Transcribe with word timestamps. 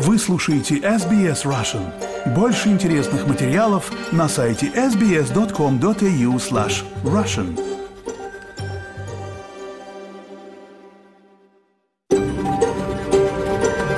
Вы 0.00 0.16
слушаете 0.16 0.76
SBS 0.76 1.44
Russian. 1.44 1.82
Больше 2.32 2.68
интересных 2.68 3.26
материалов 3.26 3.90
на 4.12 4.28
сайте 4.28 4.68
sbs.com.au 4.68 6.38
slash 6.38 6.84
russian. 7.02 7.58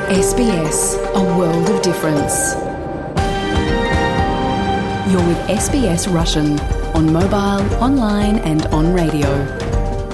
SBS, 0.08 0.96
a 1.14 1.22
world 1.36 1.68
of 1.68 1.82
difference. 1.82 2.56
You're 5.10 5.26
with 5.28 5.40
SBS 5.50 6.08
Russian 6.08 6.58
on 6.94 7.12
mobile, 7.12 7.62
online 7.78 8.38
and 8.46 8.64
on 8.72 8.94
radio. 8.94 9.28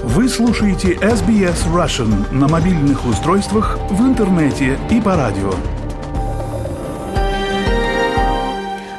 Вы 0.02 0.28
слушаете 0.28 0.94
SBS 0.94 1.66
Russian 1.72 2.32
на 2.32 2.48
мобильных 2.48 3.06
устройствах, 3.06 3.78
в 3.90 4.00
интернете 4.00 4.76
и 4.90 5.00
по 5.00 5.14
радио. 5.14 5.52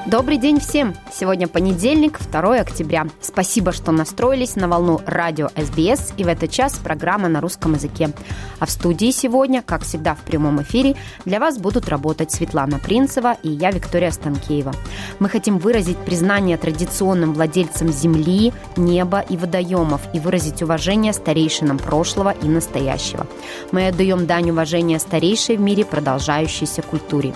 Добрый 0.07 0.37
день 0.37 0.61
всем! 0.61 0.95
Сегодня 1.11 1.49
понедельник, 1.49 2.17
2 2.31 2.61
октября. 2.61 3.07
Спасибо, 3.19 3.73
что 3.73 3.91
настроились 3.91 4.55
на 4.55 4.69
волну 4.69 5.01
радио 5.05 5.49
СБС 5.57 6.13
и 6.15 6.23
в 6.23 6.29
этот 6.29 6.49
час 6.49 6.79
программа 6.81 7.27
на 7.27 7.41
русском 7.41 7.73
языке. 7.73 8.11
А 8.59 8.65
в 8.65 8.71
студии 8.71 9.11
сегодня, 9.11 9.61
как 9.61 9.83
всегда 9.83 10.15
в 10.15 10.19
прямом 10.19 10.61
эфире, 10.61 10.95
для 11.25 11.41
вас 11.41 11.57
будут 11.57 11.89
работать 11.89 12.31
Светлана 12.31 12.79
Принцева 12.79 13.35
и 13.43 13.49
я, 13.49 13.69
Виктория 13.71 14.11
Станкеева. 14.11 14.73
Мы 15.19 15.27
хотим 15.27 15.57
выразить 15.57 15.97
признание 15.97 16.55
традиционным 16.55 17.33
владельцам 17.33 17.91
земли, 17.91 18.53
неба 18.77 19.19
и 19.19 19.35
водоемов 19.35 19.99
и 20.13 20.21
выразить 20.21 20.61
уважение 20.61 21.11
старейшинам 21.11 21.79
прошлого 21.79 22.31
и 22.31 22.47
настоящего. 22.47 23.27
Мы 23.73 23.87
отдаем 23.87 24.25
дань 24.25 24.51
уважения 24.51 24.99
старейшей 24.99 25.57
в 25.57 25.59
мире 25.59 25.83
продолжающейся 25.83 26.81
культуре. 26.81 27.35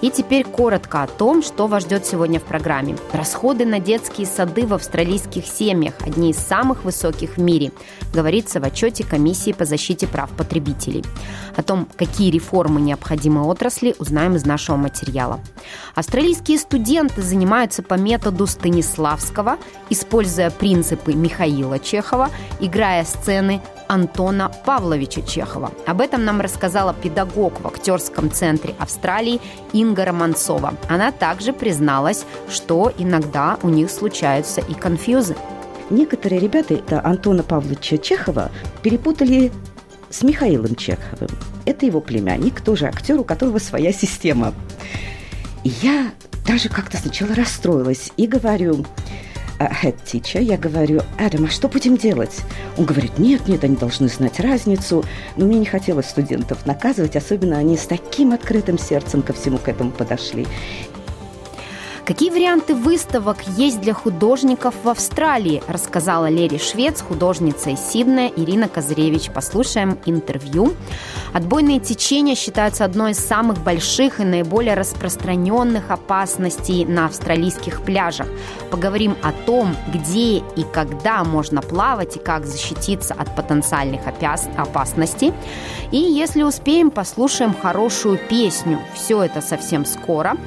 И 0.00 0.10
теперь 0.10 0.44
коротко 0.44 1.02
о 1.02 1.06
том, 1.06 1.42
что 1.42 1.66
вас 1.66 1.84
ждет 1.84 2.06
сегодня 2.06 2.40
в 2.40 2.44
программе. 2.44 2.96
Расходы 3.12 3.64
на 3.64 3.80
детские 3.80 4.26
сады 4.26 4.66
в 4.66 4.74
австралийских 4.74 5.46
семьях– 5.46 5.94
одни 6.00 6.30
из 6.30 6.38
самых 6.38 6.84
высоких 6.84 7.36
в 7.36 7.40
мире, 7.40 7.72
говорится 8.12 8.60
в 8.60 8.64
отчете 8.64 9.04
Комиссии 9.04 9.52
по 9.52 9.64
защите 9.64 10.06
прав 10.06 10.30
потребителей. 10.30 11.04
О 11.56 11.62
том, 11.62 11.88
какие 11.96 12.30
реформы 12.30 12.80
необходимы 12.80 13.46
отрасли, 13.46 13.94
узнаем 13.98 14.36
из 14.36 14.44
нашего 14.46 14.76
материала. 14.76 15.40
Австралийские 15.94 16.58
студенты 16.58 17.22
занимаются 17.22 17.82
по 17.82 17.94
методу 17.94 18.46
Станиславского, 18.46 19.58
используя 19.90 20.50
принципы 20.50 21.12
Михаила 21.12 21.78
Чехова, 21.78 22.30
играя 22.60 23.04
сцены 23.04 23.60
Антона 23.88 24.52
Павловича 24.64 25.22
Чехова. 25.22 25.72
Об 25.86 26.00
этом 26.00 26.24
нам 26.24 26.40
рассказала 26.40 26.94
педагог 26.94 27.60
в 27.60 27.66
актерском 27.66 28.30
центре 28.30 28.74
Австралии 28.78 29.40
Инга 29.72 30.04
Романцова. 30.04 30.74
Она 30.88 31.12
также 31.12 31.52
призналась, 31.52 32.24
что 32.48 32.92
иногда 32.98 33.58
у 33.62 33.68
них 33.68 33.90
случаются 33.90 34.60
и 34.60 34.74
конфьюзы. 34.74 35.36
Некоторые 35.90 36.40
ребята 36.40 36.74
это 36.74 37.04
Антона 37.04 37.42
Павловича 37.42 37.98
Чехова 37.98 38.50
перепутали 38.82 39.52
с 40.10 40.22
Михаилом 40.22 40.74
Чеховым. 40.74 41.30
Это 41.64 41.86
его 41.86 42.00
племянник, 42.00 42.60
тоже 42.60 42.86
актер, 42.86 43.18
у 43.18 43.24
которого 43.24 43.58
своя 43.58 43.92
система. 43.92 44.54
И 45.64 45.72
я 45.82 46.10
даже 46.46 46.68
как-то 46.68 46.96
сначала 46.96 47.34
расстроилась 47.34 48.10
и 48.16 48.26
говорю, 48.26 48.86
head 49.64 49.96
teacher, 50.04 50.42
я 50.42 50.56
говорю, 50.56 51.02
Адам, 51.18 51.44
а 51.44 51.48
что 51.48 51.68
будем 51.68 51.96
делать? 51.96 52.40
Он 52.76 52.84
говорит, 52.84 53.18
нет, 53.18 53.48
нет, 53.48 53.64
они 53.64 53.76
должны 53.76 54.08
знать 54.08 54.40
разницу. 54.40 55.04
Но 55.36 55.46
мне 55.46 55.58
не 55.58 55.66
хотелось 55.66 56.08
студентов 56.08 56.66
наказывать, 56.66 57.16
особенно 57.16 57.58
они 57.58 57.76
с 57.76 57.86
таким 57.86 58.32
открытым 58.32 58.78
сердцем 58.78 59.22
ко 59.22 59.32
всему 59.32 59.58
к 59.58 59.68
этому 59.68 59.90
подошли. 59.90 60.46
Какие 62.08 62.30
варианты 62.30 62.74
выставок 62.74 63.36
есть 63.48 63.82
для 63.82 63.92
художников 63.92 64.74
в 64.82 64.88
Австралии, 64.88 65.62
рассказала 65.68 66.30
Лери 66.30 66.56
Швец, 66.56 67.02
художница 67.02 67.68
из 67.68 67.80
Сиднея 67.80 68.32
Ирина 68.34 68.66
Козыревич. 68.66 69.30
Послушаем 69.30 69.98
интервью. 70.06 70.72
Отбойные 71.34 71.80
течения 71.80 72.34
считаются 72.34 72.86
одной 72.86 73.10
из 73.10 73.18
самых 73.18 73.62
больших 73.62 74.20
и 74.20 74.24
наиболее 74.24 74.72
распространенных 74.72 75.90
опасностей 75.90 76.86
на 76.86 77.04
австралийских 77.04 77.82
пляжах. 77.82 78.28
Поговорим 78.70 79.14
о 79.22 79.32
том, 79.32 79.76
где 79.92 80.38
и 80.38 80.64
когда 80.72 81.22
можно 81.24 81.60
плавать 81.60 82.16
и 82.16 82.20
как 82.20 82.46
защититься 82.46 83.12
от 83.12 83.36
потенциальных 83.36 84.00
опасностей. 84.56 85.34
И 85.90 85.98
если 85.98 86.42
успеем, 86.42 86.90
послушаем 86.90 87.52
хорошую 87.52 88.18
песню. 88.30 88.78
Все 88.94 89.22
это 89.24 89.42
совсем 89.42 89.84
скоро. 89.84 90.38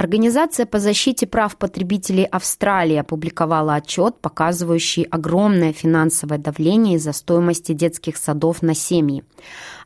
Организация 0.00 0.64
по 0.64 0.78
защите 0.78 1.26
прав 1.26 1.58
потребителей 1.58 2.24
Австралии 2.24 2.96
опубликовала 2.96 3.74
отчет, 3.74 4.16
показывающий 4.22 5.02
огромное 5.02 5.74
финансовое 5.74 6.38
давление 6.38 6.96
из-за 6.96 7.12
стоимости 7.12 7.72
детских 7.72 8.16
садов 8.16 8.62
на 8.62 8.74
семьи. 8.74 9.24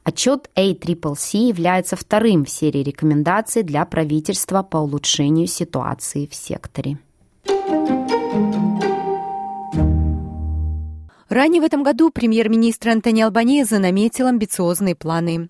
Отчет 0.04 0.50
ACCC 0.54 1.48
является 1.48 1.97
вторым 1.97 2.44
в 2.44 2.48
серии 2.48 2.84
рекомендаций 2.84 3.64
для 3.64 3.84
правительства 3.84 4.62
по 4.62 4.76
улучшению 4.76 5.48
ситуации 5.48 6.28
в 6.31 6.34
секторе. 6.36 6.98
Ранее 11.28 11.60
в 11.60 11.64
этом 11.64 11.82
году 11.82 12.10
премьер-министр 12.10 12.91
Антони 12.91 13.22
Албанеза 13.22 13.81
наметил 13.81 14.28
амбициозные 14.28 14.94
планы. 14.94 15.48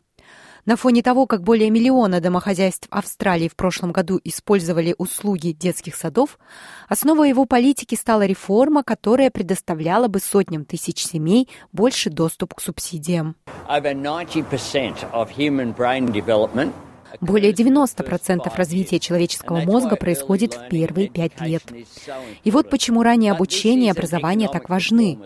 На 0.66 0.76
фоне 0.76 1.02
того, 1.02 1.26
как 1.26 1.42
более 1.42 1.68
миллиона 1.68 2.20
домохозяйств 2.20 2.88
Австралии 2.90 3.48
в 3.48 3.54
прошлом 3.56 3.92
году 3.92 4.18
использовали 4.24 4.94
услуги 4.96 5.50
детских 5.52 5.94
садов, 5.94 6.38
основой 6.88 7.28
его 7.28 7.44
политики 7.44 7.94
стала 7.94 8.24
реформа, 8.24 8.82
которая 8.82 9.30
предоставляла 9.30 10.08
бы 10.08 10.20
сотням 10.20 10.64
тысяч 10.64 11.04
семей 11.04 11.50
больше 11.72 12.08
доступ 12.08 12.54
к 12.54 12.62
субсидиям. 12.62 13.36
Over 13.68 13.92
90% 13.94 15.12
of 15.12 15.28
human 15.36 15.76
brain 15.76 16.10
development 16.10 16.72
более 17.20 17.52
90% 17.52 18.50
развития 18.56 18.98
человеческого 18.98 19.60
мозга 19.60 19.96
происходит 19.96 20.54
в 20.54 20.68
первые 20.68 21.08
пять 21.08 21.40
лет. 21.40 21.62
И 22.44 22.50
вот 22.50 22.70
почему 22.70 23.02
раннее 23.02 23.32
обучение 23.32 23.88
и 23.88 23.90
образование 23.90 24.48
так 24.48 24.68
важны. 24.68 25.18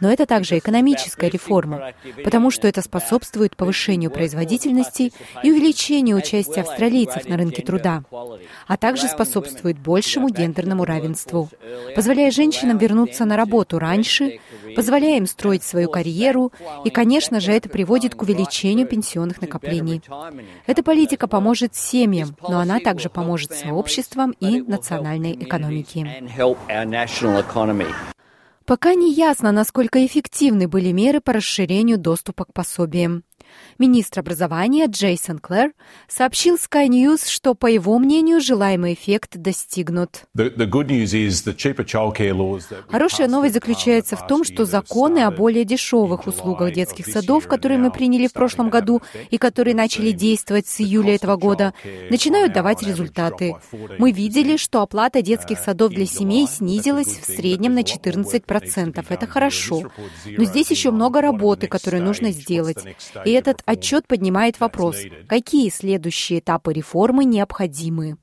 Но 0.00 0.10
это 0.10 0.26
также 0.26 0.58
экономическая 0.58 1.30
реформа, 1.30 1.92
потому 2.24 2.50
что 2.50 2.68
это 2.68 2.82
способствует 2.82 3.56
повышению 3.56 4.10
производительности 4.10 5.12
и 5.42 5.50
увеличению 5.50 6.18
участия 6.18 6.62
австралийцев 6.62 7.28
на 7.28 7.36
рынке 7.36 7.62
труда, 7.62 8.02
а 8.66 8.76
также 8.76 9.08
способствует 9.08 9.78
большему 9.78 10.28
гендерному 10.28 10.84
равенству, 10.84 11.48
позволяя 11.94 12.30
женщинам 12.30 12.78
вернуться 12.78 13.24
на 13.24 13.36
работу 13.36 13.78
раньше, 13.78 14.40
позволяя 14.74 15.18
им 15.18 15.26
строить 15.26 15.62
свою 15.62 15.90
карьеру, 15.90 16.52
и, 16.84 16.90
конечно 16.90 17.40
же, 17.40 17.52
это 17.52 17.68
приводит 17.68 18.14
к 18.14 18.22
увеличению 18.22 18.86
пенсионных 18.86 19.40
накоплений. 19.40 20.02
Эта 20.66 20.82
политика 20.82 21.26
поможет 21.26 21.74
семьям, 21.74 22.36
но 22.46 22.58
она 22.58 22.80
также 22.80 23.08
поможет 23.08 23.52
сообществам 23.52 24.32
и 24.40 24.60
национальной 24.60 25.32
экономике. 25.32 26.22
Пока 28.64 28.94
не 28.94 29.12
ясно, 29.12 29.50
насколько 29.50 30.04
эффективны 30.06 30.68
были 30.68 30.92
меры 30.92 31.20
по 31.20 31.32
расширению 31.32 31.98
доступа 31.98 32.44
к 32.44 32.52
пособиям. 32.52 33.24
Министр 33.78 34.20
образования 34.20 34.86
Джейсон 34.86 35.38
Клэр 35.38 35.72
сообщил 36.08 36.56
Sky 36.56 36.88
News, 36.88 37.28
что, 37.28 37.54
по 37.54 37.66
его 37.66 37.98
мнению, 37.98 38.40
желаемый 38.40 38.94
эффект 38.94 39.36
достигнут. 39.36 40.24
Хорошая 42.88 43.28
новость 43.28 43.54
заключается 43.54 44.16
в 44.16 44.26
том, 44.26 44.44
что 44.44 44.64
законы 44.64 45.20
о 45.20 45.30
более 45.30 45.64
дешевых 45.64 46.26
услугах 46.26 46.72
детских 46.72 47.06
садов, 47.06 47.46
которые 47.48 47.78
мы 47.78 47.90
приняли 47.90 48.26
в 48.26 48.32
прошлом 48.32 48.70
году 48.70 49.02
и 49.30 49.38
которые 49.38 49.74
начали 49.74 50.10
действовать 50.10 50.66
с 50.66 50.80
июля 50.80 51.14
этого 51.14 51.36
года, 51.36 51.74
начинают 52.10 52.52
давать 52.52 52.82
результаты. 52.82 53.56
Мы 53.98 54.12
видели, 54.12 54.56
что 54.56 54.82
оплата 54.82 55.22
детских 55.22 55.58
садов 55.58 55.92
для 55.92 56.06
семей 56.06 56.46
снизилась 56.46 57.18
в 57.18 57.24
среднем 57.24 57.74
на 57.74 57.80
14%. 57.80 59.04
Это 59.08 59.26
хорошо. 59.26 59.90
Но 60.26 60.44
здесь 60.44 60.70
еще 60.70 60.90
много 60.90 61.20
работы, 61.20 61.66
которую 61.66 62.02
нужно 62.02 62.30
сделать. 62.30 62.78
И 63.24 63.32
этот 63.42 63.62
отчет 63.66 64.06
поднимает 64.06 64.60
вопрос, 64.60 64.96
какие 65.28 65.68
следующие 65.68 66.38
этапы 66.38 66.72
реформы 66.72 67.24
необходимы. 67.24 68.16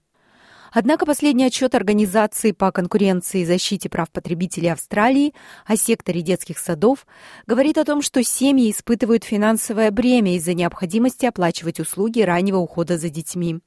Однако 0.71 1.05
последний 1.05 1.45
отчет 1.45 1.73
Организации 1.75 2.51
по 2.51 2.71
конкуренции 2.71 3.41
и 3.41 3.45
защите 3.45 3.89
прав 3.89 4.09
потребителей 4.11 4.71
Австралии 4.71 5.33
о 5.65 5.75
секторе 5.75 6.21
детских 6.21 6.59
садов 6.59 7.07
говорит 7.47 7.77
о 7.77 7.85
том, 7.85 8.01
что 8.01 8.23
семьи 8.23 8.69
испытывают 8.69 9.23
финансовое 9.23 9.91
бремя 9.91 10.35
из-за 10.35 10.53
необходимости 10.53 11.25
оплачивать 11.25 11.79
услуги 11.79 12.21
раннего 12.21 12.57
ухода 12.57 12.97
за 12.97 13.09
детьми. 13.09 13.59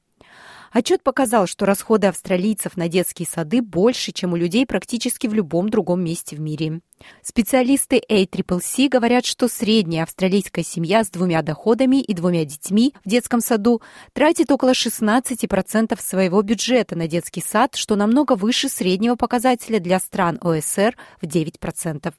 Отчет 0.73 1.03
показал, 1.03 1.45
что 1.45 1.67
расходы 1.67 2.07
австралийцев 2.07 2.75
на 2.77 2.89
детские 2.89 3.27
сады 3.27 3.61
больше, 3.61 4.11
чем 4.11 4.33
у 4.33 4.35
людей 4.35 4.65
практически 4.65 5.27
в 5.27 5.33
любом 5.35 5.69
другом 5.69 6.03
месте 6.03 6.35
в 6.35 6.39
мире. 6.39 6.81
Специалисты 7.21 8.01
ACCC 8.09 8.89
говорят, 8.89 9.23
что 9.23 9.47
средняя 9.47 10.01
австралийская 10.01 10.65
семья 10.65 11.03
с 11.03 11.11
двумя 11.11 11.43
доходами 11.43 12.01
и 12.01 12.13
двумя 12.15 12.43
детьми 12.43 12.95
в 13.05 13.09
детском 13.09 13.39
саду 13.39 13.83
тратит 14.13 14.49
около 14.49 14.71
16% 14.71 16.01
своего 16.01 16.41
бюджета 16.41 16.95
на 16.95 17.07
детский 17.07 17.41
сад, 17.41 17.75
что 17.75 17.95
намного 17.95 18.33
выше 18.33 18.67
среднего 18.67 19.15
показателя 19.15 19.79
для 19.79 19.99
стран 19.99 20.39
ОСР 20.41 20.97
в 21.21 21.25
9%. 21.27 22.13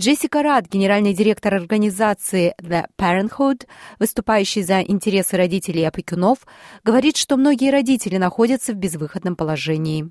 Джессика 0.00 0.42
Рад, 0.42 0.64
генеральный 0.66 1.12
директор 1.12 1.52
организации 1.52 2.54
The 2.62 2.86
Parenthood, 2.96 3.66
выступающий 3.98 4.62
за 4.62 4.80
интересы 4.80 5.36
родителей 5.36 5.82
и 5.82 5.84
опекунов, 5.84 6.38
говорит, 6.82 7.18
что 7.18 7.36
многие 7.36 7.70
родители 7.70 8.16
находятся 8.16 8.72
в 8.72 8.76
безвыходном 8.76 9.36
положении. 9.36 10.10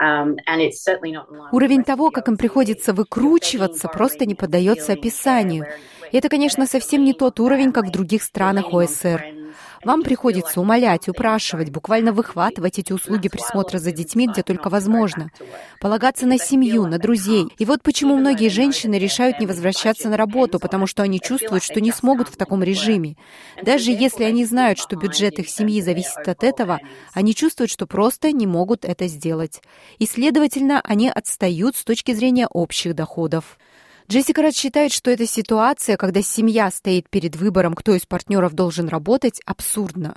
Um, 0.00 0.36
Уровень 1.52 1.84
того, 1.84 2.10
как 2.10 2.28
им 2.28 2.38
приходится 2.38 2.94
выкручиваться, 2.94 3.88
просто 3.88 4.24
не 4.24 4.34
поддается 4.34 4.94
описанию. 4.94 5.66
И 6.10 6.16
это, 6.16 6.30
конечно, 6.30 6.66
совсем 6.66 7.04
не 7.04 7.12
тот 7.12 7.38
уровень, 7.40 7.72
как 7.72 7.88
в 7.88 7.90
других 7.90 8.22
странах 8.22 8.72
ОСР. 8.72 9.35
Вам 9.86 10.02
приходится 10.02 10.60
умолять, 10.60 11.08
упрашивать, 11.08 11.70
буквально 11.70 12.12
выхватывать 12.12 12.80
эти 12.80 12.92
услуги 12.92 13.28
присмотра 13.28 13.78
за 13.78 13.92
детьми, 13.92 14.26
где 14.26 14.42
только 14.42 14.68
возможно. 14.68 15.30
Полагаться 15.80 16.26
на 16.26 16.38
семью, 16.38 16.88
на 16.88 16.98
друзей. 16.98 17.46
И 17.56 17.64
вот 17.64 17.84
почему 17.84 18.16
многие 18.16 18.48
женщины 18.48 18.96
решают 18.96 19.38
не 19.38 19.46
возвращаться 19.46 20.08
на 20.08 20.16
работу, 20.16 20.58
потому 20.58 20.88
что 20.88 21.04
они 21.04 21.20
чувствуют, 21.20 21.62
что 21.62 21.80
не 21.80 21.92
смогут 21.92 22.26
в 22.26 22.36
таком 22.36 22.64
режиме. 22.64 23.14
Даже 23.62 23.92
если 23.92 24.24
они 24.24 24.44
знают, 24.44 24.80
что 24.80 24.96
бюджет 24.96 25.38
их 25.38 25.48
семьи 25.48 25.80
зависит 25.80 26.26
от 26.26 26.42
этого, 26.42 26.80
они 27.14 27.32
чувствуют, 27.32 27.70
что 27.70 27.86
просто 27.86 28.32
не 28.32 28.48
могут 28.48 28.84
это 28.84 29.06
сделать. 29.06 29.62
И, 30.00 30.06
следовательно, 30.06 30.80
они 30.82 31.08
отстают 31.08 31.76
с 31.76 31.84
точки 31.84 32.12
зрения 32.12 32.48
общих 32.48 32.96
доходов. 32.96 33.56
Джессика 34.08 34.42
Рад 34.42 34.54
считает, 34.54 34.92
что 34.92 35.10
эта 35.10 35.26
ситуация, 35.26 35.96
когда 35.96 36.22
семья 36.22 36.70
стоит 36.70 37.10
перед 37.10 37.34
выбором, 37.34 37.74
кто 37.74 37.94
из 37.94 38.06
партнеров 38.06 38.54
должен 38.54 38.88
работать, 38.88 39.40
абсурдна. 39.44 40.16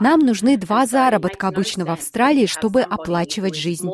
Нам 0.00 0.20
нужны 0.20 0.56
два 0.56 0.86
заработка 0.86 1.46
обычно 1.46 1.84
в 1.84 1.90
Австралии, 1.90 2.46
чтобы 2.46 2.82
оплачивать 2.82 3.54
жизнь. 3.54 3.88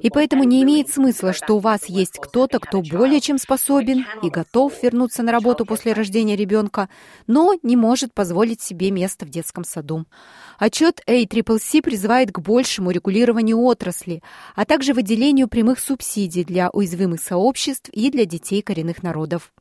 И 0.00 0.08
поэтому 0.08 0.44
не 0.44 0.62
имеет 0.62 0.88
смысла, 0.88 1.32
что 1.32 1.56
у 1.56 1.58
вас 1.58 1.86
есть 1.86 2.20
кто-то, 2.20 2.60
кто 2.60 2.80
более 2.80 3.20
чем 3.20 3.38
способен 3.38 4.06
и 4.22 4.30
готов 4.30 4.80
вернуться 4.84 5.24
на 5.24 5.32
работу 5.32 5.66
после 5.66 5.94
рождения 5.94 6.36
ребенка, 6.36 6.88
но 7.26 7.54
не 7.64 7.74
может 7.74 8.14
позволить 8.14 8.62
себе 8.62 8.92
место 8.92 9.26
в 9.26 9.28
детском 9.28 9.64
саду. 9.64 10.04
Отчет 10.60 11.00
ACCC 11.08 11.82
призывает 11.82 12.30
к 12.30 12.38
большему 12.38 12.92
регулированию 12.92 13.60
отрасли, 13.60 14.22
а 14.54 14.64
также 14.64 14.94
выделению 14.94 15.48
прямых 15.48 15.80
субсидий 15.80 16.44
для 16.44 16.70
уязвимых 16.70 17.20
сообществ 17.20 17.88
и 17.92 18.12
для 18.12 18.26
детей 18.26 18.62
коренных 18.62 19.02
народов. 19.02 19.52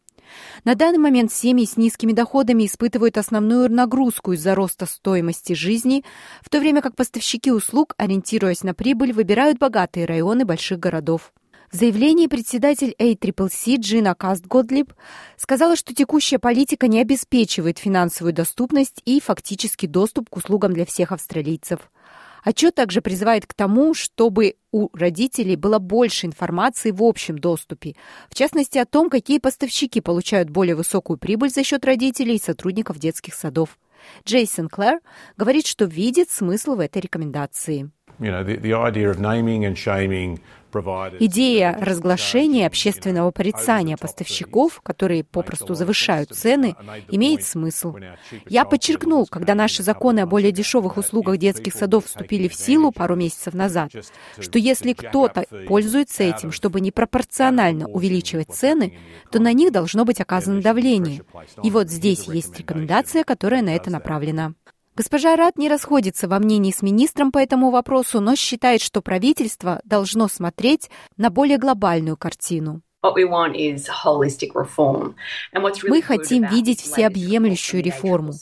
На 0.64 0.76
данный 0.76 0.98
момент 0.98 1.32
семьи 1.32 1.66
с 1.66 1.78
низкими 1.78 2.14
доходами 2.14 2.66
испытывают 2.66 3.18
основную 3.18 3.72
нагрузку 3.72 4.34
из-за 4.34 4.56
роста 4.56 4.86
стоимости 4.86 5.54
жизни, 5.54 6.04
в 6.42 6.50
то 6.50 6.60
время 6.60 6.82
как 6.82 6.96
поставщики 6.96 7.52
услуг, 7.52 7.94
ориентируясь 7.98 8.64
на 8.64 8.74
прибыль, 8.74 9.14
выбирают 9.14 9.58
богатые 9.58 10.06
районы 10.06 10.46
больших 10.46 10.80
городов. 10.80 11.32
В 11.72 11.78
заявлении 11.78 12.28
председатель 12.28 12.94
ACCC 13.00 13.78
Джина 13.80 14.14
Кастгодлиб 14.14 14.94
сказала, 15.38 15.78
что 15.78 15.94
текущая 15.96 16.38
политика 16.38 16.88
не 16.88 17.00
обеспечивает 17.00 17.80
финансовую 17.80 18.34
доступность 18.34 19.02
и 19.06 19.22
фактический 19.22 19.88
доступ 19.88 20.30
к 20.30 20.36
услугам 20.36 20.74
для 20.74 20.86
всех 20.86 21.14
австралийцев. 21.14 21.80
Отчет 22.44 22.76
также 22.76 23.02
призывает 23.02 23.46
к 23.46 23.54
тому, 23.54 23.94
чтобы 23.94 24.56
у 24.72 24.90
родителей 24.98 25.56
было 25.56 25.80
больше 25.80 26.26
информации 26.26 26.92
в 26.92 27.04
общем 27.04 27.38
доступе, 27.38 27.96
в 28.30 28.36
частности 28.36 28.78
о 28.78 28.86
том, 28.86 29.10
какие 29.10 29.40
поставщики 29.40 30.02
получают 30.02 30.50
более 30.50 30.76
высокую 30.76 31.18
прибыль 31.18 31.50
за 31.50 31.64
счет 31.64 31.86
родителей 31.86 32.36
и 32.36 32.42
сотрудников 32.42 33.00
детских 33.00 33.34
садов. 33.34 33.78
Джейсон 34.26 34.68
Клэр 34.70 35.00
говорит, 35.38 35.68
что 35.68 35.86
видит 35.86 36.30
смысл 36.30 36.76
в 36.76 36.80
этой 36.80 37.02
рекомендации. 37.02 37.92
You 38.20 38.32
know, 38.32 38.44
the, 38.44 38.60
the 38.60 38.74
Идея 41.20 41.78
разглашения 41.80 42.66
общественного 42.66 43.32
порицания 43.32 43.98
поставщиков, 43.98 44.82
которые 44.82 45.24
попросту 45.24 45.76
завышают 45.76 46.30
цены, 46.30 46.76
имеет 47.10 47.44
смысл. 47.44 47.96
Я 48.48 48.66
подчеркнул, 48.66 49.28
когда 49.28 49.56
наши 49.56 49.84
законы 49.84 50.22
о 50.22 50.26
более 50.26 50.52
дешевых 50.52 50.98
услугах 50.98 51.38
детских 51.38 51.74
садов 51.74 52.06
вступили 52.06 52.48
в 52.48 52.54
силу 52.54 52.92
пару 52.92 53.16
месяцев 53.16 53.54
назад, 53.54 53.92
что 54.40 54.60
если 54.60 54.94
кто-то 54.94 55.46
пользуется 55.68 56.24
этим, 56.24 56.52
чтобы 56.52 56.82
непропорционально 56.82 57.88
увеличивать 57.88 58.52
цены, 58.52 58.98
то 59.32 59.40
на 59.40 59.54
них 59.54 59.72
должно 59.72 60.06
быть 60.06 60.22
оказано 60.22 60.62
давление. 60.62 61.24
И 61.64 61.72
вот 61.72 61.90
здесь 61.90 62.28
есть 62.28 62.58
рекомендация, 62.58 63.24
которая 63.24 63.62
на 63.62 63.76
это 63.76 63.90
направлена. 63.90 64.54
Госпожа 64.96 65.36
Рад 65.38 65.58
не 65.58 65.70
расходится 65.70 66.28
во 66.28 66.40
мнении 66.40 66.72
с 66.72 66.82
министром 66.82 67.32
по 67.32 67.38
этому 67.38 67.72
вопросу, 67.72 68.20
но 68.20 68.36
считает, 68.36 68.82
что 68.82 69.02
правительство 69.02 69.82
должно 69.86 70.28
смотреть 70.28 70.90
на 71.16 71.30
более 71.30 71.58
глобальную 71.58 72.18
картину. 72.18 72.82
Мы 75.90 76.04
хотим 76.04 76.46
видеть 76.46 76.82
всеобъемлющую 76.82 77.82
реформу. 77.82 78.34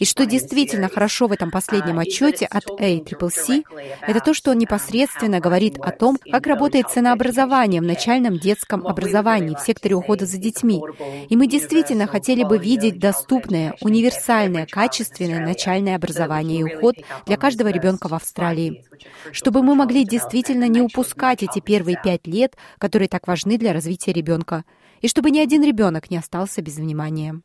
И 0.00 0.04
что 0.04 0.26
действительно 0.26 0.88
хорошо 0.88 1.28
в 1.28 1.32
этом 1.32 1.52
последнем 1.52 2.00
отчете 2.00 2.46
от 2.46 2.66
ACCC, 2.66 3.62
это 4.02 4.20
то, 4.20 4.34
что 4.34 4.50
он 4.50 4.58
непосредственно 4.58 5.38
говорит 5.38 5.78
о 5.78 5.92
том, 5.92 6.18
как 6.32 6.48
работает 6.48 6.90
ценообразование 6.90 7.80
в 7.80 7.84
начальном 7.84 8.38
детском 8.38 8.84
образовании 8.88 9.54
в 9.54 9.60
секторе 9.60 9.94
ухода 9.94 10.26
за 10.26 10.38
детьми. 10.38 10.82
И 11.28 11.36
мы 11.36 11.46
действительно 11.46 12.08
хотели 12.08 12.42
бы 12.42 12.58
видеть 12.58 12.98
доступное, 12.98 13.76
универсальное, 13.80 14.66
качественное 14.66 15.46
начальное 15.46 15.94
образование 15.94 16.60
и 16.60 16.74
уход 16.74 16.96
для 17.26 17.36
каждого 17.36 17.68
ребенка 17.68 18.08
в 18.08 18.14
Австралии. 18.14 18.84
Чтобы 19.32 19.62
мы 19.62 19.74
могли 19.74 20.04
действительно 20.04 20.68
не 20.68 20.80
упускать 20.80 21.42
эти 21.42 21.60
первые 21.60 22.00
пять 22.02 22.26
лет, 22.26 22.56
которые 22.78 23.08
так 23.08 23.26
важны 23.26 23.58
для 23.58 23.72
развития 23.72 24.12
ребенка, 24.12 24.64
и 25.00 25.08
чтобы 25.08 25.30
ни 25.30 25.38
один 25.38 25.62
ребенок 25.62 26.10
не 26.10 26.16
остался 26.16 26.62
без 26.62 26.76
внимания. 26.76 27.40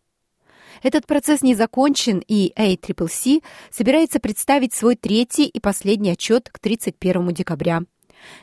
Этот 0.82 1.06
процесс 1.06 1.42
не 1.42 1.56
закончен, 1.56 2.24
и 2.28 2.52
ACCC 2.58 3.44
собирается 3.70 4.20
представить 4.20 4.74
свой 4.74 4.96
третий 4.96 5.46
и 5.46 5.60
последний 5.60 6.12
отчет 6.12 6.50
к 6.50 6.60
31 6.60 7.34
декабря. 7.34 7.84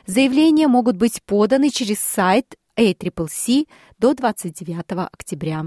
Заявления 0.05 0.67
могут 0.67 0.95
быть 0.95 1.21
поданы 1.23 1.69
через 1.69 1.99
сайт 1.99 2.55
ACCC 2.77 3.67
до 3.97 4.13
29 4.13 5.09
октября. 5.11 5.65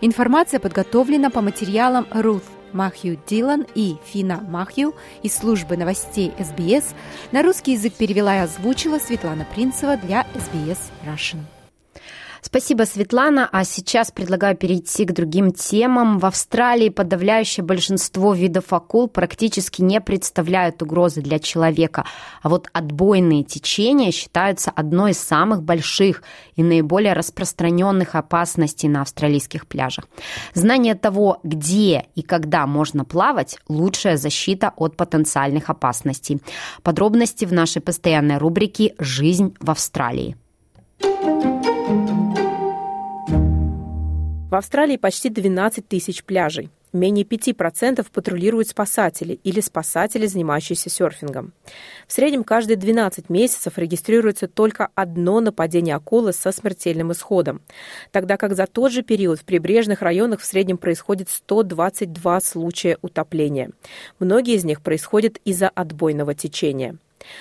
Информация 0.00 0.60
подготовлена 0.60 1.30
по 1.30 1.40
материалам 1.40 2.06
Ruth 2.10 2.44
Махью 2.74 3.18
Дилан 3.26 3.66
и 3.74 3.96
Фина 4.04 4.44
Махью 4.46 4.94
из 5.22 5.34
службы 5.34 5.78
новостей 5.78 6.34
СБС 6.38 6.94
на 7.32 7.42
русский 7.42 7.72
язык 7.72 7.94
перевела 7.94 8.36
и 8.36 8.40
озвучила 8.40 8.98
Светлана 8.98 9.46
Принцева 9.54 9.96
для 9.96 10.26
СБС 10.34 10.90
Russian. 11.06 11.53
Спасибо, 12.44 12.82
Светлана. 12.82 13.48
А 13.50 13.64
сейчас 13.64 14.10
предлагаю 14.10 14.54
перейти 14.54 15.06
к 15.06 15.12
другим 15.12 15.50
темам. 15.50 16.18
В 16.18 16.26
Австралии 16.26 16.90
подавляющее 16.90 17.64
большинство 17.64 18.34
видов 18.34 18.74
акул 18.74 19.08
практически 19.08 19.80
не 19.80 19.98
представляют 19.98 20.82
угрозы 20.82 21.22
для 21.22 21.38
человека. 21.38 22.04
А 22.42 22.50
вот 22.50 22.68
отбойные 22.74 23.44
течения 23.44 24.12
считаются 24.12 24.70
одной 24.70 25.12
из 25.12 25.18
самых 25.18 25.62
больших 25.62 26.22
и 26.54 26.62
наиболее 26.62 27.14
распространенных 27.14 28.14
опасностей 28.14 28.90
на 28.90 29.00
австралийских 29.00 29.66
пляжах. 29.66 30.04
Знание 30.52 30.96
того, 30.96 31.40
где 31.44 32.04
и 32.14 32.20
когда 32.20 32.66
можно 32.66 33.06
плавать– 33.06 33.58
лучшая 33.68 34.18
защита 34.18 34.74
от 34.76 34.98
потенциальных 34.98 35.70
опасностей. 35.70 36.42
Подробности 36.82 37.46
в 37.46 37.54
нашей 37.54 37.80
постоянной 37.80 38.36
рубрике 38.36 38.94
«Жизнь 38.98 39.54
в 39.60 39.70
Австралии». 39.70 40.36
В 44.54 44.56
Австралии 44.56 44.96
почти 44.96 45.30
12 45.30 45.88
тысяч 45.88 46.22
пляжей. 46.22 46.70
Менее 46.92 47.24
5% 47.24 48.06
патрулируют 48.12 48.68
спасатели 48.68 49.40
или 49.42 49.58
спасатели, 49.58 50.26
занимающиеся 50.26 50.90
серфингом. 50.90 51.52
В 52.06 52.12
среднем 52.12 52.44
каждые 52.44 52.76
12 52.76 53.30
месяцев 53.30 53.78
регистрируется 53.78 54.46
только 54.46 54.90
одно 54.94 55.40
нападение 55.40 55.96
акулы 55.96 56.32
со 56.32 56.52
смертельным 56.52 57.10
исходом, 57.10 57.62
тогда 58.12 58.36
как 58.36 58.54
за 58.54 58.68
тот 58.68 58.92
же 58.92 59.02
период 59.02 59.40
в 59.40 59.44
прибрежных 59.44 60.02
районах 60.02 60.38
в 60.38 60.44
среднем 60.44 60.78
происходит 60.78 61.30
122 61.30 62.40
случая 62.40 62.98
утопления. 63.02 63.72
Многие 64.20 64.54
из 64.54 64.64
них 64.64 64.82
происходят 64.82 65.38
из-за 65.44 65.68
отбойного 65.68 66.32
течения. 66.36 66.96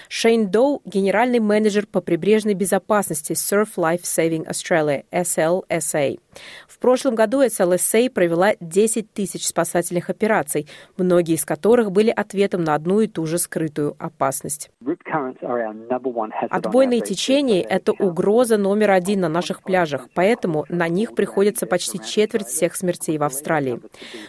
Шейн 0.10 0.50
Доу– 0.50 0.82
генеральный 0.86 1.40
менеджер 1.40 1.86
по 1.88 2.02
прибрежной 2.02 2.54
безопасности 2.54 3.34
Surf 3.34 3.76
Life 3.78 4.04
Saving 4.04 4.48
Australia, 4.48 5.04
SLSA. 5.12 6.20
В 6.68 6.80
прошлом 6.80 7.16
году 7.16 7.44
SLSA 7.44 8.10
провела 8.10 8.54
10 8.60 9.12
тысяч 9.14 9.48
спасательных 9.48 10.10
операций, 10.10 10.68
многие 10.98 11.36
из 11.36 11.46
которых 11.46 11.92
были 11.92 12.10
ответом 12.10 12.64
на 12.64 12.76
одну 12.76 13.02
и 13.02 13.08
ту 13.08 13.26
же 13.26 13.38
скрытую 13.38 13.96
опасность. 14.00 14.72
Отбойные 16.50 17.02
течения– 17.02 17.66
это 17.70 17.92
угроза 17.94 18.58
номер 18.58 18.92
один 18.92 19.22
на 19.22 19.30
наших 19.30 19.62
пляжах, 19.62 20.08
поэтому 20.14 20.66
на 20.70 20.88
них 20.88 21.14
приходится 21.16 21.66
почти 21.66 22.00
четверть 22.00 22.48
всех 22.48 22.76
смертей 22.76 23.18
в 23.18 23.24
Австралии. 23.24 23.80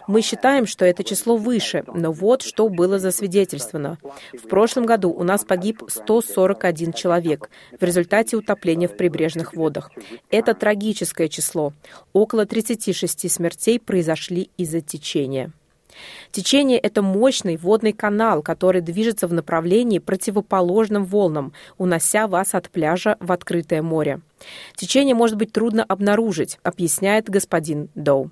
Мы 0.07 0.21
считаем, 0.21 0.67
что 0.67 0.85
это 0.85 1.05
число 1.05 1.37
выше, 1.37 1.85
но 1.87 2.13
вот 2.13 2.43
что 2.43 2.69
было 2.69 2.99
засвидетельствовано. 2.99 3.99
В 4.33 4.49
прошлом 4.49 4.87
году 4.87 5.11
у 5.11 5.23
нас 5.23 5.44
погиб 5.45 5.83
141 5.89 6.93
человек 6.93 7.51
в 7.79 7.85
результате 7.85 8.37
утопления 8.37 8.89
в 8.89 8.97
прибрежных 8.97 9.55
водах. 9.55 9.91
Это 10.31 10.55
трагическое 10.55 11.29
число. 11.29 11.73
Около 12.13 12.47
36 12.47 13.31
смертей 13.31 13.79
произошли 13.79 14.51
из-за 14.57 14.81
течения. 14.81 15.53
Течение– 16.33 16.79
это 16.81 17.03
мощный 17.03 17.57
водный 17.57 17.93
канал, 17.93 18.43
который 18.43 18.81
движется 18.81 19.29
в 19.29 19.33
направлении 19.33 19.99
противоположном 19.99 21.05
волнам, 21.05 21.53
унося 21.79 22.27
вас 22.27 22.55
от 22.55 22.71
пляжа 22.71 23.17
в 23.21 23.31
открытое 23.31 23.83
море. 23.83 24.21
Течение 24.77 25.15
может 25.15 25.37
быть 25.37 25.53
трудно 25.53 25.85
обнаружить, 25.85 26.59
объясняет 26.63 27.29
господин 27.29 27.89
Доу. 27.95 28.31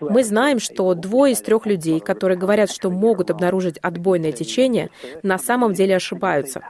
Мы 0.00 0.24
знаем, 0.24 0.58
что 0.58 0.94
двое 0.94 1.32
из 1.32 1.40
трех 1.40 1.66
людей, 1.66 2.00
которые 2.00 2.38
говорят, 2.38 2.70
что 2.70 2.90
могут 2.90 3.30
обнаружить 3.30 3.78
отбойное 3.78 4.32
течение, 4.32 4.90
на 5.22 5.38
самом 5.38 5.72
деле 5.72 5.96
ошибаются. 5.96 6.62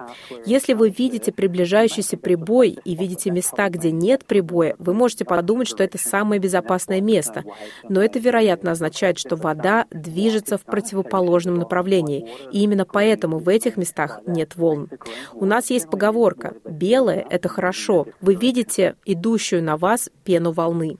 Если 0.46 0.72
вы 0.72 0.90
видите 0.90 1.32
приближающийся 1.32 2.16
прибой 2.16 2.78
и 2.84 2.94
видите 2.94 3.30
места, 3.30 3.68
где 3.68 3.90
нет 3.90 4.24
прибоя, 4.24 4.76
вы 4.78 4.94
можете 4.94 5.24
подумать, 5.24 5.68
что 5.68 5.82
это 5.82 5.98
самое 5.98 6.40
безопасное 6.40 7.00
место. 7.00 7.44
Но 7.88 8.02
это, 8.02 8.18
вероятно, 8.18 8.72
означает, 8.72 9.18
что 9.18 9.36
вода 9.36 9.86
движется 9.90 10.58
в 10.58 10.62
противоположном 10.62 11.56
направлении. 11.56 12.28
И 12.52 12.62
именно 12.62 12.84
поэтому 12.84 13.38
в 13.38 13.48
этих 13.48 13.76
местах 13.76 14.20
нет 14.26 14.56
волн. 14.56 14.88
У 15.32 15.44
нас 15.44 15.70
есть 15.70 15.88
поговорка 15.88 16.54
«белое– 16.64 17.24
это 17.30 17.48
хорошо». 17.48 18.06
Вы 18.20 18.34
видите 18.34 18.63
видите 18.64 18.96
идущую 19.04 19.62
на 19.62 19.76
вас 19.76 20.10
пену 20.24 20.52
волны. 20.52 20.96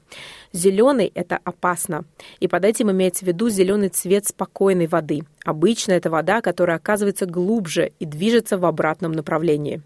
Зеленый– 0.53 1.11
это 1.15 1.39
опасно. 1.45 2.05
И 2.41 2.49
под 2.49 2.65
этим 2.65 2.91
имеется 2.91 3.25
в 3.25 3.29
виду 3.29 3.49
зеленый 3.49 3.89
цвет 3.89 4.27
спокойной 4.27 4.87
воды. 4.87 5.23
Обычно 5.45 5.93
это 5.93 6.11
вода, 6.11 6.41
которая 6.41 6.77
оказывается 6.77 7.27
глубже 7.27 7.93
и 7.99 8.05
движется 8.05 8.59
в 8.59 8.65
обратном 8.65 9.13
направлении. 9.13 9.83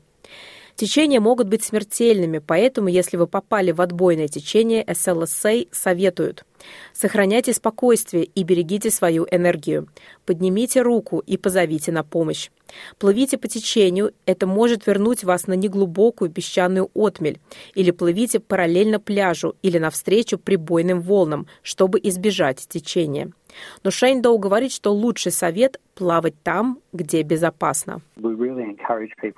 Течения 0.79 1.19
могут 1.19 1.49
быть 1.49 1.65
смертельными, 1.65 2.39
поэтому, 2.39 2.87
если 2.87 3.17
вы 3.17 3.27
попали 3.27 3.73
в 3.73 3.81
отбойное 3.81 4.29
течение, 4.29 4.85
SLSA 4.85 5.67
советуют 5.73 6.45
Сохраняйте 6.93 7.53
спокойствие 7.53 8.25
и 8.25 8.43
берегите 8.45 8.91
свою 8.91 9.27
энергию. 9.31 9.89
Поднимите 10.25 10.83
руку 10.83 11.19
и 11.19 11.37
позовите 11.37 11.91
на 11.91 12.05
помощь. 12.05 12.51
Плывите 12.99 13.39
по 13.39 13.49
течению, 13.49 14.13
это 14.27 14.47
может 14.47 14.87
вернуть 14.87 15.25
вас 15.25 15.47
на 15.47 15.55
неглубокую 15.55 16.31
песчаную 16.31 16.91
отмель, 16.95 17.41
или 17.75 17.91
плывите 17.91 18.41
параллельно 18.41 19.01
пляжу 19.01 19.57
или 19.63 19.79
навстречу 19.79 20.39
прибойным 20.39 21.01
волнам, 21.01 21.47
чтобы 21.63 21.99
избежать 22.03 22.67
течения. 22.69 23.33
Но 23.83 23.91
Шейндоу 23.91 24.39
говорит, 24.39 24.73
что 24.73 24.93
лучший 24.93 25.33
совет– 25.33 25.81
плавать 25.99 26.35
там, 26.45 26.79
где 26.93 27.23
безопасно. 27.23 28.01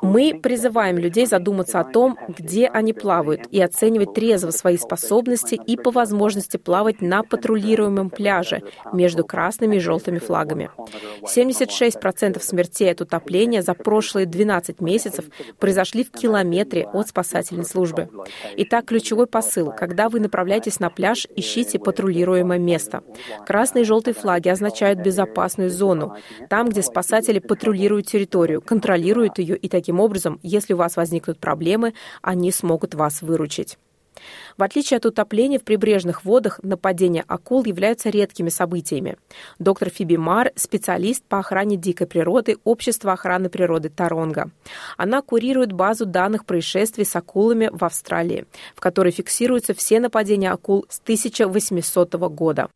Мы 0.03 0.39
призываем 0.43 0.99
людей 0.99 1.25
задуматься 1.25 1.81
о 1.81 1.85
том, 1.85 2.19
где 2.29 2.67
они 2.67 2.93
плавают, 2.93 3.47
и 3.51 3.61
оценивать 3.63 4.13
трезво 4.13 4.51
свои 4.51 4.77
способности 4.77 5.55
и 5.55 5.79
по 5.79 5.91
возможности 5.91 6.59
плавать 6.59 7.01
на 7.01 7.23
патрулируемом 7.23 8.11
пляже 8.11 8.63
между 8.93 9.25
красными 9.25 9.77
и 9.77 9.81
желтыми 9.81 10.19
флагами. 10.19 10.71
76% 11.23 12.43
смертей 12.43 12.93
от 12.93 13.01
утопления 13.01 13.63
за 13.63 13.73
прошлые 13.73 14.27
12 14.27 14.83
месяцев 14.83 15.25
произошли 15.59 16.05
в 16.05 16.11
километре 16.11 16.87
от 16.93 17.09
спасательной 17.09 17.65
службы. 17.65 18.11
Итак, 18.57 18.85
ключевой 18.85 19.27
посыл. 19.27 19.73
Когда 19.73 20.11
вы 20.11 20.21
направляетесь 20.21 20.79
на 20.79 20.91
пляж, 20.91 21.27
ищите 21.35 21.79
патрулируемое 21.79 22.59
место. 22.59 23.03
Красные 23.47 23.83
и 23.83 23.87
желтые 23.87 24.10
флаги 24.13 24.49
означают 24.49 25.01
безопасную 25.01 25.71
зону, 25.71 26.17
там, 26.49 26.69
где 26.69 26.83
спасатели 26.83 27.39
патрулируют 27.39 28.07
территорию, 28.07 28.61
контролируют 28.61 29.39
ее, 29.39 29.57
и 29.57 29.69
таким 29.69 30.01
образом, 30.01 30.39
если 30.43 30.75
у 30.75 30.77
вас 30.77 30.97
возникнут 30.97 31.39
проблемы, 31.39 31.95
они 32.23 32.53
смогут 32.53 32.95
вас 32.95 33.23
выручить. 33.23 33.79
В 34.57 34.63
отличие 34.63 34.99
от 34.99 35.07
утопления 35.07 35.59
в 35.59 35.65
прибрежных 35.65 36.25
водах, 36.25 36.61
нападения 36.63 37.25
акул 37.27 37.65
являются 37.65 38.11
редкими 38.11 38.49
событиями. 38.49 39.17
Доктор 39.59 39.91
Фиби 39.91 40.17
Мар– 40.17 40.53
специалист 40.57 41.25
по 41.25 41.39
охране 41.39 41.77
дикой 41.77 42.07
природы 42.07 42.59
Общества 42.65 43.13
охраны 43.13 43.49
природы 43.49 43.89
Таронга. 43.89 44.51
Она 44.97 45.23
курирует 45.23 45.73
базу 45.73 46.07
данных 46.07 46.45
происшествий 46.45 47.05
с 47.05 47.17
акулами 47.17 47.71
в 47.73 47.85
Австралии, 47.85 48.47
в 48.75 48.81
которой 48.81 49.13
фиксируются 49.13 49.75
все 49.75 50.01
нападения 50.01 50.51
акул 50.51 50.87
с 50.89 51.01
1800 51.01 52.15
года. 52.15 52.69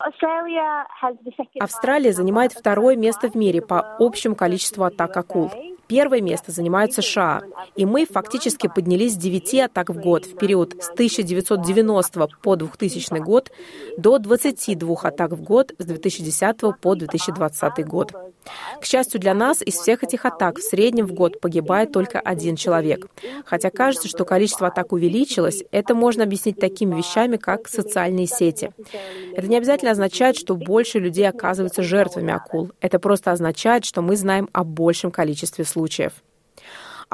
Австралия 1.61 2.13
занимает 2.13 2.53
второе 2.53 2.97
место 2.97 3.29
в 3.29 3.35
мире 3.35 3.61
по 3.61 3.97
общему 3.99 4.35
количеству 4.35 4.85
атак 4.85 5.17
акул. 5.17 5.51
Первое 5.87 6.21
место 6.21 6.51
занимают 6.51 6.93
США, 6.95 7.43
и 7.77 7.85
мы 7.85 8.07
фактически 8.07 8.71
поднялись 8.75 9.15
с 9.15 9.17
9 9.17 9.55
атак 9.61 9.91
в 9.91 10.01
год 10.01 10.25
в 10.25 10.37
период 10.37 10.75
с 10.81 10.91
1990 10.91 12.29
по 12.43 12.57
2000 12.57 13.19
год 13.21 13.51
до 13.99 14.19
22 14.19 14.97
атак 15.03 15.33
в 15.33 15.43
год 15.43 15.73
с 15.79 15.85
2010 15.85 16.81
по 16.81 16.95
2020 16.95 17.87
год. 17.87 18.13
К 18.81 18.85
счастью 18.85 19.21
для 19.21 19.35
нас, 19.35 19.63
из 19.63 19.75
всех 19.75 20.03
этих 20.03 20.25
атак 20.25 20.59
в 20.59 20.63
среднем 20.63 21.07
в 21.07 21.13
год 21.13 21.41
погибает 21.41 21.93
только 21.93 22.21
один 22.21 22.57
человек. 22.57 23.07
Хотя 23.45 23.71
кажется, 23.71 24.09
что 24.09 24.25
количество 24.25 24.69
атак 24.69 24.93
увеличилось, 24.93 25.65
это 25.71 25.95
можно 25.95 26.25
объяснить 26.25 26.59
такими 26.59 26.97
вещами, 26.97 27.37
как 27.37 27.69
социальные 27.69 28.27
сети. 28.27 28.73
Это 29.35 29.47
не 29.47 29.57
обязательно 29.57 29.93
означает, 29.93 30.37
что 30.37 30.55
больше 30.55 30.99
людей 30.99 31.29
оказываются 31.29 31.83
жертвами 31.83 32.33
акул. 32.33 32.73
Это 32.81 32.99
просто 32.99 33.33
означает, 33.33 33.85
что 33.85 34.03
мы 34.03 34.17
знаем 34.17 34.49
о 34.53 34.65
большем 34.65 35.11
количестве 35.11 35.65
случаев. 35.65 36.13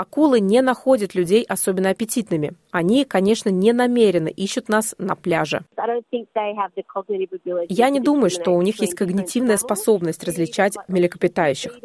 Акулы 0.00 0.40
не 0.40 0.62
находят 0.62 1.14
людей 1.14 1.44
особенно 1.46 1.90
аппетитными. 1.90 2.54
Они, 2.70 3.04
конечно, 3.04 3.50
не 3.50 3.74
намеренно 3.74 4.28
ищут 4.28 4.70
нас 4.70 4.94
на 4.96 5.14
пляже. 5.14 5.60
Я 7.68 7.90
не 7.90 8.00
думаю, 8.00 8.30
что 8.30 8.52
у 8.52 8.62
них 8.62 8.80
есть 8.80 8.94
когнитивная 8.94 9.58
способность 9.58 10.24
различать 10.24 10.72
млекопитающих. 10.88 11.78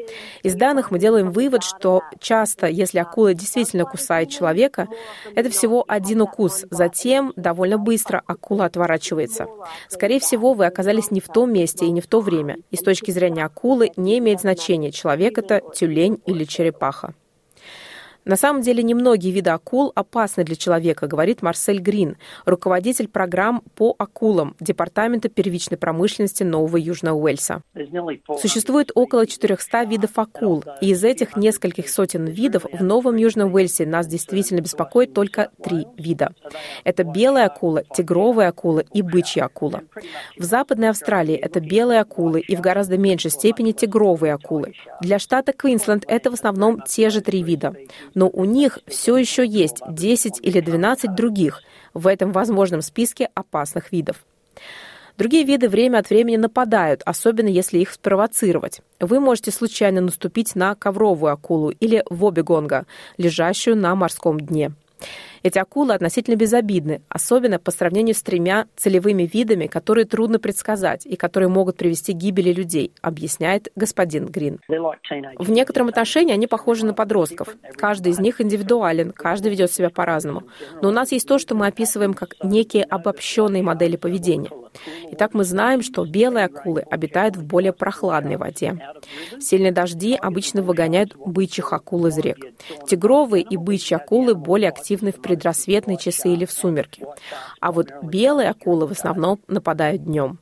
Из 0.44 0.56
данных 0.56 0.92
мы 0.92 1.00
делаем 1.00 1.32
вывод, 1.32 1.64
что 1.64 2.04
часто, 2.22 2.68
если 2.68 3.00
акула 3.00 3.34
действительно 3.34 3.84
кусает 3.84 4.30
человека, 4.30 4.88
это 5.36 5.50
всего 5.50 5.84
один 5.86 6.22
укус. 6.22 6.66
Затем 6.70 7.34
довольно 7.36 7.78
быстро 7.78 8.22
акула 8.26 8.64
отворачивается. 8.64 9.48
Скорее 9.90 10.22
всего, 10.22 10.54
вы 10.54 10.68
оказались 10.68 11.12
не 11.12 11.20
в 11.20 11.28
том 11.28 11.52
месте 11.52 11.86
и 11.86 11.92
не 11.92 12.00
в 12.00 12.08
то 12.08 12.22
время. 12.22 12.60
И 12.72 12.78
с 12.78 12.82
точки 12.82 13.12
зрения 13.12 13.44
акулы 13.44 13.92
не 13.98 14.20
имеет 14.20 14.40
значения, 14.40 14.94
человек 14.94 15.38
это 15.38 15.62
тюлень 15.76 16.22
или 16.26 16.46
черепаха. 16.46 17.14
На 18.26 18.38
самом 18.38 18.64
деле 18.64 18.82
немногие 18.82 19.32
виды 19.32 19.52
акул 19.52 19.92
опасны 19.94 20.44
для 20.44 20.56
человека, 20.56 21.06
говорит 21.06 21.44
Марсель 21.44 21.80
Грин, 21.80 22.18
руководитель 22.46 23.08
программ 23.08 23.62
по 23.76 23.96
акулам 24.00 24.56
Департамента 24.60 25.30
первичной 25.30 25.78
промышленности 25.78 26.42
Нового 26.42 26.78
Южного 26.78 27.16
Уэльса. 27.20 27.62
Существует 28.42 28.92
около 28.96 29.28
400 29.28 29.84
видов 29.84 30.18
акул, 30.18 30.64
и 30.82 30.90
из 30.90 31.04
этих 31.04 31.38
нескольких 31.38 31.88
сотен 31.88 32.26
видов 32.26 32.66
в 32.72 32.84
Новом 32.84 33.16
Южном 33.16 33.54
Уэльсе 33.54 33.86
нас 33.86 34.08
действительно 34.08 34.62
беспокоит 34.62 35.14
только 35.14 35.52
три 35.64 35.86
вида. 35.96 36.34
Это 36.84 37.04
белая 37.04 37.46
акула, 37.46 37.84
тигровая 37.84 38.48
акула 38.48 38.80
и 38.80 39.04
бычья 39.04 39.46
акула. 39.46 39.84
В 40.36 40.44
Западной 40.44 40.90
Австралии 40.90 41.36
это 41.36 41.60
белые 41.60 42.00
акулы 42.00 42.40
и 42.40 42.56
в 42.56 42.62
гораздо 42.62 42.98
меньшей 42.98 43.30
степени 43.30 43.72
тигровые 43.72 44.34
акулы. 44.34 44.74
Для 45.00 45.20
штата 45.20 45.54
Квинсленд 45.54 46.06
это 46.08 46.32
в 46.32 46.34
основном 46.34 46.82
те 46.82 47.12
же 47.12 47.22
три 47.22 47.44
вида 47.44 47.76
но 48.16 48.28
у 48.30 48.46
них 48.46 48.80
все 48.88 49.16
еще 49.18 49.46
есть 49.46 49.82
10 49.88 50.40
или 50.42 50.60
12 50.60 51.14
других 51.14 51.62
в 51.94 52.08
этом 52.08 52.32
возможном 52.32 52.82
списке 52.82 53.30
опасных 53.36 53.92
видов. 53.92 54.26
Другие 55.18 55.46
виды 55.46 55.70
время 55.70 56.00
от 56.00 56.10
времени 56.10 56.36
нападают, 56.36 57.02
особенно 57.06 57.48
если 57.48 57.80
их 57.80 57.92
спровоцировать. 57.92 58.82
Вы 59.00 59.20
можете 59.22 59.52
случайно 59.52 60.02
наступить 60.02 60.56
на 60.56 60.76
ковровую 60.76 61.32
акулу 61.32 61.70
или 61.70 62.04
вобигонга, 62.10 62.86
лежащую 63.18 63.78
на 63.78 63.96
морском 63.96 64.40
дне. 64.40 64.74
Эти 65.46 65.60
акулы 65.60 65.94
относительно 65.94 66.38
безобидны, 66.38 67.04
особенно 67.08 67.60
по 67.60 67.70
сравнению 67.70 68.16
с 68.16 68.24
тремя 68.24 68.66
целевыми 68.76 69.30
видами, 69.32 69.68
которые 69.68 70.06
трудно 70.06 70.40
предсказать 70.40 71.06
и 71.06 71.16
которые 71.16 71.50
могут 71.50 71.78
привести 71.78 72.14
к 72.14 72.18
гибели 72.18 72.52
людей, 72.52 72.92
объясняет 73.04 73.72
господин 73.76 74.26
Грин. 74.26 74.60
В 74.68 75.52
некотором 75.52 75.90
отношении 75.90 76.34
они 76.34 76.48
похожи 76.48 76.84
на 76.84 76.96
подростков. 76.96 77.50
Каждый 77.76 78.14
из 78.14 78.20
них 78.20 78.42
индивидуален, 78.42 79.12
каждый 79.12 79.52
ведет 79.52 79.72
себя 79.72 79.92
по-разному. 79.92 80.46
Но 80.82 80.90
у 80.90 80.92
нас 80.92 81.12
есть 81.12 81.28
то, 81.28 81.38
что 81.38 81.54
мы 81.54 81.68
описываем 81.68 82.16
как 82.16 82.34
некие 82.42 82.84
обобщенные 82.84 83.62
модели 83.62 83.98
поведения. 83.98 84.50
Итак, 85.12 85.36
мы 85.36 85.44
знаем, 85.44 85.84
что 85.84 86.06
белые 86.06 86.46
акулы 86.46 86.82
обитают 86.82 87.38
в 87.38 87.44
более 87.44 87.72
прохладной 87.72 88.38
воде. 88.38 88.78
Сильные 89.40 89.72
дожди 89.72 90.16
обычно 90.16 90.64
выгоняют 90.64 91.16
бычьих 91.16 91.72
акул 91.72 92.08
из 92.08 92.18
рек. 92.18 92.38
Тигровые 92.88 93.44
и 93.44 93.58
бычьи 93.58 93.96
акулы 93.96 94.34
более 94.34 94.70
активны 94.70 95.12
в 95.12 95.22
предрассветные 95.36 95.98
часы 95.98 96.30
или 96.30 96.46
в 96.46 96.52
сумерки. 96.52 97.06
А 97.60 97.72
вот 97.74 97.92
белые 98.02 98.50
акулы 98.50 98.88
в 98.88 98.92
основном 98.92 99.40
нападают 99.48 100.06
днем. 100.06 100.40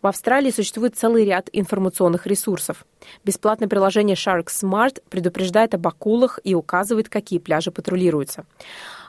В 0.00 0.06
Австралии 0.06 0.50
существует 0.50 0.96
целый 0.96 1.24
ряд 1.24 1.48
информационных 1.52 2.26
ресурсов. 2.26 2.84
Бесплатное 3.24 3.68
приложение 3.68 4.16
Shark 4.16 4.46
Smart 4.48 5.02
предупреждает 5.08 5.74
об 5.74 5.86
акулах 5.86 6.38
и 6.44 6.54
указывает, 6.54 7.08
какие 7.08 7.38
пляжи 7.38 7.70
патрулируются. 7.70 8.44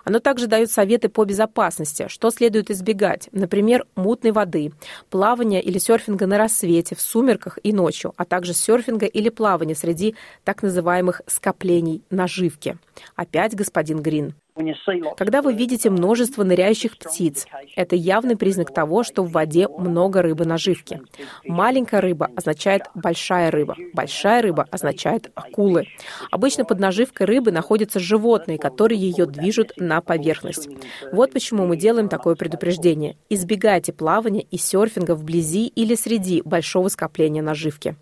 Оно 0.05 0.19
также 0.19 0.47
дает 0.47 0.71
советы 0.71 1.09
по 1.09 1.25
безопасности, 1.25 2.05
что 2.07 2.29
следует 2.29 2.71
избегать, 2.71 3.27
например, 3.31 3.85
мутной 3.95 4.31
воды, 4.31 4.71
плавания 5.09 5.62
или 5.62 5.79
серфинга 5.79 6.27
на 6.27 6.38
рассвете, 6.38 6.95
в 6.95 7.01
сумерках 7.01 7.59
и 7.62 7.74
ночью, 7.74 8.13
а 8.15 8.24
также 8.24 8.53
серфинга 8.53 9.07
или 9.07 9.29
плавания 9.29 9.75
среди 9.75 10.15
так 10.43 10.63
называемых 10.63 11.24
скоплений 11.27 12.03
наживки. 12.09 12.77
Опять 13.15 13.55
господин 13.55 14.01
Грин. 14.01 14.33
Когда 15.17 15.41
вы 15.41 15.53
видите 15.53 15.89
множество 15.89 16.43
ныряющих 16.43 16.97
птиц, 16.97 17.45
это 17.75 17.97
явный 17.97 18.38
признак 18.38 18.74
того, 18.74 19.03
что 19.03 19.24
в 19.24 19.31
воде 19.31 19.67
много 19.67 20.21
рыбы 20.21 20.45
наживки. 20.45 21.01
Маленькая 21.43 22.00
рыба 22.00 22.29
означает 22.35 22.83
большая 22.95 23.51
рыба, 23.51 23.75
большая 23.93 24.41
рыба 24.41 24.65
означает 24.71 25.29
акулы. 25.35 25.88
Обычно 26.31 26.63
под 26.63 26.79
наживкой 26.79 27.27
рыбы 27.27 27.51
находятся 27.51 28.00
животные, 28.00 28.57
которые 28.57 29.00
ее 29.00 29.25
движут 29.25 29.74
на 29.75 30.00
поверхность. 30.00 30.69
Вот 31.12 31.33
почему 31.33 31.67
мы 31.67 31.75
делаем 31.75 32.07
такое 32.07 32.35
предупреждение. 32.35 33.17
Избегайте 33.29 33.91
плавания 33.91 34.41
и 34.41 34.57
серфинга 34.57 35.15
вблизи 35.15 35.67
или 35.67 35.95
среди 35.95 36.41
большого 36.41 36.88
скопления 36.88 37.41
наживки. 37.41 37.97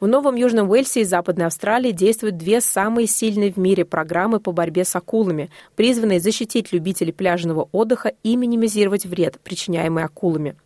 В 0.00 0.06
Новом 0.06 0.34
Южном 0.34 0.70
Уэльсе 0.70 1.02
и 1.02 1.04
Западной 1.04 1.44
Австралии 1.44 1.90
действуют 1.90 2.38
две 2.38 2.62
самые 2.62 3.06
сильные 3.06 3.52
в 3.52 3.58
мире 3.58 3.84
программы 3.84 4.40
по 4.40 4.50
борьбе 4.50 4.86
с 4.86 4.96
акулами, 4.96 5.50
призванные 5.76 6.20
защитить 6.20 6.72
любителей 6.72 7.12
пляжного 7.12 7.68
отдыха 7.70 8.14
и 8.22 8.34
минимизировать 8.34 9.04
вред, 9.04 9.38
причиняемый 9.44 10.02
акулами. 10.02 10.56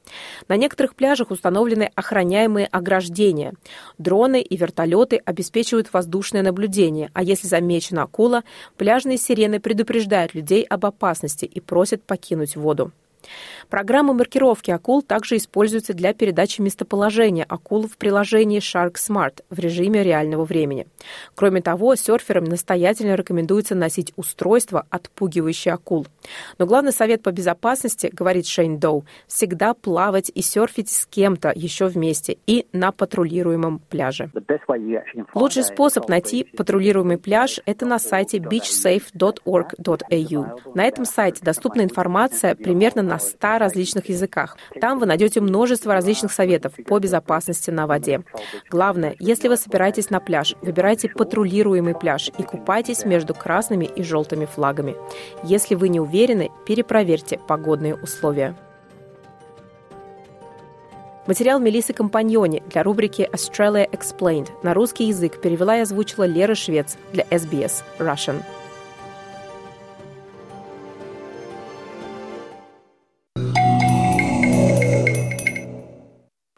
На 0.47 0.55
некоторых 0.55 0.95
пляжах 0.95 1.33
установлены 1.33 1.91
охраняемые 1.97 2.67
ограждения. 2.67 3.55
Дроны 3.99 4.41
и 4.41 4.57
вертолеты 4.57 5.17
обеспечивают 5.25 5.93
воздушное 5.93 6.43
наблюдение, 6.43 7.11
а 7.13 7.25
если 7.25 7.49
замечена 7.49 8.05
акула, 8.05 8.45
пляжные 8.77 9.19
сирены 9.19 9.59
предупреждают 9.59 10.35
людей 10.35 10.63
об 10.63 10.87
опасности 10.87 11.45
и 11.45 11.59
просят 11.59 12.05
покинуть 12.05 12.55
воду. 12.55 12.93
Программа 13.69 14.13
маркировки 14.13 14.71
акул 14.71 15.03
также 15.03 15.37
используется 15.37 15.95
для 15.95 16.15
передачи 16.15 16.61
местоположения 16.61 17.45
акул 17.49 17.89
в 17.89 17.97
приложении 17.97 18.61
Shark 18.61 18.95
Smart 18.95 19.43
в 19.51 19.59
режиме 19.59 20.03
реального 20.03 20.45
времени. 20.45 20.87
Кроме 21.35 21.61
того, 21.61 21.97
серферам 21.97 22.45
настоятельно 22.45 23.15
рекомендуется 23.15 23.75
носить 23.75 24.13
устройство, 24.17 24.87
отпугивающее 24.91 25.75
акул. 25.75 26.07
Но 26.59 26.67
главный 26.67 26.93
совет 26.93 27.23
по 27.23 27.33
безопасности, 27.33 28.11
говорит 28.13 28.47
Шейн 28.47 28.79
Доу, 28.79 29.05
всегда 29.27 29.75
плавать 29.75 30.31
и 30.35 30.43
серфить 30.43 30.91
с 30.91 31.07
кем-то 31.07 31.53
еще 31.55 31.87
вместе 31.87 32.37
и 32.47 32.67
на 32.73 32.93
патрулируемом 32.93 33.81
пляже. 33.89 34.31
Лучший 35.35 35.65
способ 35.65 36.09
найти 36.09 36.45
патрулируемый 36.57 37.19
пляж– 37.19 37.61
это 37.67 37.87
на 37.87 37.99
сайте 37.99 38.39
beachsafe.org.au. 38.39 40.75
На 40.75 40.85
этом 40.85 41.05
сайте 41.05 41.45
доступна 41.45 41.83
информация 41.83 42.55
примерно 42.55 43.03
на 43.03 43.19
100 43.19 43.54
различных 43.59 44.09
языках. 44.09 44.57
Там 44.81 44.99
вы 44.99 45.07
найдете 45.07 45.41
множество 45.41 45.95
различных 45.95 46.33
советов 46.33 46.73
по 46.87 46.99
безопасности 46.99 47.71
на 47.71 47.87
воде. 47.87 48.23
Главное, 48.71 49.17
если 49.19 49.49
вы 49.49 49.57
собираетесь 49.57 50.11
на 50.11 50.21
пляж, 50.21 50.55
выбирайте 50.63 51.09
патрулируемый 51.09 51.95
пляж 51.95 52.31
и 52.39 52.43
купайтесь 52.43 53.05
между 53.05 53.35
красными 53.35 53.85
и 53.85 54.03
желтыми 54.03 54.47
флагами. 54.47 54.97
Если 55.43 55.75
вы 55.75 55.89
не 55.89 56.01
уверены, 56.01 56.51
перепроверьте 56.67 57.39
погодные 57.47 57.95
условия. 57.95 58.55
Материал 61.27 61.59
Мелисы 61.59 61.95
Компаньони 61.95 62.63
для 62.69 62.83
рубрики 62.83 63.29
Australia 63.33 63.91
Explained 63.91 64.51
на 64.63 64.75
русский 64.75 65.05
язык 65.05 65.41
перевела 65.41 65.79
и 65.79 65.81
озвучила 65.81 66.25
Лера 66.25 66.55
Швец 66.55 66.99
для 67.13 67.25
SBS 67.25 67.83
Russian. 67.99 68.43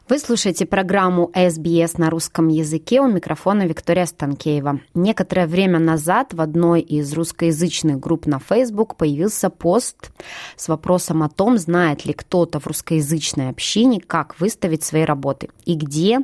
Вы 0.09 0.19
слушаете 0.19 0.65
программу 0.65 1.29
SBS 1.33 1.95
на 1.97 2.09
русском 2.09 2.47
языке. 2.47 3.01
У 3.01 3.07
микрофона 3.07 3.63
Виктория 3.67 4.05
Станкеева. 4.05 4.79
Некоторое 4.93 5.47
время 5.47 5.79
назад 5.79 6.33
в 6.33 6.39
одной 6.39 6.79
из 6.79 7.11
русскоязычных 7.11 7.99
групп 7.99 8.25
на 8.25 8.39
Facebook 8.39 8.95
появился 8.95 9.49
пост 9.49 10.11
с 10.55 10.69
вопросом 10.69 11.23
о 11.23 11.29
том, 11.29 11.57
знает 11.57 12.05
ли 12.05 12.13
кто-то 12.13 12.61
в 12.61 12.67
русскоязычной 12.67 13.49
общине, 13.49 13.99
как 13.99 14.39
выставить 14.39 14.85
свои 14.85 15.03
работы 15.03 15.49
и 15.65 15.75
где 15.75 16.19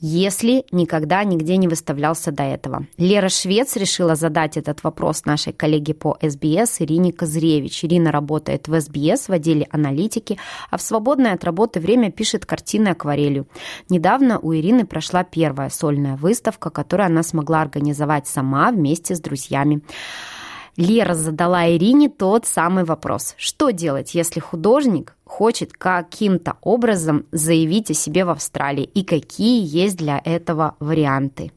если 0.00 0.64
никогда 0.72 1.24
нигде 1.24 1.56
не 1.56 1.68
выставлялся 1.68 2.32
до 2.32 2.42
этого. 2.42 2.86
Лера 2.98 3.28
Швец 3.28 3.76
решила 3.76 4.14
задать 4.14 4.56
этот 4.56 4.84
вопрос 4.84 5.24
нашей 5.24 5.52
коллеге 5.52 5.94
по 5.94 6.18
СБС 6.20 6.80
Ирине 6.80 7.12
Козревич. 7.12 7.84
Ирина 7.84 8.12
работает 8.12 8.68
в 8.68 8.80
СБС 8.80 9.28
в 9.28 9.32
отделе 9.32 9.66
аналитики, 9.70 10.38
а 10.70 10.76
в 10.76 10.82
свободное 10.82 11.34
от 11.34 11.44
работы 11.44 11.80
время 11.80 12.10
пишет 12.10 12.44
картины 12.44 12.88
акварелью. 12.88 13.46
Недавно 13.88 14.38
у 14.38 14.54
Ирины 14.54 14.86
прошла 14.86 15.24
первая 15.24 15.70
сольная 15.70 16.16
выставка, 16.16 16.70
которую 16.70 17.06
она 17.06 17.22
смогла 17.22 17.62
организовать 17.62 18.26
сама 18.26 18.70
вместе 18.70 19.14
с 19.14 19.20
друзьями. 19.20 19.82
Лера 20.76 21.14
задала 21.14 21.68
Ирине 21.68 22.08
тот 22.08 22.46
самый 22.46 22.84
вопрос. 22.84 23.34
Что 23.38 23.70
делать, 23.70 24.14
если 24.14 24.40
художник 24.40 25.16
хочет 25.24 25.72
каким-то 25.72 26.56
образом 26.60 27.26
заявить 27.32 27.90
о 27.90 27.94
себе 27.94 28.24
в 28.24 28.30
Австралии 28.30 28.84
и 28.84 29.02
какие 29.02 29.64
есть 29.64 29.96
для 29.96 30.20
этого 30.24 30.76
варианты? 30.78 31.52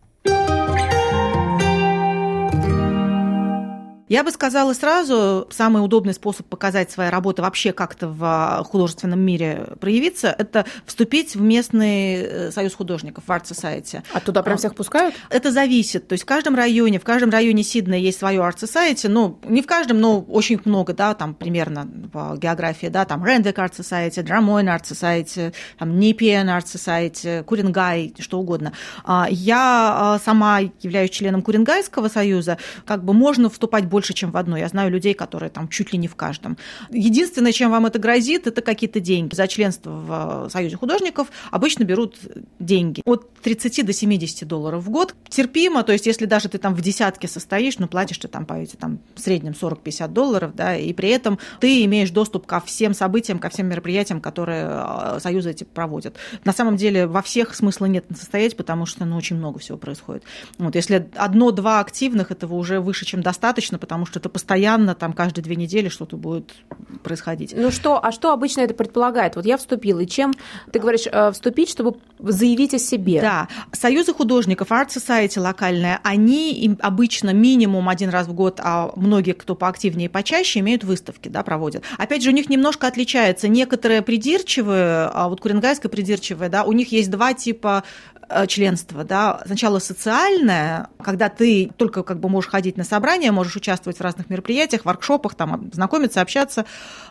Я 4.10 4.24
бы 4.24 4.32
сказала 4.32 4.74
сразу, 4.74 5.48
самый 5.52 5.84
удобный 5.86 6.16
способ 6.16 6.48
показать 6.48 6.90
свои 6.90 7.10
работы 7.10 7.44
вообще 7.44 7.74
как-то 7.74 8.08
в 8.08 8.24
а, 8.24 8.64
художественном 8.64 9.20
мире 9.20 9.68
проявиться, 9.80 10.36
это 10.36 10.66
вступить 10.88 11.36
в 11.36 11.42
местный 11.42 12.16
э, 12.16 12.52
союз 12.52 12.74
художников, 12.74 13.26
в 13.28 13.30
Art 13.30 13.44
Society. 13.44 14.02
А 14.12 14.20
туда 14.20 14.42
прям 14.42 14.58
всех 14.58 14.74
пускают? 14.74 15.14
Это 15.30 15.52
зависит. 15.52 16.08
То 16.08 16.14
есть 16.14 16.24
в 16.24 16.26
каждом 16.26 16.56
районе, 16.56 17.00
в 17.00 17.04
каждом 17.04 17.30
районе 17.30 17.62
Сиднея 17.62 18.00
есть 18.00 18.18
свое 18.18 18.40
Art 18.40 18.58
Society, 18.58 19.08
ну, 19.10 19.38
не 19.44 19.62
в 19.62 19.68
каждом, 19.68 20.02
но 20.02 20.22
очень 20.22 20.60
много, 20.66 20.94
да, 20.94 21.14
там 21.14 21.36
примерно 21.36 21.88
по 22.12 22.36
географии, 22.36 22.88
да, 22.88 23.06
там 23.06 23.24
Рендвик 23.24 23.60
Art 23.60 23.78
Society, 23.78 24.24
Драмойн 24.24 24.70
Art 24.70 24.86
Society, 24.86 25.54
там 25.78 26.00
Нипиен 26.00 26.50
Art 26.50 26.66
Society, 26.66 27.44
Курингай, 27.44 28.16
что 28.18 28.40
угодно. 28.40 28.74
А, 29.04 29.28
я 29.30 30.16
а, 30.16 30.20
сама 30.26 30.62
являюсь 30.82 31.12
членом 31.12 31.44
Курингайского 31.44 32.08
союза, 32.08 32.58
как 32.88 33.04
бы 33.04 33.14
можно 33.14 33.52
вступать 33.52 33.86
больше 33.86 33.99
больше, 34.00 34.14
чем 34.14 34.32
в 34.32 34.38
одно. 34.38 34.56
Я 34.56 34.70
знаю 34.70 34.90
людей, 34.92 35.14
которые 35.14 35.50
там 35.50 35.68
чуть 35.68 35.92
ли 35.92 36.00
не 36.00 36.08
в 36.08 36.16
каждом. 36.16 36.58
Единственное, 36.90 37.52
чем 37.52 37.70
вам 37.70 37.86
это 37.86 38.00
грозит, 38.00 38.48
это 38.48 38.62
какие-то 38.62 39.02
деньги. 39.02 39.36
За 39.36 39.46
членство 39.46 39.90
в 39.90 40.46
э, 40.46 40.50
Союзе 40.50 40.78
художников 40.78 41.28
обычно 41.52 41.84
берут 41.84 42.18
деньги. 42.60 43.02
От 43.04 43.30
30 43.42 43.86
до 43.86 43.92
70 43.92 44.48
долларов 44.48 44.86
в 44.86 44.90
год. 44.90 45.16
Терпимо, 45.28 45.84
то 45.84 45.92
есть 45.92 46.06
если 46.06 46.26
даже 46.26 46.48
ты 46.48 46.60
там 46.60 46.76
в 46.76 46.82
десятке 46.82 47.28
состоишь, 47.28 47.78
ну, 47.78 47.90
платишь 47.90 48.20
ты 48.20 48.30
там, 48.30 48.46
по 48.46 48.56
там, 48.80 49.00
в 49.16 49.20
среднем 49.20 49.52
40-50 49.52 50.08
долларов, 50.08 50.56
да, 50.56 50.78
и 50.78 50.94
при 50.94 51.10
этом 51.10 51.38
ты 51.60 51.84
имеешь 51.84 52.12
доступ 52.12 52.46
ко 52.46 52.62
всем 52.62 52.94
событиям, 52.94 53.40
ко 53.40 53.50
всем 53.50 53.68
мероприятиям, 53.68 54.22
которые 54.22 54.66
э, 54.70 55.20
союзы 55.20 55.52
эти 55.52 55.66
проводят. 55.66 56.16
На 56.46 56.54
самом 56.54 56.78
деле 56.78 57.06
во 57.06 57.22
всех 57.22 57.54
смысла 57.54 57.88
нет 57.88 58.06
состоять, 58.16 58.56
потому 58.56 58.86
что 58.86 59.04
ну, 59.04 59.18
очень 59.18 59.36
много 59.36 59.60
всего 59.60 59.78
происходит. 59.78 60.24
Вот, 60.58 60.76
если 60.76 61.10
одно-два 61.18 61.82
активных, 61.82 62.32
этого 62.32 62.56
уже 62.56 62.80
выше, 62.80 63.06
чем 63.06 63.22
достаточно, 63.22 63.78
потому 63.90 64.06
что 64.06 64.20
это 64.20 64.30
постоянно, 64.30 64.94
там, 64.94 65.14
каждые 65.14 65.44
две 65.44 65.56
недели 65.56 65.90
что-то 65.90 66.16
будет 66.16 66.54
происходить. 67.02 67.56
Ну 67.58 67.72
что, 67.72 68.00
а 68.02 68.12
что 68.12 68.32
обычно 68.32 68.62
это 68.62 68.76
предполагает? 68.76 69.36
Вот 69.36 69.48
я 69.48 69.58
вступила, 69.58 70.00
и 70.02 70.06
чем, 70.06 70.36
ты 70.72 70.78
говоришь, 70.78 71.08
э, 71.12 71.32
вступить, 71.32 71.72
чтобы 71.72 71.98
заявить 72.20 72.76
о 72.76 72.78
себе? 72.78 73.20
Да, 73.20 73.48
союзы 73.72 74.14
художников, 74.14 74.70
Art 74.70 74.90
Society 74.90 75.40
локальная, 75.40 76.00
они 76.04 76.78
обычно 76.82 77.34
минимум 77.34 77.90
один 77.90 78.12
раз 78.12 78.28
в 78.28 78.34
год, 78.34 78.60
а 78.64 78.92
многие, 78.96 79.32
кто 79.32 79.56
поактивнее 79.56 80.06
и 80.06 80.10
почаще, 80.10 80.60
имеют 80.60 80.84
выставки, 80.84 81.28
да, 81.28 81.42
проводят. 81.42 81.84
Опять 81.98 82.22
же, 82.22 82.30
у 82.30 82.34
них 82.34 82.48
немножко 82.48 82.86
отличается. 82.86 83.48
Некоторые 83.48 84.04
придирчивые, 84.04 85.10
а 85.12 85.30
вот 85.30 85.42
куренгайская 85.42 85.90
придирчивая, 85.90 86.50
да, 86.50 86.64
у 86.64 86.74
них 86.74 86.92
есть 86.92 87.10
два 87.10 87.34
типа 87.34 87.84
Э, 88.32 88.46
членство, 88.46 89.04
да, 89.04 89.42
сначала 89.48 89.80
социальное, 89.80 90.90
когда 91.02 91.30
ты 91.30 91.72
только 91.78 92.04
как 92.04 92.20
бы 92.20 92.30
можешь 92.30 92.52
ходить 92.52 92.78
на 92.78 92.84
собрания, 92.84 93.32
можешь 93.32 93.56
участвовать 93.56 93.79
в 93.86 94.02
разных 94.02 94.30
мероприятиях, 94.30 94.86
воркшопах, 94.86 95.36
там, 95.36 95.70
знакомиться, 95.74 96.22
общаться, 96.22 96.66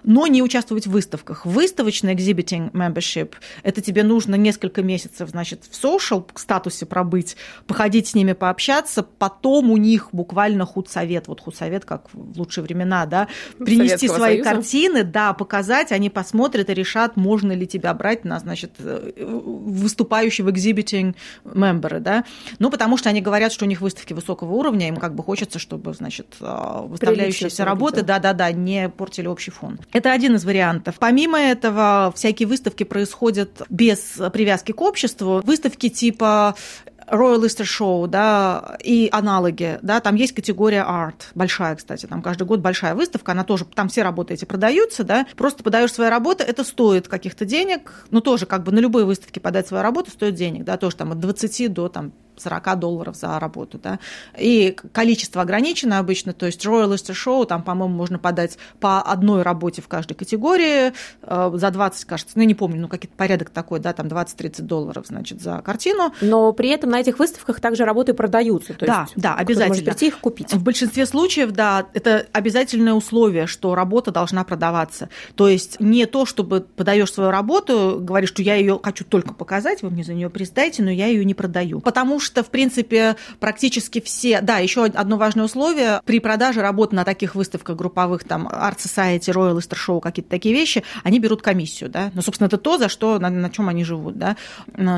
но 0.05 0.27
не 0.27 0.43
участвовать 0.43 0.87
в 0.87 0.91
выставках. 0.91 1.47
Выставочный 1.47 2.15
exhibiting 2.15 2.71
membership– 2.73 3.35
это 3.63 3.81
тебе 3.81 4.03
нужно 4.03 4.35
несколько 4.35 4.83
месяцев, 4.83 5.31
значит, 5.31 5.65
в 5.65 5.85
social 5.85 6.27
статусе 6.35 6.87
пробыть, 6.87 7.37
походить 7.67 8.09
с 8.09 8.15
ними, 8.15 8.33
пообщаться, 8.33 9.03
потом 9.03 9.71
у 9.71 9.77
них 9.77 10.09
буквально 10.13 10.65
худсовет, 10.65 11.29
вот 11.29 11.41
худсовет, 11.41 11.85
как 11.85 12.09
в 12.13 12.39
лучшие 12.39 12.65
времена, 12.65 13.07
да, 13.07 13.29
принести 13.59 14.09
Советского 14.09 14.17
свои 14.17 14.43
Союза. 14.43 14.51
картины, 14.51 15.05
да, 15.05 15.33
показать, 15.33 15.93
они 15.93 16.11
посмотрят 16.11 16.71
и 16.71 16.75
решат, 16.75 17.17
можно 17.17 17.53
ли 17.53 17.67
тебя 17.67 17.93
брать 17.95 18.25
на, 18.25 18.39
значит, 18.39 18.73
э, 18.79 19.13
выступающего 19.17 20.51
exhibiting 20.51 21.15
мемберы, 21.45 22.01
да, 22.01 22.25
ну, 22.59 22.71
потому 22.71 22.97
что 22.97 23.09
они 23.09 23.21
говорят, 23.21 23.53
что 23.53 23.65
у 23.65 23.69
них 23.69 23.81
выставки 23.81 24.13
высокого 24.13 24.53
уровня, 24.53 24.89
им 24.89 24.97
как 24.97 25.15
бы 25.15 25.23
хочется, 25.23 25.59
чтобы, 25.59 25.95
значит, 25.95 26.37
э, 26.41 26.58
выставляющиеся 26.87 27.39
Прилично 27.39 27.65
работы, 27.65 28.03
да-да-да, 28.03 28.53
не 28.53 28.89
портили 28.89 29.27
общий 29.27 29.51
фон. 29.51 29.79
Это 29.93 30.13
один 30.13 30.37
из 30.37 30.45
вариантов. 30.45 30.97
Помимо 30.99 31.39
этого, 31.39 32.13
всякие 32.15 32.49
выставки 32.49 32.85
происходят 32.85 33.63
без 33.69 33.99
привязки 34.33 34.73
к 34.73 34.81
обществу. 34.81 35.41
Выставки 35.45 35.89
типа 35.89 36.55
Royal 37.11 37.43
Easter 37.45 37.65
Show, 37.65 38.07
да, 38.07 38.77
и 38.83 39.09
аналоги, 39.13 39.79
да, 39.83 40.01
там 40.01 40.15
есть 40.15 40.35
категория 40.35 40.85
art, 40.87 41.23
большая, 41.35 41.77
кстати, 41.77 42.07
там 42.07 42.23
каждый 42.23 42.47
год 42.47 42.61
большая 42.61 42.95
выставка, 42.95 43.33
она 43.33 43.45
тоже, 43.45 43.65
там 43.65 43.89
все 43.89 44.03
работы 44.03 44.35
эти 44.35 44.45
продаются, 44.45 45.05
да, 45.05 45.27
просто 45.37 45.63
подаешь 45.63 45.93
свои 45.93 46.09
работы, 46.09 46.45
это 46.45 46.65
стоит 46.65 47.09
каких-то 47.09 47.45
денег, 47.45 48.07
ну, 48.11 48.21
тоже 48.21 48.47
как 48.47 48.63
бы 48.63 48.73
на 48.73 48.79
любой 48.79 49.05
выставке 49.05 49.41
подать 49.41 49.67
свою 49.67 49.83
работу 49.83 50.11
стоит 50.11 50.35
денег, 50.35 50.65
да, 50.65 50.77
тоже 50.77 50.97
там 50.97 51.13
от 51.13 51.21
20 51.21 51.73
до 51.73 51.89
там 51.89 52.13
40 52.41 52.79
долларов 52.79 53.17
за 53.17 53.39
работу, 53.39 53.79
да, 53.83 53.99
и 54.39 54.77
количество 54.93 55.43
ограничено 55.43 55.99
обычно, 55.99 56.33
то 56.33 56.47
есть 56.47 56.65
Royal 56.65 56.95
Easter 56.95 57.15
Show, 57.15 57.47
там, 57.47 57.63
по-моему, 57.63 57.95
можно 57.95 58.19
подать 58.19 58.59
по 58.81 59.01
одной 59.01 59.43
работе 59.43 59.83
в 59.83 59.89
каждой 59.89 60.15
категории, 60.15 60.93
э, 61.23 61.51
за 61.55 61.71
20, 61.71 62.05
кажется, 62.05 62.33
ну, 62.37 62.43
я 62.43 62.47
не 62.49 62.55
помню, 62.55 62.81
ну, 62.81 62.89
какой-то 62.89 63.15
порядок 63.17 63.51
такой, 63.51 63.81
да, 63.81 63.93
там 63.93 64.07
20-30 64.07 64.63
долларов, 64.63 65.07
значит, 65.07 65.41
за 65.41 65.61
картину, 65.63 66.13
Но 66.21 66.53
при 66.53 66.69
этом 66.71 66.91
на 66.91 67.01
этих 67.01 67.19
выставках 67.19 67.61
также 67.61 67.85
работы 67.85 68.15
продаются. 68.15 68.75
То 68.75 68.87
Да, 68.87 69.01
есть 69.03 69.13
да, 69.17 69.35
обязательно. 69.35 69.69
может 69.69 69.85
прийти 69.85 70.09
их 70.09 70.19
купить. 70.19 70.53
В 70.53 70.63
большинстве 70.63 71.07
случаев, 71.07 71.53
да, 71.53 71.87
это 71.95 72.27
обязательное 72.33 72.95
условие, 72.95 73.47
что 73.47 73.75
работа 73.75 74.11
должна 74.11 74.45
продаваться. 74.45 75.09
То 75.35 75.49
есть 75.49 75.81
не 75.81 76.07
то, 76.07 76.27
чтобы 76.27 76.61
подаешь 76.61 77.13
свою 77.13 77.31
работу, 77.31 77.99
говоришь, 78.01 78.31
что 78.31 78.43
я 78.43 78.55
ее 78.55 78.79
хочу 78.83 79.05
только 79.05 79.35
показать, 79.35 79.83
вы 79.83 79.91
мне 79.91 80.05
за 80.05 80.15
нее 80.15 80.31
приздайте, 80.31 80.83
но 80.83 80.91
я 80.91 81.07
ее 81.07 81.25
не 81.25 81.35
продаю. 81.35 81.81
Потому 81.81 82.21
что, 82.21 82.28
в 82.37 82.51
принципе, 82.51 83.17
практически 83.41 84.01
все... 84.01 84.41
Да, 84.41 84.59
еще 84.59 84.85
одно 84.85 85.17
важное 85.17 85.45
условие. 85.45 86.01
При 86.05 86.21
продаже 86.21 86.61
работ 86.61 86.93
на 86.93 87.05
таких 87.05 87.35
выставках 87.35 87.77
групповых, 87.77 88.25
там, 88.25 88.49
Art 88.49 88.79
Society, 88.79 89.33
Royal 89.33 89.57
Easter 89.57 89.77
Show, 89.77 90.01
какие-то 90.01 90.31
такие 90.31 90.55
вещи, 90.55 90.85
они 91.05 91.19
берут 91.19 91.43
комиссию, 91.43 91.91
да. 91.91 92.11
Ну, 92.15 92.23
собственно, 92.23 92.47
это 92.47 92.59
то, 92.59 92.79
за 92.79 92.89
что, 92.89 93.19
на, 93.19 93.31
на 93.31 93.51
чем 93.51 93.69
они 93.69 93.85
живут, 93.85 94.19
да. 94.19 94.37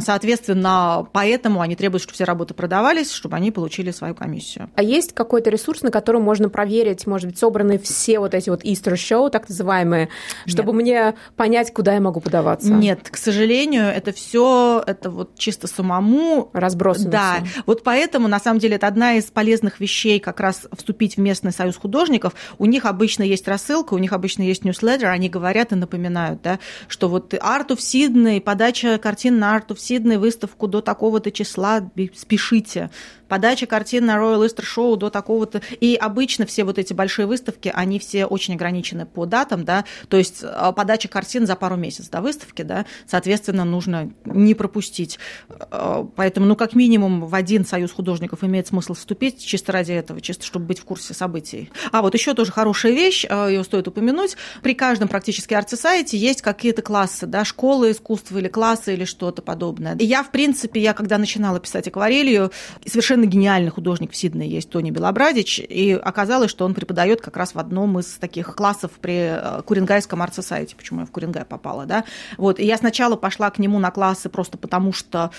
Соответственно, 0.01 1.07
поэтому 1.13 1.61
они 1.61 1.77
требуют, 1.77 2.03
чтобы 2.03 2.15
все 2.15 2.25
работы 2.25 2.55
продавались, 2.55 3.13
чтобы 3.13 3.37
они 3.37 3.51
получили 3.51 3.91
свою 3.91 4.15
комиссию. 4.15 4.71
А 4.77 4.83
есть 4.83 5.13
какой-то 5.13 5.51
ресурс, 5.51 5.83
на 5.83 5.91
котором 5.91 6.23
можно 6.23 6.49
проверить, 6.49 7.07
может 7.07 7.29
быть, 7.29 7.39
собраны 7.39 7.79
все 7.79 8.19
вот 8.19 8.35
эти 8.35 8.51
вот 8.51 8.65
Easter 8.65 8.95
Show, 8.95 9.31
так 9.31 9.49
называемые, 9.49 10.09
чтобы 10.47 10.73
мне 10.73 11.15
понять, 11.37 11.73
куда 11.73 11.95
я 11.95 12.01
могу 12.01 12.21
подаваться? 12.21 12.71
Нет, 12.71 13.09
к 13.11 13.17
сожалению, 13.17 13.87
это 13.87 14.13
все 14.13 14.83
это 14.87 15.11
вот 15.11 15.37
чисто 15.39 15.67
самому 15.67 16.51
Разбросано 16.53 17.11
Да, 17.11 17.20
всё. 17.21 17.63
вот 17.67 17.83
поэтому, 17.83 18.29
на 18.29 18.41
самом 18.41 18.59
деле, 18.61 18.77
это 18.77 18.87
одна 18.87 19.15
из 19.15 19.25
полезных 19.25 19.81
вещей 19.81 20.21
как 20.21 20.41
раз 20.41 20.67
вступить 20.77 21.17
в 21.17 21.21
местный 21.21 21.53
союз 21.53 21.77
художников. 21.77 22.35
У 22.59 22.67
них 22.67 22.85
обычно 22.85 23.23
есть 23.23 23.49
рассылка, 23.49 23.95
у 23.95 23.99
них 23.99 24.13
обычно 24.13 24.43
есть 24.43 24.65
ньюслеттер, 24.65 25.09
они 25.09 25.29
говорят 25.29 25.73
и 25.73 25.75
напоминают, 25.75 26.43
да, 26.43 26.59
что 26.89 27.09
вот 27.09 27.35
Art 27.35 27.69
of 27.69 27.79
Sydney, 27.79 28.41
подача 28.41 28.99
картин 28.99 29.39
на 29.39 29.57
Art 29.57 29.69
of 29.69 29.77
Sydney, 29.77 30.19
выставку 30.19 30.67
до 30.67 30.81
такого-то 30.81 31.31
числа, 31.31 31.83
спешите. 32.15 32.91
Подача 33.29 33.67
картин 33.67 34.07
на 34.07 34.17
Royal 34.17 34.45
Easter 34.45 34.65
Show 34.65 34.97
до 34.97 35.09
такого-то. 35.09 35.63
И 35.79 35.95
обычно 35.95 36.47
все 36.47 36.65
вот 36.65 36.81
эти 36.81 36.93
большие 36.93 37.27
выставки, 37.27 37.71
они 37.73 38.01
все 38.01 38.27
очень 38.27 38.55
ограничены 38.55 39.07
по 39.07 39.25
датам, 39.25 39.65
да, 39.65 39.85
то 40.09 40.17
есть 40.17 40.43
э, 40.43 40.73
подача 40.75 41.07
картин 41.09 41.47
за 41.47 41.55
пару 41.55 41.77
месяцев 41.77 42.11
до 42.11 42.23
выставки, 42.23 42.63
да, 42.63 42.87
соответственно, 43.07 43.65
нужно 43.65 44.11
не 44.25 44.55
пропустить. 44.55 45.19
Э, 45.49 46.05
Поэтому, 46.17 46.47
ну, 46.47 46.57
как 46.57 46.75
минимум, 46.75 47.00
в 47.09 47.35
один 47.35 47.65
союз 47.65 47.93
художников 47.93 48.45
имеет 48.45 48.67
смысл 48.67 48.95
вступить 48.95 49.45
чисто 49.45 49.73
ради 49.73 49.93
этого, 49.93 50.21
чисто 50.21 50.45
чтобы 50.45 50.67
быть 50.67 50.81
в 50.81 50.85
курсе 50.85 51.15
событий. 51.15 51.71
А 51.93 52.03
вот 52.03 52.15
еще 52.15 52.35
тоже 52.35 52.53
хорошая 52.53 52.93
вещь, 52.93 53.25
э, 53.29 53.49
ее 53.51 53.65
стоит 53.65 53.89
упомянуть. 53.89 54.37
При 54.63 54.75
каждом 54.75 55.09
практически 55.09 55.55
арт-сайте 55.55 56.17
есть 56.17 56.43
какие-то 56.43 56.83
классы, 56.83 57.27
да, 57.27 57.45
школы 57.45 57.93
искусства 57.93 58.39
или 58.39 58.49
классы 58.49 58.95
или 58.95 59.05
что-то 59.05 59.43
подобное. 59.43 59.97
И 59.97 60.05
я, 60.05 60.23
в 60.23 60.31
принципе, 60.31 60.81
я 60.81 60.95
когда 60.95 61.19
начинала 61.19 61.61
писать 61.61 61.89
акварелью, 61.89 62.51
совершенно 62.87 63.25
гениальный 63.25 63.71
художник 63.71 64.13
в 64.13 64.17
Сиднее 64.17 64.51
есть 64.51 64.71
Тони 64.71 64.91
Белобрадич, 64.91 65.61
и 65.61 65.93
оказалось, 65.93 66.51
что 66.51 66.65
он 66.65 66.75
преподает 66.75 67.21
как 67.21 67.37
раз 67.37 67.55
в 67.55 67.59
одном 67.59 67.99
из 67.99 68.07
таких 68.15 68.55
классов 68.55 68.93
при 69.01 69.39
э, 69.39 69.63
Куренгайском 69.63 70.23
арт-сосайте, 70.23 70.77
почему 70.77 71.01
я 71.01 71.07
в 71.07 71.11
Куренгай 71.11 71.45
попала, 71.45 71.87
да. 71.87 72.05
Вот, 72.37 72.59
и 72.59 72.65
я 72.65 72.77
сначала 72.77 73.17
пошла 73.17 73.51
к 73.51 73.59
нему 73.59 73.79
на 73.79 73.91
классы 73.91 74.29
просто 74.29 74.59
потому, 74.59 74.93
что 74.93 75.31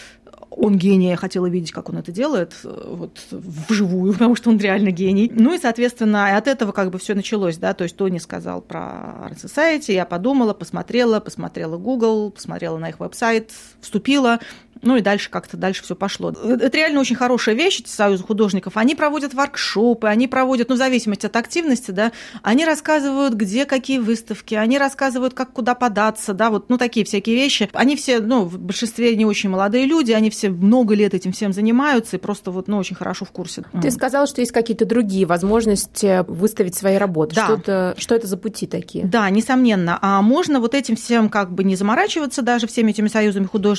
он 0.52 0.78
гений, 0.78 1.10
я 1.10 1.16
хотела 1.16 1.48
видеть, 1.52 1.72
как 1.72 1.90
он 1.90 1.98
это 1.98 2.12
делает, 2.12 2.54
э, 2.64 2.84
вот 2.88 3.20
вживую, 3.32 4.14
потому 4.14 4.36
что 4.36 4.50
он 4.50 4.58
реально 4.58 4.92
гений. 4.92 5.32
Ну 5.34 5.54
и, 5.54 5.60
соответственно, 5.60 6.36
от 6.36 6.48
этого 6.48 6.72
как 6.72 6.90
бы 6.90 7.00
все 7.00 7.14
началось, 7.14 7.58
да, 7.58 7.74
то 7.74 7.84
есть 7.84 7.96
Тони 7.96 8.18
сказал 8.18 8.62
про 8.62 9.30
Art 9.30 9.44
Society, 9.44 9.94
я 9.94 10.06
подумала, 10.06 10.54
посмотрела, 10.54 11.20
посмотрела 11.20 11.78
Google, 11.78 12.32
посмотрела 12.32 12.78
на 12.78 12.90
их 12.90 13.00
веб-сайт, 13.00 13.52
вступила, 13.82 14.40
ну 14.82 14.96
и 14.96 15.02
дальше 15.02 15.30
как-то 15.30 15.58
дальше 15.58 15.84
все 15.84 15.96
пошло. 15.96 16.32
Это 16.32 16.76
реально 16.78 17.00
очень 17.00 17.16
хорошая 17.16 17.56
вещь, 17.56 17.82
эти 17.82 17.90
союзы 17.90 18.24
художников. 18.24 18.78
Они 18.78 18.96
проводят 18.96 19.34
воркшопы, 19.34 20.08
они 20.08 20.28
проводят, 20.28 20.70
ну, 20.70 20.76
в 20.76 20.78
зависимости 20.78 21.26
от 21.26 21.36
активности, 21.36 21.92
да, 21.92 22.12
они 22.42 22.66
рассказывают, 22.66 23.36
где 23.36 23.66
какие 23.66 24.00
выставки, 24.00 24.56
они 24.56 24.78
рассказывают, 24.78 25.34
как 25.34 25.54
куда 25.54 25.76
податься, 25.76 26.34
да, 26.34 26.50
вот, 26.50 26.70
ну, 26.70 26.78
такие 26.78 27.06
всякие 27.06 27.36
вещи. 27.36 27.70
Они 27.74 27.96
все, 27.96 28.20
ну, 28.20 28.46
в 28.46 28.58
большинстве 28.58 29.16
не 29.16 29.26
очень 29.26 29.50
молодые 29.50 29.86
люди, 29.86 30.12
они 30.12 30.30
все 30.30 30.50
много 30.50 30.96
лет 30.96 31.14
этим 31.14 31.32
всем 31.32 31.54
занимаются 31.54 32.18
и 32.18 32.20
просто 32.20 32.52
вот, 32.52 32.68
ну, 32.68 32.78
очень 32.78 32.96
хорошо 32.96 33.26
в 33.26 33.32
курсе. 33.32 33.64
Ты 33.82 33.92
сказала, 33.92 34.26
что 34.28 34.42
есть 34.42 34.52
какие-то 34.52 34.86
другие 34.86 35.26
возможности 35.26 36.26
выставить 36.28 36.76
свои 36.76 36.98
работы. 36.98 37.36
Да. 37.36 37.46
Что, 37.46 37.54
это, 37.54 37.96
что 37.98 38.16
это 38.16 38.28
за 38.28 38.38
пути 38.38 38.66
такие? 38.66 39.06
Да, 39.06 39.30
несомненно. 39.30 40.00
А 40.02 40.22
можно 40.22 40.60
вот 40.60 40.74
этим 40.74 40.96
всем 40.96 41.30
как 41.30 41.52
бы 41.52 41.64
не 41.64 41.76
заморачиваться 41.76 42.42
даже 42.42 42.68
всеми 42.68 42.92
этими 42.92 43.08
союзами 43.08 43.46
художников, 43.46 43.71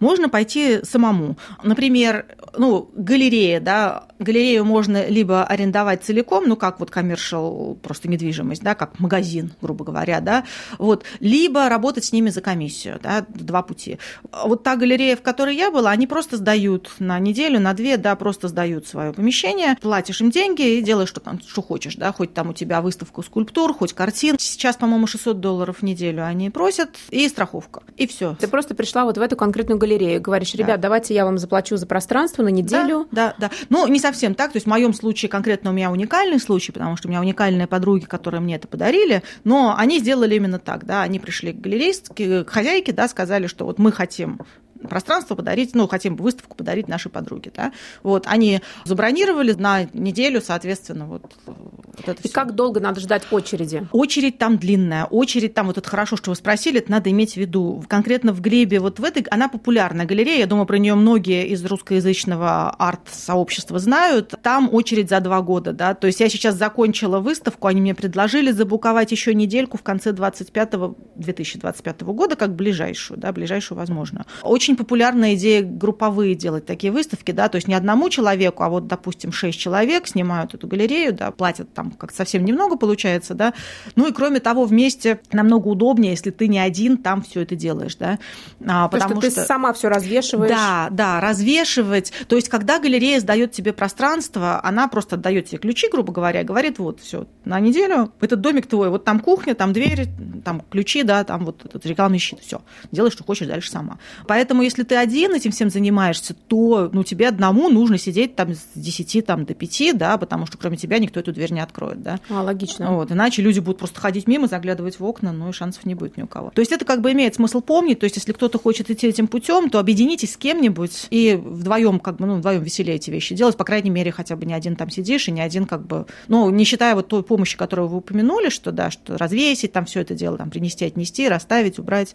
можно 0.00 0.28
пойти 0.28 0.80
самому. 0.84 1.36
Например, 1.62 2.26
ну, 2.56 2.90
галерея, 2.94 3.60
да, 3.60 4.04
галерею 4.18 4.64
можно 4.64 5.06
либо 5.08 5.44
арендовать 5.44 6.04
целиком, 6.04 6.44
ну, 6.46 6.56
как 6.56 6.80
вот 6.80 6.90
коммершал, 6.90 7.76
просто 7.82 8.08
недвижимость, 8.08 8.62
да, 8.62 8.74
как 8.74 8.98
магазин, 9.00 9.52
грубо 9.60 9.84
говоря, 9.84 10.20
да, 10.20 10.44
вот, 10.78 11.04
либо 11.20 11.68
работать 11.68 12.04
с 12.04 12.12
ними 12.12 12.30
за 12.30 12.40
комиссию, 12.40 13.00
да, 13.02 13.24
два 13.28 13.62
пути. 13.62 13.98
Вот 14.44 14.62
та 14.62 14.76
галерея, 14.76 15.16
в 15.16 15.22
которой 15.22 15.56
я 15.56 15.70
была, 15.70 15.90
они 15.90 16.06
просто 16.06 16.36
сдают 16.36 16.92
на 16.98 17.18
неделю, 17.18 17.60
на 17.60 17.72
две, 17.74 17.96
да, 17.96 18.14
просто 18.16 18.48
сдают 18.48 18.86
свое 18.86 19.12
помещение, 19.12 19.76
платишь 19.80 20.20
им 20.20 20.30
деньги 20.30 20.78
и 20.78 20.82
делаешь, 20.82 21.08
что, 21.08 21.20
там, 21.20 21.40
что 21.40 21.62
хочешь, 21.62 21.96
да, 21.96 22.12
хоть 22.12 22.34
там 22.34 22.50
у 22.50 22.52
тебя 22.52 22.80
выставка 22.80 23.22
скульптур, 23.22 23.74
хоть 23.74 23.92
картин. 23.92 24.36
Сейчас, 24.38 24.76
по-моему, 24.76 25.06
600 25.06 25.40
долларов 25.40 25.78
в 25.78 25.82
неделю 25.82 26.24
они 26.24 26.50
просят, 26.50 26.90
и 27.10 27.28
страховка, 27.28 27.82
и 27.96 28.06
все. 28.06 28.36
Ты 28.38 28.48
просто 28.48 28.74
пришла 28.74 29.04
вот 29.04 29.18
в 29.18 29.20
эту 29.24 29.36
конкретную 29.36 29.78
галерею, 29.78 30.20
говоришь, 30.20 30.54
ребят, 30.54 30.80
давайте 30.80 31.14
я 31.14 31.24
вам 31.24 31.38
заплачу 31.38 31.76
за 31.76 31.86
пространство 31.86 32.42
на 32.42 32.48
неделю. 32.48 33.06
Да, 33.10 33.34
да, 33.38 33.48
да. 33.48 33.56
Ну, 33.68 33.86
не 33.86 33.98
совсем 33.98 34.34
так. 34.34 34.52
То 34.52 34.56
есть 34.56 34.66
в 34.66 34.70
моем 34.70 34.94
случае 34.94 35.28
конкретно 35.28 35.70
у 35.70 35.72
меня 35.72 35.90
уникальный 35.90 36.38
случай, 36.38 36.72
потому 36.72 36.96
что 36.96 37.08
у 37.08 37.10
меня 37.10 37.20
уникальные 37.20 37.66
подруги, 37.66 38.04
которые 38.04 38.40
мне 38.40 38.56
это 38.56 38.68
подарили, 38.68 39.22
но 39.44 39.74
они 39.76 39.98
сделали 39.98 40.34
именно 40.34 40.58
так, 40.58 40.84
да, 40.84 41.02
они 41.02 41.18
пришли 41.18 41.52
к 41.52 41.60
галерейстке, 41.60 42.44
к 42.44 42.50
хозяйке, 42.50 42.92
да, 42.92 43.08
сказали, 43.08 43.46
что 43.46 43.64
вот 43.64 43.78
мы 43.78 43.92
хотим 43.92 44.40
пространство 44.88 45.34
подарить, 45.34 45.74
ну, 45.74 45.88
хотим 45.88 46.16
выставку 46.16 46.56
подарить 46.56 46.88
нашей 46.88 47.10
подруге, 47.10 47.52
да. 47.54 47.72
Вот, 48.02 48.26
они 48.26 48.60
забронировали 48.84 49.52
на 49.52 49.84
неделю, 49.92 50.40
соответственно, 50.40 51.06
вот, 51.06 51.22
вот 51.46 52.08
это 52.08 52.20
И 52.22 52.28
всё. 52.28 52.34
как 52.34 52.54
долго 52.54 52.80
надо 52.80 53.00
ждать 53.00 53.24
очереди? 53.30 53.86
Очередь 53.92 54.38
там 54.38 54.58
длинная, 54.58 55.04
очередь 55.04 55.54
там, 55.54 55.66
вот 55.66 55.78
это 55.78 55.88
хорошо, 55.88 56.16
что 56.16 56.30
вы 56.30 56.36
спросили, 56.36 56.78
это 56.78 56.90
надо 56.90 57.10
иметь 57.10 57.34
в 57.34 57.36
виду. 57.36 57.84
Конкретно 57.88 58.32
в 58.32 58.40
Глебе, 58.40 58.80
вот 58.80 58.98
в 58.98 59.04
этой, 59.04 59.22
она 59.30 59.48
популярная 59.48 60.06
галерея, 60.06 60.40
я 60.40 60.46
думаю, 60.46 60.66
про 60.66 60.78
нее 60.78 60.94
многие 60.94 61.46
из 61.48 61.64
русскоязычного 61.64 62.70
арт-сообщества 62.70 63.78
знают. 63.78 64.34
Там 64.42 64.68
очередь 64.72 65.08
за 65.10 65.20
два 65.20 65.40
года, 65.42 65.72
да, 65.72 65.94
то 65.94 66.06
есть 66.06 66.20
я 66.20 66.28
сейчас 66.28 66.56
закончила 66.56 67.20
выставку, 67.20 67.68
они 67.68 67.80
мне 67.80 67.94
предложили 67.94 68.50
забуковать 68.50 69.12
еще 69.12 69.34
недельку 69.34 69.78
в 69.78 69.82
конце 69.82 70.12
25 70.12 70.74
2025 71.16 72.02
года, 72.02 72.36
как 72.36 72.54
ближайшую, 72.54 73.18
да, 73.18 73.32
ближайшую 73.32 73.78
возможно. 73.78 74.26
Очень 74.42 74.73
популярная 74.76 75.34
идея 75.34 75.62
групповые 75.62 76.34
делать 76.34 76.66
такие 76.66 76.92
выставки, 76.92 77.32
да, 77.32 77.48
то 77.48 77.56
есть 77.56 77.68
не 77.68 77.74
одному 77.74 78.08
человеку, 78.10 78.62
а 78.62 78.68
вот, 78.68 78.86
допустим, 78.86 79.32
шесть 79.32 79.58
человек 79.58 80.06
снимают 80.06 80.54
эту 80.54 80.66
галерею, 80.66 81.12
да, 81.12 81.30
платят 81.30 81.72
там 81.74 81.90
как 81.90 82.12
совсем 82.12 82.44
немного 82.44 82.76
получается, 82.76 83.34
да, 83.34 83.54
ну 83.96 84.08
и 84.08 84.12
кроме 84.12 84.40
того, 84.40 84.64
вместе 84.64 85.20
намного 85.32 85.68
удобнее, 85.68 86.12
если 86.12 86.30
ты 86.30 86.48
не 86.48 86.58
один 86.58 86.96
там 86.98 87.22
все 87.22 87.42
это 87.42 87.56
делаешь, 87.56 87.96
да, 87.96 88.18
А, 88.66 88.88
Потому 88.88 89.20
что 89.20 89.30
ты 89.30 89.30
сама 89.30 89.72
все 89.72 89.88
развешиваешь. 89.88 90.50
да, 90.50 90.88
да, 90.90 91.20
развешивать. 91.20 92.12
То 92.28 92.36
есть, 92.36 92.48
когда 92.48 92.78
галерея 92.78 93.20
сдает 93.20 93.52
тебе 93.52 93.72
пространство, 93.72 94.60
она 94.64 94.88
просто 94.88 95.16
отдает 95.16 95.46
тебе 95.46 95.58
ключи, 95.58 95.88
грубо 95.90 96.12
говоря, 96.12 96.40
и 96.40 96.44
говорит, 96.44 96.78
вот, 96.78 97.00
все, 97.00 97.26
на 97.44 97.60
неделю 97.60 98.12
этот 98.20 98.40
домик 98.40 98.66
твой, 98.66 98.88
вот 98.90 99.04
там 99.04 99.20
кухня, 99.20 99.54
там 99.54 99.72
дверь, 99.72 100.06
там 100.44 100.62
ключи, 100.70 101.02
да, 101.02 101.24
там 101.24 101.44
вот 101.44 101.64
этот 101.64 101.84
рекламный 101.86 102.18
щит, 102.18 102.40
все, 102.40 102.60
делай, 102.92 103.10
что 103.10 103.24
хочешь 103.24 103.46
дальше 103.46 103.70
сама. 103.70 103.98
Поэтому, 104.26 104.62
если 104.64 104.82
ты 104.82 104.96
один 104.96 105.34
этим 105.34 105.50
всем 105.50 105.70
занимаешься, 105.70 106.34
то, 106.34 106.90
ну, 106.92 107.04
тебе 107.04 107.28
одному 107.28 107.68
нужно 107.68 107.98
сидеть 107.98 108.34
там 108.36 108.54
с 108.54 108.62
10 108.74 109.24
там, 109.24 109.44
до 109.44 109.54
5, 109.54 109.96
да, 109.96 110.16
потому 110.18 110.46
что 110.46 110.58
кроме 110.58 110.76
тебя 110.76 110.98
никто 110.98 111.20
эту 111.20 111.32
дверь 111.32 111.52
не 111.52 111.60
откроет, 111.60 112.02
да. 112.02 112.18
А, 112.28 112.42
логично. 112.42 112.92
Вот, 112.92 113.12
иначе 113.12 113.42
люди 113.42 113.60
будут 113.60 113.78
просто 113.78 114.00
ходить 114.00 114.26
мимо, 114.26 114.48
заглядывать 114.48 114.98
в 114.98 115.04
окна, 115.04 115.32
ну 115.32 115.50
и 115.50 115.52
шансов 115.52 115.84
не 115.86 115.94
будет 115.94 116.16
ни 116.16 116.22
у 116.22 116.26
кого. 116.26 116.50
То 116.50 116.60
есть 116.60 116.72
это 116.72 116.84
как 116.84 117.00
бы 117.00 117.12
имеет 117.12 117.34
смысл 117.34 117.60
помнить, 117.60 118.00
то 118.00 118.04
есть 118.04 118.16
если 118.16 118.32
кто-то 118.32 118.58
хочет 118.58 118.90
идти 118.90 119.06
этим 119.06 119.28
путем, 119.28 119.70
то 119.70 119.78
объединитесь 119.78 120.34
с 120.34 120.36
кем-нибудь 120.36 121.06
и 121.10 121.34
вдвоем 121.34 122.00
как 122.00 122.16
бы, 122.16 122.26
ну, 122.26 122.36
вдвоем 122.36 122.62
веселее 122.62 122.96
эти 122.96 123.10
вещи 123.10 123.34
делать, 123.34 123.56
по 123.56 123.64
крайней 123.64 123.90
мере, 123.90 124.10
хотя 124.10 124.36
бы 124.36 124.46
не 124.46 124.54
один 124.54 124.76
там 124.76 124.90
сидишь 124.90 125.28
и 125.28 125.32
не 125.32 125.40
один 125.40 125.66
как 125.66 125.86
бы, 125.86 126.06
ну, 126.28 126.50
не 126.50 126.64
считая 126.64 126.94
вот 126.94 127.08
той 127.08 127.22
помощи, 127.22 127.56
которую 127.56 127.88
вы 127.88 127.98
упомянули, 127.98 128.48
что 128.48 128.72
да, 128.72 128.90
что 128.90 129.16
развесить 129.18 129.72
там 129.72 129.84
все 129.84 130.00
это 130.00 130.14
дело, 130.14 130.38
там 130.38 130.50
принести, 130.50 130.84
отнести, 130.84 131.28
расставить, 131.28 131.78
убрать, 131.78 132.14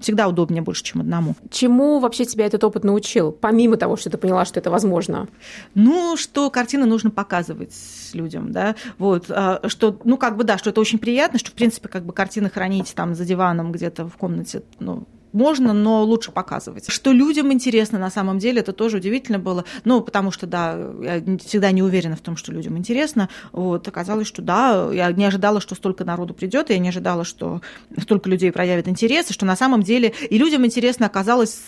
всегда 0.00 0.28
удобнее 0.28 0.62
больше, 0.62 0.84
чем 0.84 1.00
одному. 1.00 1.34
Чему 1.50 1.98
вообще 2.00 2.24
тебя 2.24 2.46
этот 2.46 2.64
опыт 2.64 2.84
научил, 2.84 3.32
помимо 3.32 3.76
того, 3.76 3.96
что 3.96 4.10
ты 4.10 4.18
поняла, 4.18 4.44
что 4.44 4.60
это 4.60 4.70
возможно? 4.70 5.28
Ну, 5.74 6.16
что 6.16 6.50
картины 6.50 6.86
нужно 6.86 7.10
показывать 7.10 7.74
людям, 8.12 8.52
да, 8.52 8.76
вот, 8.98 9.26
а, 9.30 9.60
что, 9.68 9.98
ну, 10.04 10.16
как 10.16 10.36
бы, 10.36 10.44
да, 10.44 10.58
что 10.58 10.70
это 10.70 10.80
очень 10.80 10.98
приятно, 10.98 11.38
что, 11.38 11.50
в 11.50 11.54
принципе, 11.54 11.88
как 11.88 12.04
бы 12.04 12.12
картины 12.12 12.50
хранить 12.50 12.94
там 12.94 13.14
за 13.14 13.24
диваном 13.24 13.72
где-то 13.72 14.08
в 14.08 14.16
комнате, 14.16 14.62
ну, 14.78 15.06
можно, 15.36 15.72
но 15.72 16.02
лучше 16.02 16.32
показывать. 16.32 16.90
Что 16.90 17.12
людям 17.12 17.52
интересно 17.52 17.98
на 17.98 18.10
самом 18.10 18.38
деле, 18.38 18.60
это 18.60 18.72
тоже 18.72 18.96
удивительно 18.96 19.38
было. 19.38 19.64
Ну, 19.84 20.00
потому 20.00 20.30
что, 20.30 20.46
да, 20.46 20.76
я 21.02 21.22
всегда 21.44 21.70
не 21.70 21.82
уверена 21.82 22.16
в 22.16 22.20
том, 22.20 22.36
что 22.36 22.52
людям 22.52 22.76
интересно. 22.78 23.28
Вот, 23.52 23.86
оказалось, 23.86 24.26
что 24.26 24.42
да, 24.42 24.90
я 24.92 25.12
не 25.12 25.24
ожидала, 25.24 25.60
что 25.60 25.74
столько 25.74 26.04
народу 26.04 26.34
придет, 26.34 26.70
я 26.70 26.78
не 26.78 26.88
ожидала, 26.88 27.24
что 27.24 27.60
столько 28.00 28.30
людей 28.30 28.50
проявит 28.50 28.88
интерес, 28.88 29.30
и 29.30 29.32
что 29.34 29.44
на 29.46 29.56
самом 29.56 29.82
деле 29.82 30.14
и 30.30 30.38
людям 30.38 30.64
интересно 30.64 31.06
оказалось 31.06 31.60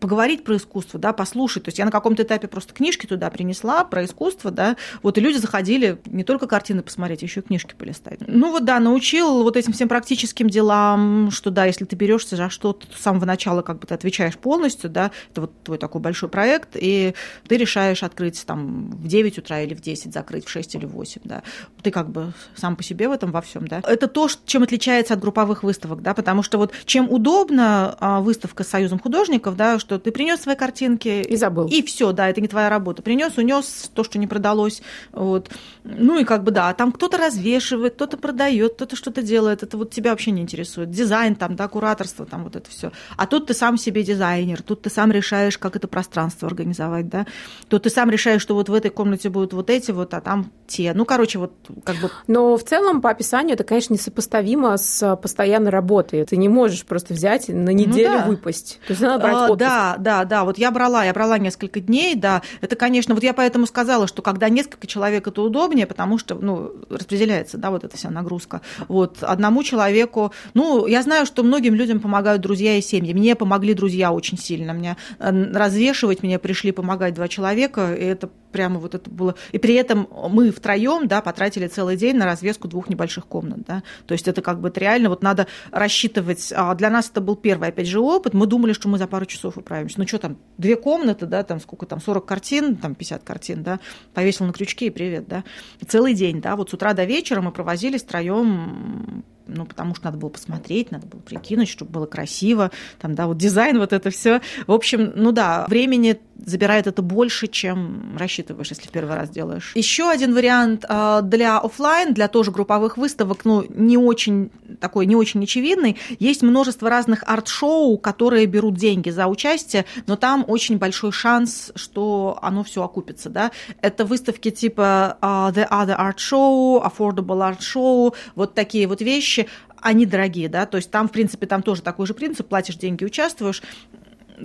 поговорить 0.00 0.44
про 0.44 0.56
искусство, 0.56 1.00
да, 1.00 1.12
послушать. 1.12 1.64
То 1.64 1.68
есть 1.68 1.78
я 1.78 1.84
на 1.84 1.90
каком-то 1.90 2.22
этапе 2.24 2.48
просто 2.48 2.74
книжки 2.74 3.06
туда 3.06 3.30
принесла 3.30 3.84
про 3.84 4.04
искусство, 4.04 4.50
да, 4.50 4.76
вот 5.02 5.16
и 5.16 5.20
люди 5.20 5.38
заходили 5.38 5.98
не 6.06 6.24
только 6.24 6.46
картины 6.46 6.82
посмотреть, 6.82 7.22
еще 7.22 7.40
и 7.40 7.42
книжки 7.42 7.74
полистать. 7.78 8.18
Ну 8.26 8.50
вот 8.50 8.64
да, 8.64 8.80
научил 8.80 9.42
вот 9.42 9.56
этим 9.56 9.72
всем 9.72 9.88
практическим 9.88 10.50
делам, 10.50 11.30
что 11.30 11.50
да, 11.50 11.64
если 11.64 11.84
ты 11.84 11.96
берешься 11.96 12.36
за 12.36 12.50
что-то 12.50 12.86
самого 13.12 13.26
начала, 13.26 13.62
как 13.62 13.78
бы 13.78 13.86
ты 13.86 13.94
отвечаешь 13.94 14.36
полностью, 14.36 14.90
да, 14.90 15.10
это 15.30 15.42
вот 15.42 15.62
твой 15.62 15.78
такой 15.78 16.00
большой 16.00 16.28
проект, 16.28 16.70
и 16.74 17.14
ты 17.46 17.56
решаешь 17.56 18.02
открыть 18.02 18.44
там 18.46 18.90
в 18.90 19.06
9 19.06 19.38
утра 19.38 19.60
или 19.60 19.74
в 19.74 19.80
10, 19.80 20.12
закрыть 20.12 20.46
в 20.46 20.50
6 20.50 20.74
или 20.76 20.86
в 20.86 20.90
8, 20.92 21.20
да. 21.24 21.42
Ты 21.82 21.90
как 21.90 22.08
бы 22.10 22.32
сам 22.56 22.76
по 22.76 22.82
себе 22.82 23.08
в 23.08 23.12
этом 23.12 23.30
во 23.30 23.40
всем, 23.42 23.66
да. 23.68 23.82
Это 23.86 24.08
то, 24.08 24.28
чем 24.46 24.62
отличается 24.62 25.14
от 25.14 25.20
групповых 25.20 25.62
выставок, 25.62 26.02
да, 26.02 26.14
потому 26.14 26.42
что 26.42 26.58
вот 26.58 26.72
чем 26.86 27.10
удобна 27.10 27.96
а, 28.00 28.20
выставка 28.20 28.64
с 28.64 28.68
Союзом 28.68 28.98
художников, 28.98 29.56
да, 29.56 29.78
что 29.78 29.98
ты 29.98 30.10
принес 30.10 30.40
свои 30.40 30.56
картинки 30.56 31.22
И 31.28 31.36
забыл. 31.36 31.66
и 31.66 31.82
все, 31.82 32.12
да, 32.12 32.28
это 32.28 32.40
не 32.40 32.48
твоя 32.48 32.68
работа. 32.68 33.02
Принес, 33.02 33.36
унес 33.36 33.90
то, 33.94 34.04
что 34.04 34.18
не 34.18 34.26
продалось, 34.26 34.82
вот. 35.12 35.50
Ну 35.84 36.18
и 36.18 36.24
как 36.24 36.44
бы 36.44 36.50
да, 36.50 36.72
там 36.74 36.92
кто-то 36.92 37.18
развешивает, 37.18 37.94
кто-то 37.94 38.16
продает, 38.16 38.74
кто-то 38.74 38.96
что-то 38.96 39.22
делает. 39.22 39.62
Это 39.62 39.76
вот 39.76 39.90
тебя 39.90 40.10
вообще 40.10 40.30
не 40.30 40.42
интересует. 40.42 40.90
Дизайн 40.90 41.34
там, 41.34 41.56
да, 41.56 41.68
кураторство, 41.68 42.24
там 42.24 42.44
вот 42.44 42.56
это 42.56 42.70
все. 42.70 42.92
А 43.16 43.26
тут 43.26 43.46
ты 43.46 43.54
сам 43.54 43.76
себе 43.78 44.02
дизайнер, 44.02 44.62
тут 44.62 44.82
ты 44.82 44.90
сам 44.90 45.12
решаешь, 45.12 45.58
как 45.58 45.76
это 45.76 45.88
пространство 45.88 46.48
организовать, 46.48 47.08
да. 47.08 47.26
Тут 47.68 47.84
ты 47.84 47.90
сам 47.90 48.10
решаешь, 48.10 48.42
что 48.42 48.54
вот 48.54 48.68
в 48.68 48.74
этой 48.74 48.90
комнате 48.90 49.28
будут 49.28 49.52
вот 49.52 49.70
эти 49.70 49.90
вот, 49.90 50.14
а 50.14 50.20
там 50.20 50.50
те. 50.66 50.92
Ну, 50.94 51.04
короче, 51.04 51.38
вот 51.38 51.52
как 51.84 51.96
бы 51.96 52.10
Но 52.26 52.56
в 52.56 52.64
целом, 52.64 53.00
по 53.00 53.10
описанию, 53.10 53.54
это, 53.54 53.64
конечно, 53.64 53.94
несопоставимо 53.94 54.76
с 54.76 55.16
постоянной 55.16 55.70
работой. 55.70 56.24
Ты 56.24 56.36
не 56.36 56.48
можешь 56.48 56.84
просто 56.84 57.14
взять 57.14 57.48
на 57.48 57.70
неделю 57.70 58.18
да. 58.18 58.24
выпасть. 58.26 58.80
То 58.86 58.92
есть 58.92 59.02
надо 59.02 59.22
брать 59.22 59.50
А. 59.50 59.54
Да, 59.56 59.96
да, 59.98 60.24
да. 60.24 60.44
Вот 60.44 60.58
я 60.58 60.70
брала, 60.70 61.04
я 61.04 61.12
брала 61.12 61.38
несколько 61.38 61.80
дней, 61.80 62.14
да. 62.14 62.42
Это, 62.60 62.76
конечно, 62.76 63.14
вот 63.14 63.22
я 63.22 63.34
поэтому 63.34 63.66
сказала, 63.66 64.06
что 64.06 64.22
когда 64.22 64.48
несколько 64.48 64.86
человек, 64.86 65.26
это 65.26 65.42
удобнее, 65.42 65.86
потому 65.86 66.18
что, 66.18 66.34
ну, 66.34 66.72
распределяется, 66.88 67.58
да, 67.58 67.70
вот 67.70 67.84
эта 67.84 67.96
вся 67.96 68.10
нагрузка. 68.10 68.60
Вот 68.88 69.22
одному 69.22 69.62
человеку, 69.62 70.32
ну, 70.54 70.86
я 70.86 71.02
знаю, 71.02 71.26
что 71.26 71.42
многим 71.42 71.74
людям 71.74 72.00
помогают 72.00 72.42
друзья 72.42 72.76
и 72.76 72.81
семьи. 72.82 73.12
Мне 73.12 73.34
помогли 73.34 73.74
друзья 73.74 74.12
очень 74.12 74.38
сильно. 74.38 74.72
Мне 74.72 74.96
э, 75.18 75.52
развешивать 75.52 76.22
мне 76.22 76.38
пришли 76.38 76.72
помогать 76.72 77.14
два 77.14 77.28
человека, 77.28 77.94
и 77.94 78.04
это 78.04 78.30
прямо 78.52 78.78
вот 78.78 78.94
это 78.94 79.10
было. 79.10 79.34
И 79.50 79.58
при 79.58 79.74
этом 79.74 80.08
мы 80.30 80.50
втроем, 80.50 81.08
да, 81.08 81.20
потратили 81.20 81.66
целый 81.66 81.96
день 81.96 82.16
на 82.16 82.26
развеску 82.26 82.68
двух 82.68 82.88
небольших 82.88 83.26
комнат, 83.26 83.64
да. 83.66 83.82
То 84.06 84.12
есть 84.12 84.28
это 84.28 84.42
как 84.42 84.60
бы 84.60 84.68
это 84.68 84.80
реально 84.80 85.08
вот 85.08 85.22
надо 85.22 85.46
рассчитывать. 85.70 86.52
А 86.54 86.74
Для 86.74 86.90
нас 86.90 87.10
это 87.10 87.20
был 87.20 87.36
первый, 87.36 87.70
опять 87.70 87.88
же, 87.88 88.00
опыт. 88.00 88.34
Мы 88.34 88.46
думали, 88.46 88.72
что 88.72 88.88
мы 88.88 88.98
за 88.98 89.06
пару 89.06 89.26
часов 89.26 89.56
управимся. 89.56 89.98
Ну 89.98 90.06
что 90.06 90.18
там, 90.18 90.36
две 90.58 90.76
комнаты, 90.76 91.26
да, 91.26 91.42
там 91.42 91.60
сколько 91.60 91.86
там, 91.86 92.00
40 92.00 92.24
картин, 92.24 92.76
там 92.76 92.94
50 92.94 93.24
картин, 93.24 93.62
да, 93.62 93.80
повесил 94.14 94.46
на 94.46 94.52
крючки 94.52 94.86
и 94.86 94.90
привет, 94.90 95.26
да. 95.26 95.44
Целый 95.86 96.14
день, 96.14 96.40
да, 96.40 96.56
вот 96.56 96.70
с 96.70 96.74
утра 96.74 96.92
до 96.92 97.04
вечера 97.04 97.40
мы 97.40 97.50
провозились 97.50 98.02
втроем 98.02 99.24
ну, 99.46 99.66
потому 99.66 99.94
что 99.94 100.06
надо 100.06 100.18
было 100.18 100.28
посмотреть, 100.28 100.90
надо 100.90 101.06
было 101.06 101.20
прикинуть, 101.20 101.68
чтобы 101.68 101.90
было 101.90 102.06
красиво, 102.06 102.70
там, 103.00 103.14
да, 103.14 103.26
вот 103.26 103.38
дизайн, 103.38 103.78
вот 103.78 103.92
это 103.92 104.10
все. 104.10 104.40
В 104.66 104.72
общем, 104.72 105.12
ну 105.14 105.32
да, 105.32 105.66
времени 105.68 106.20
забирает 106.36 106.86
это 106.86 107.02
больше, 107.02 107.46
чем 107.46 108.16
рассчитываешь, 108.42 108.70
если 108.70 108.88
первый 108.88 109.16
раз 109.16 109.30
делаешь. 109.30 109.72
Еще 109.74 110.10
один 110.10 110.34
вариант 110.34 110.84
э, 110.88 111.20
для 111.22 111.58
офлайн, 111.58 112.14
для 112.14 112.28
тоже 112.28 112.50
групповых 112.50 112.96
выставок, 112.96 113.44
ну, 113.44 113.64
не 113.68 113.96
очень 113.96 114.50
такой, 114.80 115.06
не 115.06 115.16
очень 115.16 115.42
очевидный. 115.44 115.96
Есть 116.18 116.42
множество 116.42 116.90
разных 116.90 117.22
арт-шоу, 117.26 117.98
которые 117.98 118.46
берут 118.46 118.74
деньги 118.74 119.10
за 119.10 119.26
участие, 119.26 119.84
но 120.06 120.16
там 120.16 120.44
очень 120.48 120.78
большой 120.78 121.12
шанс, 121.12 121.72
что 121.74 122.38
оно 122.42 122.64
все 122.64 122.82
окупится, 122.82 123.30
да. 123.30 123.52
Это 123.80 124.04
выставки 124.04 124.50
типа 124.50 125.18
э, 125.20 125.26
The 125.26 125.68
Other 125.68 125.98
Art 125.98 126.16
Show, 126.16 126.82
Affordable 126.82 127.50
Art 127.50 127.60
Show, 127.60 128.14
вот 128.34 128.54
такие 128.54 128.86
вот 128.86 129.00
вещи, 129.00 129.48
они 129.80 130.06
дорогие, 130.06 130.48
да, 130.48 130.66
то 130.66 130.76
есть 130.76 130.90
там, 130.90 131.08
в 131.08 131.12
принципе, 131.12 131.46
там 131.46 131.62
тоже 131.62 131.82
такой 131.82 132.06
же 132.06 132.14
принцип, 132.14 132.48
платишь 132.48 132.76
деньги, 132.76 133.04
участвуешь, 133.04 133.62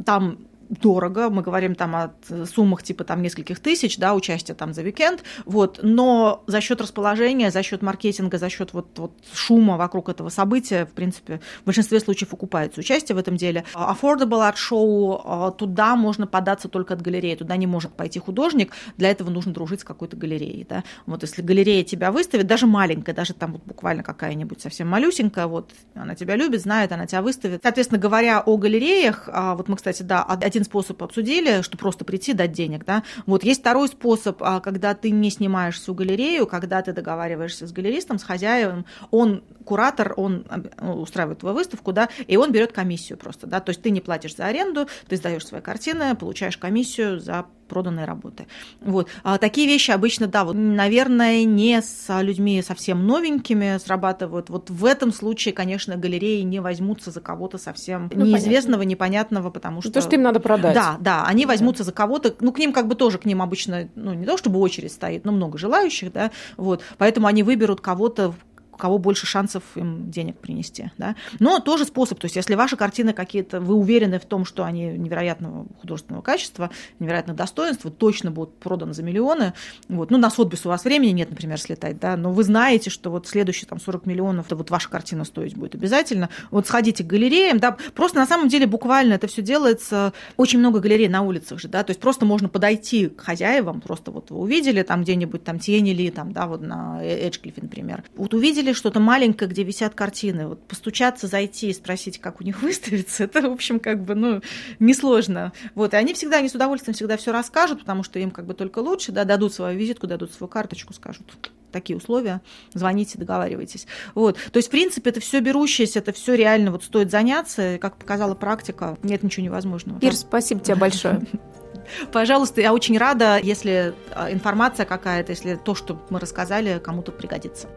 там 0.06 0.47
дорого, 0.70 1.30
мы 1.30 1.42
говорим 1.42 1.76
там 1.76 1.96
о 1.96 2.14
суммах 2.46 2.84
типа 2.84 3.04
там 3.04 3.22
нескольких 3.22 3.60
тысяч, 3.60 3.98
да, 3.98 4.14
участия 4.14 4.54
там 4.54 4.74
за 4.74 4.82
уикенд, 4.82 5.24
вот, 5.46 5.80
но 5.82 6.44
за 6.48 6.62
счет 6.62 6.82
расположения, 6.82 7.52
за 7.52 7.64
счет 7.64 7.82
маркетинга, 7.82 8.38
за 8.38 8.50
счет 8.50 8.74
вот, 8.74 9.00
вот 9.00 9.12
шума 9.34 9.78
вокруг 9.78 10.10
этого 10.10 10.30
события, 10.30 10.86
в 10.86 10.92
принципе, 10.92 11.40
в 11.62 11.66
большинстве 11.66 12.00
случаев 12.00 12.34
окупается 12.34 12.80
участие 12.80 13.16
в 13.16 13.20
этом 13.20 13.38
деле. 13.38 13.64
Affordable 13.74 14.50
Art 14.50 14.56
Show, 14.56 15.56
туда 15.56 15.96
можно 15.96 16.28
податься 16.28 16.68
только 16.68 16.96
от 16.96 17.02
галереи, 17.02 17.36
туда 17.36 17.56
не 17.56 17.68
может 17.68 17.94
пойти 17.94 18.20
художник, 18.20 18.74
для 18.98 19.10
этого 19.12 19.30
нужно 19.30 19.54
дружить 19.54 19.82
с 19.82 19.84
какой-то 19.84 20.18
галереей, 20.18 20.66
да, 20.68 20.84
вот 21.06 21.22
если 21.22 21.42
галерея 21.42 21.84
тебя 21.84 22.12
выставит, 22.12 22.48
даже 22.48 22.68
маленькая, 22.68 23.14
даже 23.14 23.34
там 23.34 23.54
вот 23.54 23.64
буквально 23.64 24.04
какая-нибудь 24.04 24.62
совсем 24.62 24.88
малюсенькая, 24.88 25.48
вот, 25.48 25.72
она 25.96 26.16
тебя 26.16 26.36
любит, 26.36 26.62
знает, 26.62 26.92
она 26.92 27.06
тебя 27.08 27.22
выставит. 27.22 27.62
Соответственно, 27.64 28.00
говоря 28.00 28.42
о 28.42 28.58
галереях, 28.58 29.28
вот 29.28 29.68
мы, 29.68 29.76
кстати, 29.76 30.04
да, 30.04 30.24
один 30.24 30.57
способ 30.64 31.02
обсудили, 31.04 31.62
что 31.62 31.78
просто 31.78 32.06
прийти, 32.06 32.34
дать 32.34 32.52
денег, 32.52 32.86
да. 32.86 33.04
Вот 33.26 33.44
есть 33.44 33.62
второй 33.62 33.88
способ, 33.88 34.42
а, 34.42 34.60
когда 34.60 34.94
ты 34.94 35.12
не 35.12 35.30
снимаешь 35.30 35.80
всю 35.80 35.94
галерею, 35.94 36.48
когда 36.48 36.82
ты 36.82 36.94
договариваешься 36.94 37.68
с 37.68 37.72
галеристом, 37.72 38.20
с 38.20 38.24
хозяевом, 38.24 38.86
он 39.12 39.44
куратор, 39.68 40.14
он 40.16 40.46
э, 40.50 40.92
устраивает 40.92 41.40
твою 41.40 41.56
выставку, 41.56 41.92
да, 41.92 42.10
и 42.26 42.38
он 42.38 42.52
берет 42.52 42.72
комиссию 42.72 43.18
просто, 43.18 43.48
да, 43.48 43.60
то 43.60 43.70
есть 43.70 43.82
ты 43.82 43.90
не 43.90 44.02
платишь 44.02 44.36
за 44.36 44.46
аренду, 44.46 44.88
ты 45.08 45.18
сдаешь 45.18 45.46
свои 45.46 45.62
картины, 45.62 46.16
получаешь 46.16 46.58
комиссию 46.58 47.20
за 47.20 47.46
проданные 47.68 48.06
работы. 48.06 48.48
Вот. 48.82 49.10
А 49.24 49.38
такие 49.38 49.68
вещи 49.68 49.92
обычно, 49.92 50.28
да, 50.28 50.46
вот, 50.46 50.56
наверное, 50.56 51.44
не 51.44 51.82
с 51.82 52.22
людьми 52.22 52.62
совсем 52.62 53.06
новенькими 53.06 53.78
срабатывают. 53.78 54.50
Вот 54.50 54.70
в 54.70 54.86
этом 54.86 55.12
случае, 55.12 55.54
конечно, 55.54 55.96
галереи 55.98 56.42
не 56.42 56.60
возьмутся 56.60 57.12
за 57.12 57.22
кого-то 57.22 57.58
совсем 57.58 58.10
ну, 58.14 58.26
неизвестного, 58.26 58.80
понятно. 58.80 58.90
непонятного, 58.90 59.50
потому 59.50 59.82
что... 59.82 59.92
То, 59.92 60.02
что 60.02 60.16
им 60.16 60.22
надо 60.22 60.40
продать. 60.40 60.74
Да, 60.74 60.98
да, 61.00 61.26
они 61.26 61.46
возьмутся 61.46 61.84
за 61.84 61.92
кого-то, 61.92 62.34
ну, 62.40 62.52
к 62.52 62.60
ним 62.60 62.74
как 62.74 62.88
бы 62.88 62.96
тоже, 62.96 63.18
к 63.18 63.26
ним 63.26 63.42
обычно, 63.42 63.90
ну, 63.96 64.14
не 64.14 64.26
то 64.26 64.38
чтобы 64.38 64.60
очередь 64.60 64.92
стоит, 64.92 65.26
но 65.26 65.32
много 65.32 65.58
желающих, 65.58 66.12
да, 66.14 66.32
вот, 66.56 66.82
поэтому 66.98 67.28
они 67.28 67.44
выберут 67.44 67.82
кого-то, 67.82 68.34
у 68.78 68.80
кого 68.80 69.00
больше 69.00 69.26
шансов 69.26 69.64
им 69.76 70.12
денег 70.12 70.38
принести. 70.38 70.92
Да? 71.00 71.16
Но 71.40 71.60
тоже 71.60 71.86
способ. 71.86 72.20
То 72.20 72.26
есть, 72.26 72.36
если 72.36 72.54
ваши 72.54 72.78
картины 72.78 73.12
какие-то, 73.12 73.60
вы 73.60 73.74
уверены 73.74 74.20
в 74.20 74.26
том, 74.26 74.46
что 74.46 74.64
они 74.64 74.86
невероятного 74.86 75.66
художественного 75.82 76.22
качества, 76.22 76.70
невероятного 77.00 77.36
достоинства, 77.36 77.90
точно 77.90 78.30
будут 78.30 78.56
проданы 78.60 78.94
за 78.94 79.02
миллионы. 79.02 79.54
Вот. 79.90 80.12
Ну, 80.12 80.20
на 80.20 80.30
Сотбис 80.30 80.66
у 80.68 80.70
вас 80.70 80.86
времени 80.86 81.10
нет, 81.10 81.32
например, 81.32 81.60
слетать, 81.60 82.00
да, 82.00 82.16
но 82.16 82.32
вы 82.32 82.44
знаете, 82.44 82.92
что 82.92 83.10
вот 83.10 83.26
следующие 83.26 83.68
там 83.68 83.80
40 83.80 84.06
миллионов, 84.06 84.46
это 84.46 84.56
вот 84.56 84.70
ваша 84.70 84.90
картина 84.90 85.26
стоить 85.26 85.58
будет 85.58 85.74
обязательно. 85.74 86.30
Вот 86.52 86.68
сходите 86.68 87.04
к 87.04 87.08
галереям, 87.08 87.60
да, 87.60 87.78
просто 87.96 88.20
на 88.20 88.28
самом 88.28 88.48
деле 88.48 88.68
буквально 88.68 89.14
это 89.14 89.26
все 89.26 89.42
делается, 89.42 90.14
очень 90.36 90.60
много 90.60 90.80
галерей 90.80 91.08
на 91.08 91.24
улицах 91.24 91.60
же, 91.60 91.68
да, 91.68 91.84
то 91.84 91.90
есть 91.90 92.00
просто 92.00 92.26
можно 92.26 92.48
подойти 92.48 93.08
к 93.08 93.22
хозяевам, 93.22 93.82
просто 93.82 94.12
вот 94.12 94.30
вы 94.30 94.38
увидели 94.38 94.84
там 94.84 95.02
где-нибудь 95.02 95.44
там 95.44 95.58
Тенели, 95.58 96.12
там, 96.12 96.32
да, 96.32 96.46
вот 96.46 96.62
на 96.62 97.00
Эджклифе, 97.04 97.62
например, 97.62 98.04
вот 98.16 98.34
увидели 98.34 98.67
увидели 98.68 98.74
что-то 98.74 99.00
маленькое, 99.00 99.50
где 99.50 99.64
висят 99.64 99.96
картины, 99.96 100.48
вот 100.48 100.68
постучаться, 100.68 101.28
зайти 101.28 101.70
и 101.70 101.74
спросить, 101.74 102.20
как 102.20 102.42
у 102.42 102.44
них 102.44 102.62
выставится, 102.62 103.24
это, 103.24 103.42
в 103.42 103.52
общем, 103.52 103.80
как 103.80 104.04
бы, 104.04 104.16
ну, 104.16 104.42
несложно. 104.80 105.54
Вот, 105.76 105.94
и 105.94 105.98
они 105.98 106.14
всегда, 106.14 106.38
они 106.38 106.50
с 106.50 106.56
удовольствием 106.56 106.94
всегда 106.94 107.18
все 107.18 107.32
расскажут, 107.32 107.80
потому 107.80 108.04
что 108.04 108.20
им 108.20 108.32
как 108.32 108.46
бы 108.46 108.54
только 108.54 108.80
лучше, 108.80 109.12
да, 109.12 109.24
дадут 109.24 109.54
свою 109.54 109.78
визитку, 109.78 110.08
дадут 110.08 110.34
свою 110.34 110.50
карточку, 110.50 110.94
скажут, 110.94 111.52
такие 111.72 111.98
условия, 111.98 112.42
звоните, 112.74 113.18
договаривайтесь. 113.18 113.88
Вот. 114.16 114.38
То 114.52 114.58
есть, 114.58 114.68
в 114.68 114.72
принципе, 114.72 115.10
это 115.10 115.20
все 115.20 115.40
берущееся, 115.40 116.00
это 116.00 116.12
все 116.12 116.36
реально 116.36 116.72
вот 116.72 116.84
стоит 116.84 117.12
заняться, 117.12 117.78
как 117.80 117.98
показала 117.98 118.36
практика, 118.36 118.98
нет 119.04 119.24
ничего 119.24 119.46
невозможного. 119.46 120.00
Ир, 120.02 120.16
спасибо 120.16 120.62
тебе 120.62 120.76
большое. 120.76 121.22
Пожалуйста, 122.12 122.60
я 122.60 122.74
очень 122.74 122.98
рада, 122.98 123.40
если 123.42 123.94
а, 124.14 124.32
информация 124.32 124.86
какая-то, 124.86 125.32
если 125.32 125.56
то, 125.56 125.74
что 125.74 126.06
мы 126.10 126.20
рассказали, 126.20 126.82
кому-то 126.84 127.14
пригодится. 127.14 127.70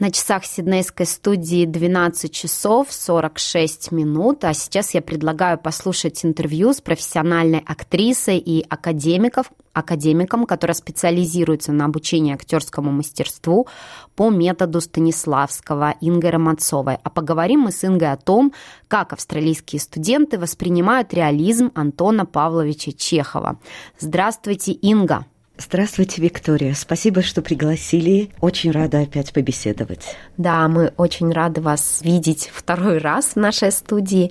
На 0.00 0.12
часах 0.12 0.44
Сиднейской 0.44 1.06
студии 1.06 1.66
12 1.66 2.32
часов 2.32 2.92
46 2.92 3.90
минут, 3.90 4.44
а 4.44 4.54
сейчас 4.54 4.94
я 4.94 5.02
предлагаю 5.02 5.58
послушать 5.58 6.24
интервью 6.24 6.72
с 6.72 6.80
профессиональной 6.80 7.58
актрисой 7.66 8.38
и 8.38 8.64
академиков, 8.68 9.50
академиком, 9.72 10.46
которая 10.46 10.76
специализируется 10.76 11.72
на 11.72 11.86
обучении 11.86 12.32
актерскому 12.32 12.92
мастерству 12.92 13.66
по 14.14 14.30
методу 14.30 14.80
Станиславского 14.80 15.96
Ингой 16.00 16.30
Романцовой. 16.30 16.98
А 17.02 17.10
поговорим 17.10 17.62
мы 17.62 17.72
с 17.72 17.84
Ингой 17.84 18.12
о 18.12 18.16
том, 18.16 18.52
как 18.86 19.12
австралийские 19.12 19.80
студенты 19.80 20.38
воспринимают 20.38 21.12
реализм 21.12 21.72
Антона 21.74 22.24
Павловича 22.24 22.92
Чехова. 22.92 23.58
Здравствуйте, 23.98 24.70
Инга! 24.70 25.26
Здравствуйте, 25.60 26.22
Виктория. 26.22 26.72
Спасибо, 26.72 27.20
что 27.20 27.42
пригласили. 27.42 28.30
Очень 28.40 28.70
рада 28.70 29.00
опять 29.00 29.32
побеседовать. 29.32 30.16
Да, 30.36 30.68
мы 30.68 30.92
очень 30.96 31.32
рады 31.32 31.60
вас 31.60 32.00
видеть 32.04 32.48
второй 32.54 32.98
раз 32.98 33.32
в 33.32 33.36
нашей 33.36 33.72
студии. 33.72 34.30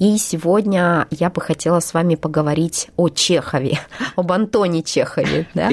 И 0.00 0.18
сегодня 0.18 1.06
я 1.12 1.30
бы 1.30 1.40
хотела 1.40 1.78
с 1.78 1.94
вами 1.94 2.16
поговорить 2.16 2.88
о 2.96 3.08
Чехове, 3.08 3.78
об 4.16 4.32
Антоне 4.32 4.82
Чехове, 4.82 5.46
да? 5.54 5.70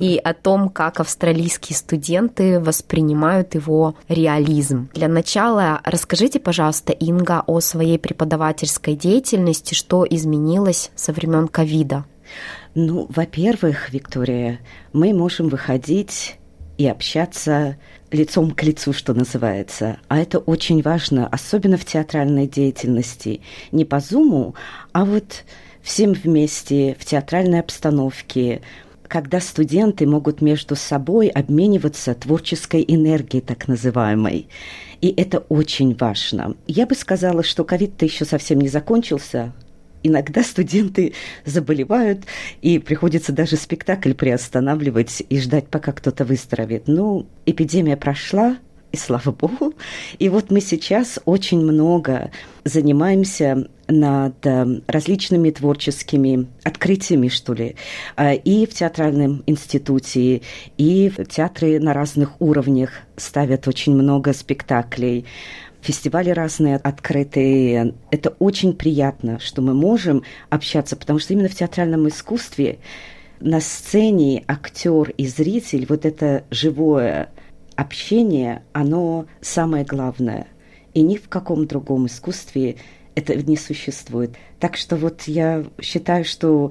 и 0.00 0.16
о 0.16 0.34
том, 0.34 0.68
как 0.68 0.98
австралийские 0.98 1.76
студенты 1.76 2.58
воспринимают 2.58 3.54
его 3.54 3.94
реализм. 4.08 4.90
Для 4.94 5.06
начала 5.06 5.80
расскажите, 5.84 6.40
пожалуйста, 6.40 6.92
Инга, 6.92 7.44
о 7.46 7.60
своей 7.60 8.00
преподавательской 8.00 8.96
деятельности, 8.96 9.74
что 9.74 10.04
изменилось 10.10 10.90
со 10.96 11.12
времен 11.12 11.46
ковида. 11.46 12.04
Ну, 12.74 13.06
во-первых, 13.08 13.90
Виктория, 13.90 14.60
мы 14.92 15.12
можем 15.12 15.48
выходить 15.48 16.36
и 16.78 16.86
общаться 16.86 17.76
лицом 18.10 18.52
к 18.52 18.62
лицу, 18.62 18.92
что 18.92 19.12
называется. 19.12 19.98
А 20.08 20.18
это 20.18 20.38
очень 20.38 20.82
важно, 20.82 21.26
особенно 21.26 21.76
в 21.76 21.84
театральной 21.84 22.46
деятельности. 22.46 23.42
Не 23.72 23.84
по 23.84 24.00
зуму, 24.00 24.54
а 24.92 25.04
вот 25.04 25.44
всем 25.82 26.12
вместе, 26.12 26.96
в 26.98 27.04
театральной 27.04 27.60
обстановке, 27.60 28.62
когда 29.08 29.40
студенты 29.40 30.06
могут 30.06 30.40
между 30.40 30.76
собой 30.76 31.28
обмениваться 31.28 32.14
творческой 32.14 32.84
энергией, 32.86 33.42
так 33.42 33.66
называемой. 33.66 34.48
И 35.00 35.08
это 35.16 35.40
очень 35.48 35.96
важно. 35.96 36.54
Я 36.66 36.86
бы 36.86 36.94
сказала, 36.94 37.42
что 37.42 37.64
ковид-то 37.64 38.04
еще 38.04 38.24
совсем 38.24 38.60
не 38.60 38.68
закончился, 38.68 39.52
иногда 40.02 40.42
студенты 40.42 41.14
заболевают, 41.44 42.24
и 42.62 42.78
приходится 42.78 43.32
даже 43.32 43.56
спектакль 43.56 44.14
приостанавливать 44.14 45.22
и 45.28 45.40
ждать, 45.40 45.68
пока 45.68 45.92
кто-то 45.92 46.24
выздоровеет. 46.24 46.88
Ну, 46.88 47.26
эпидемия 47.46 47.96
прошла, 47.96 48.56
и 48.92 48.96
слава 48.96 49.30
богу. 49.30 49.74
И 50.18 50.28
вот 50.28 50.50
мы 50.50 50.60
сейчас 50.60 51.20
очень 51.24 51.60
много 51.60 52.30
занимаемся 52.64 53.68
над 53.88 54.46
э, 54.46 54.80
различными 54.86 55.50
творческими 55.50 56.46
открытиями, 56.62 57.28
что 57.28 57.54
ли, 57.54 57.76
э, 58.16 58.36
и 58.36 58.66
в 58.66 58.74
театральном 58.74 59.42
институте, 59.46 60.42
и 60.76 61.08
в 61.08 61.24
театры 61.24 61.78
на 61.80 61.92
разных 61.92 62.40
уровнях 62.40 62.90
ставят 63.16 63.68
очень 63.68 63.94
много 63.94 64.32
спектаклей 64.32 65.24
фестивали 65.82 66.30
разные 66.30 66.76
открытые. 66.76 67.94
Это 68.10 68.30
очень 68.38 68.74
приятно, 68.74 69.38
что 69.38 69.62
мы 69.62 69.74
можем 69.74 70.22
общаться, 70.48 70.96
потому 70.96 71.18
что 71.18 71.32
именно 71.32 71.48
в 71.48 71.54
театральном 71.54 72.08
искусстве 72.08 72.78
на 73.40 73.60
сцене 73.60 74.44
актер 74.46 75.10
и 75.10 75.26
зритель, 75.26 75.86
вот 75.88 76.04
это 76.04 76.44
живое 76.50 77.30
общение, 77.74 78.62
оно 78.72 79.26
самое 79.40 79.84
главное. 79.84 80.46
И 80.92 81.02
ни 81.02 81.16
в 81.16 81.28
каком 81.28 81.66
другом 81.66 82.06
искусстве 82.06 82.76
это 83.14 83.34
не 83.34 83.56
существует. 83.56 84.32
Так 84.58 84.76
что 84.76 84.96
вот 84.96 85.22
я 85.22 85.64
считаю, 85.80 86.24
что 86.24 86.70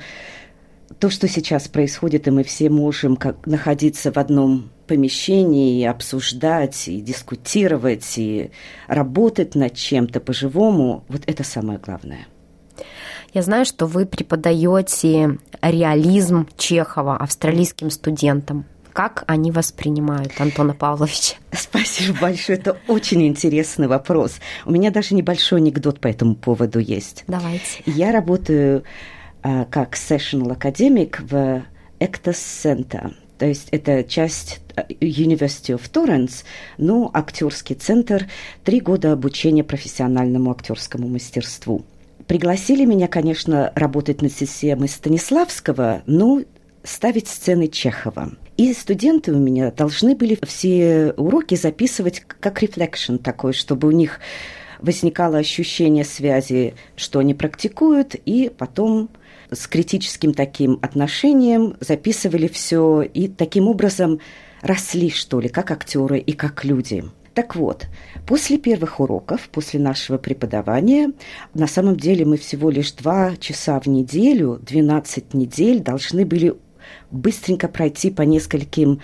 то, 0.99 1.09
что 1.09 1.27
сейчас 1.27 1.67
происходит, 1.67 2.27
и 2.27 2.31
мы 2.31 2.43
все 2.43 2.69
можем 2.69 3.15
как, 3.15 3.45
находиться 3.45 4.11
в 4.11 4.17
одном 4.17 4.69
помещении 4.89 5.79
и 5.79 5.85
обсуждать, 5.85 6.87
и 6.87 6.99
дискутировать, 6.99 8.17
и 8.17 8.49
работать 8.87 9.53
над 9.53 9.75
чем-то 9.75 10.19
по-живому, 10.19 11.03
вот 11.07 11.21
это 11.27 11.43
самое 11.43 11.77
главное. 11.77 12.25
Я 13.33 13.43
знаю, 13.43 13.65
что 13.65 13.85
вы 13.85 14.07
преподаете 14.07 15.37
реализм 15.61 16.47
Чехова 16.57 17.17
австралийским 17.17 17.91
студентам. 17.91 18.65
Как 18.91 19.23
они 19.27 19.51
воспринимают 19.51 20.33
Антона 20.41 20.73
Павловича? 20.73 21.35
Спасибо 21.51 22.17
большое. 22.19 22.57
Это 22.57 22.77
очень 22.87 23.27
интересный 23.27 23.87
вопрос. 23.87 24.39
У 24.65 24.71
меня 24.71 24.89
даже 24.89 25.13
небольшой 25.13 25.59
анекдот 25.59 25.99
по 25.99 26.07
этому 26.07 26.33
поводу 26.33 26.79
есть. 26.79 27.23
Давайте. 27.27 27.83
Я 27.85 28.11
работаю 28.11 28.83
а, 29.43 29.65
как 29.65 29.93
sessional 29.93 30.53
академик 30.53 31.21
в 31.21 31.61
Actors 31.99 32.41
Center. 32.63 33.13
То 33.39 33.45
есть 33.45 33.69
это 33.71 34.03
часть 34.03 34.59
э, 34.75 34.83
University 34.99 35.73
of 35.73 35.89
Torrance, 35.91 36.43
ну, 36.77 37.09
актерский 37.13 37.75
центр, 37.75 38.27
три 38.65 38.81
года 38.81 39.13
обучения 39.13 39.63
профессиональному 39.63 40.51
актерскому 40.51 41.07
мастерству. 41.07 41.85
Пригласили 42.27 42.85
меня, 42.85 43.07
конечно, 43.07 43.71
работать 43.75 44.21
над 44.21 44.33
системой 44.33 44.89
Станиславского, 44.89 46.03
но 46.05 46.41
ставить 46.83 47.27
сцены 47.29 47.69
Чехова. 47.69 48.33
И 48.57 48.73
студенты 48.73 49.31
у 49.31 49.39
меня 49.39 49.71
должны 49.71 50.15
были 50.15 50.37
все 50.45 51.13
уроки 51.15 51.55
записывать 51.55 52.19
как 52.19 52.61
рефлекшн 52.61 53.15
такой, 53.15 53.53
чтобы 53.53 53.87
у 53.87 53.91
них 53.91 54.19
возникало 54.79 55.37
ощущение 55.37 56.03
связи, 56.03 56.75
что 56.97 57.19
они 57.19 57.33
практикуют, 57.33 58.15
и 58.15 58.51
потом 58.55 59.09
с 59.51 59.67
критическим 59.67 60.33
таким 60.33 60.79
отношением 60.81 61.75
записывали 61.79 62.47
все 62.47 63.01
и 63.01 63.27
таким 63.27 63.67
образом 63.67 64.19
росли, 64.61 65.09
что 65.09 65.39
ли, 65.39 65.49
как 65.49 65.71
актеры 65.71 66.19
и 66.19 66.33
как 66.33 66.63
люди. 66.63 67.03
Так 67.33 67.55
вот, 67.55 67.87
после 68.27 68.57
первых 68.57 68.99
уроков, 68.99 69.49
после 69.49 69.79
нашего 69.79 70.17
преподавания, 70.17 71.13
на 71.53 71.67
самом 71.67 71.95
деле 71.95 72.25
мы 72.25 72.37
всего 72.37 72.69
лишь 72.69 72.91
два 72.91 73.35
часа 73.37 73.79
в 73.79 73.87
неделю, 73.87 74.59
12 74.61 75.33
недель 75.33 75.79
должны 75.79 76.25
были 76.25 76.55
быстренько 77.11 77.67
пройти 77.67 78.09
по 78.09 78.23
нескольким 78.23 78.99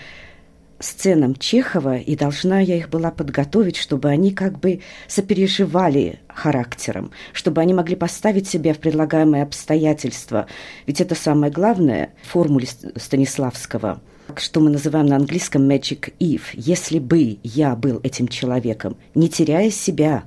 сценам 0.78 1.34
Чехова, 1.34 1.96
и 1.96 2.16
должна 2.16 2.60
я 2.60 2.76
их 2.76 2.88
была 2.88 3.10
подготовить, 3.10 3.76
чтобы 3.76 4.08
они 4.08 4.32
как 4.32 4.58
бы 4.58 4.80
сопереживали 5.08 6.20
характером, 6.28 7.10
чтобы 7.32 7.60
они 7.60 7.74
могли 7.74 7.96
поставить 7.96 8.48
себя 8.48 8.74
в 8.74 8.78
предлагаемые 8.78 9.42
обстоятельства. 9.42 10.46
Ведь 10.86 11.00
это 11.00 11.14
самое 11.14 11.52
главное 11.52 12.10
в 12.22 12.28
формуле 12.28 12.68
Станиславского, 12.96 14.00
что 14.36 14.60
мы 14.60 14.70
называем 14.70 15.06
на 15.06 15.16
английском 15.16 15.68
magic 15.68 16.12
if. 16.18 16.42
Если 16.52 16.98
бы 16.98 17.38
я 17.42 17.74
был 17.74 18.00
этим 18.02 18.28
человеком, 18.28 18.96
не 19.14 19.28
теряя 19.28 19.70
себя, 19.70 20.24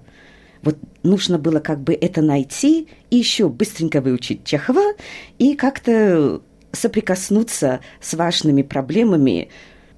вот 0.62 0.78
нужно 1.04 1.38
было 1.38 1.60
как 1.60 1.80
бы 1.80 1.94
это 1.94 2.22
найти 2.22 2.88
и 3.10 3.18
еще 3.18 3.50
быстренько 3.50 4.02
выучить 4.02 4.44
Чехова 4.44 4.94
и 5.38 5.56
как-то 5.56 6.42
соприкоснуться 6.72 7.80
с 8.02 8.14
важными 8.14 8.62
проблемами 8.62 9.50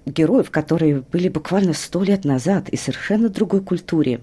героев, 0.06 0.52
которые 0.52 1.02
были 1.02 1.30
буквально 1.30 1.74
сто 1.74 2.04
лет 2.04 2.26
назад 2.26 2.70
и 2.70 2.78
совершенно 2.78 3.30
другой 3.30 3.62
культуре. 3.62 4.22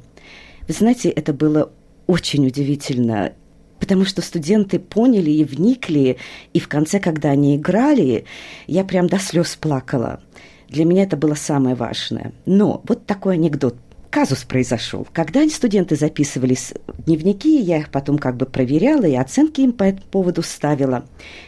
Вы 0.66 0.74
знаете, 0.74 1.08
это 1.08 1.32
было 1.32 1.70
очень 2.06 2.46
удивительно, 2.46 3.32
потому 3.78 4.04
что 4.04 4.22
студенты 4.22 4.78
поняли 4.78 5.30
и 5.30 5.44
вникли, 5.44 6.18
и 6.52 6.60
в 6.60 6.68
конце, 6.68 7.00
когда 7.00 7.30
они 7.30 7.56
играли, 7.56 8.24
я 8.66 8.84
прям 8.84 9.06
до 9.06 9.18
слез 9.18 9.56
плакала. 9.56 10.20
Для 10.68 10.84
меня 10.84 11.04
это 11.04 11.16
было 11.16 11.34
самое 11.34 11.74
важное. 11.74 12.32
Но 12.44 12.82
вот 12.86 13.06
такой 13.06 13.34
анекдот 13.34 13.76
казус 14.10 14.44
произошел. 14.44 15.06
Когда 15.12 15.46
студенты 15.48 15.96
записывались 15.96 16.72
в 16.86 17.04
дневники, 17.04 17.60
я 17.60 17.78
их 17.78 17.90
потом 17.90 18.18
как 18.18 18.36
бы 18.36 18.46
проверяла 18.46 19.04
и 19.04 19.14
оценки 19.14 19.60
им 19.60 19.72
по 19.72 19.84
этому 19.84 20.06
поводу 20.10 20.42
ставила. 20.42 21.04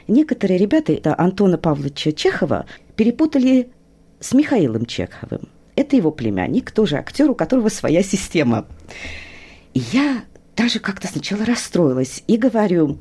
Некоторые 0.09 0.59
ребята, 0.59 0.93
это 0.93 1.19
Антона 1.19 1.59
Павловича 1.59 2.13
Чехова, 2.13 2.67
перепутали 2.97 3.71
с 4.21 4.33
Михаилом 4.33 4.87
Чеховым. 4.87 5.49
Это 5.77 5.97
его 5.97 6.11
племянник, 6.11 6.71
тоже 6.71 6.97
актер, 6.97 7.31
у 7.31 7.35
которого 7.35 7.69
своя 7.69 8.03
система. 8.03 8.67
И 9.73 9.81
я 9.93 10.23
даже 10.57 10.79
как-то 10.79 11.09
сначала 11.09 11.45
расстроилась 11.45 12.23
и 12.27 12.37
говорю, 12.37 12.99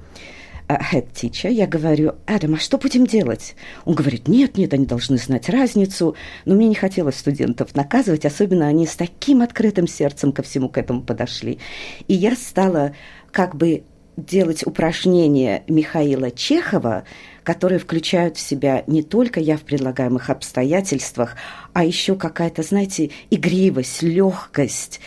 head 0.70 1.12
teacher, 1.14 1.52
я 1.52 1.68
говорю, 1.68 2.14
Адам, 2.26 2.54
а 2.54 2.58
что 2.58 2.78
будем 2.78 3.06
делать? 3.06 3.56
Он 3.86 3.96
говорит, 3.96 4.28
нет, 4.28 4.58
нет, 4.58 4.74
они 4.74 4.86
должны 4.86 5.18
знать 5.18 5.50
разницу. 5.50 6.16
Но 6.46 6.56
мне 6.56 6.68
не 6.68 6.76
хотелось 6.76 7.16
студентов 7.16 7.76
наказывать, 7.76 8.26
особенно 8.26 8.68
они 8.68 8.86
с 8.86 8.96
таким 8.96 9.42
открытым 9.42 9.88
сердцем 9.88 10.32
ко 10.32 10.44
всему 10.44 10.70
к 10.70 10.78
этому 10.78 11.02
подошли. 11.02 11.60
И 12.08 12.14
я 12.14 12.36
стала 12.36 12.94
как 13.32 13.56
бы 13.56 13.84
делать 14.26 14.66
упражнения 14.66 15.64
Михаила 15.68 16.32
Чехова, 16.32 17.04
которые 17.44 17.80
включают 17.80 18.38
в 18.38 18.42
себя 18.42 18.84
не 18.88 19.02
только 19.02 19.40
я 19.40 19.58
в 19.58 19.62
предлагаемых 19.62 20.30
обстоятельствах, 20.30 21.36
а 21.74 21.84
еще 21.84 22.16
какая-то, 22.16 22.64
знаете, 22.64 23.12
игривость, 23.30 24.02
легкость, 24.02 25.00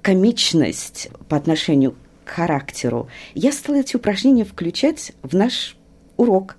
комичность 0.00 1.08
по 1.28 1.36
отношению 1.36 1.94
к 2.24 2.30
характеру. 2.30 3.08
Я 3.34 3.52
стала 3.52 3.76
эти 3.76 3.96
упражнения 3.96 4.44
включать 4.44 5.12
в 5.22 5.34
наш 5.34 5.76
урок. 6.16 6.56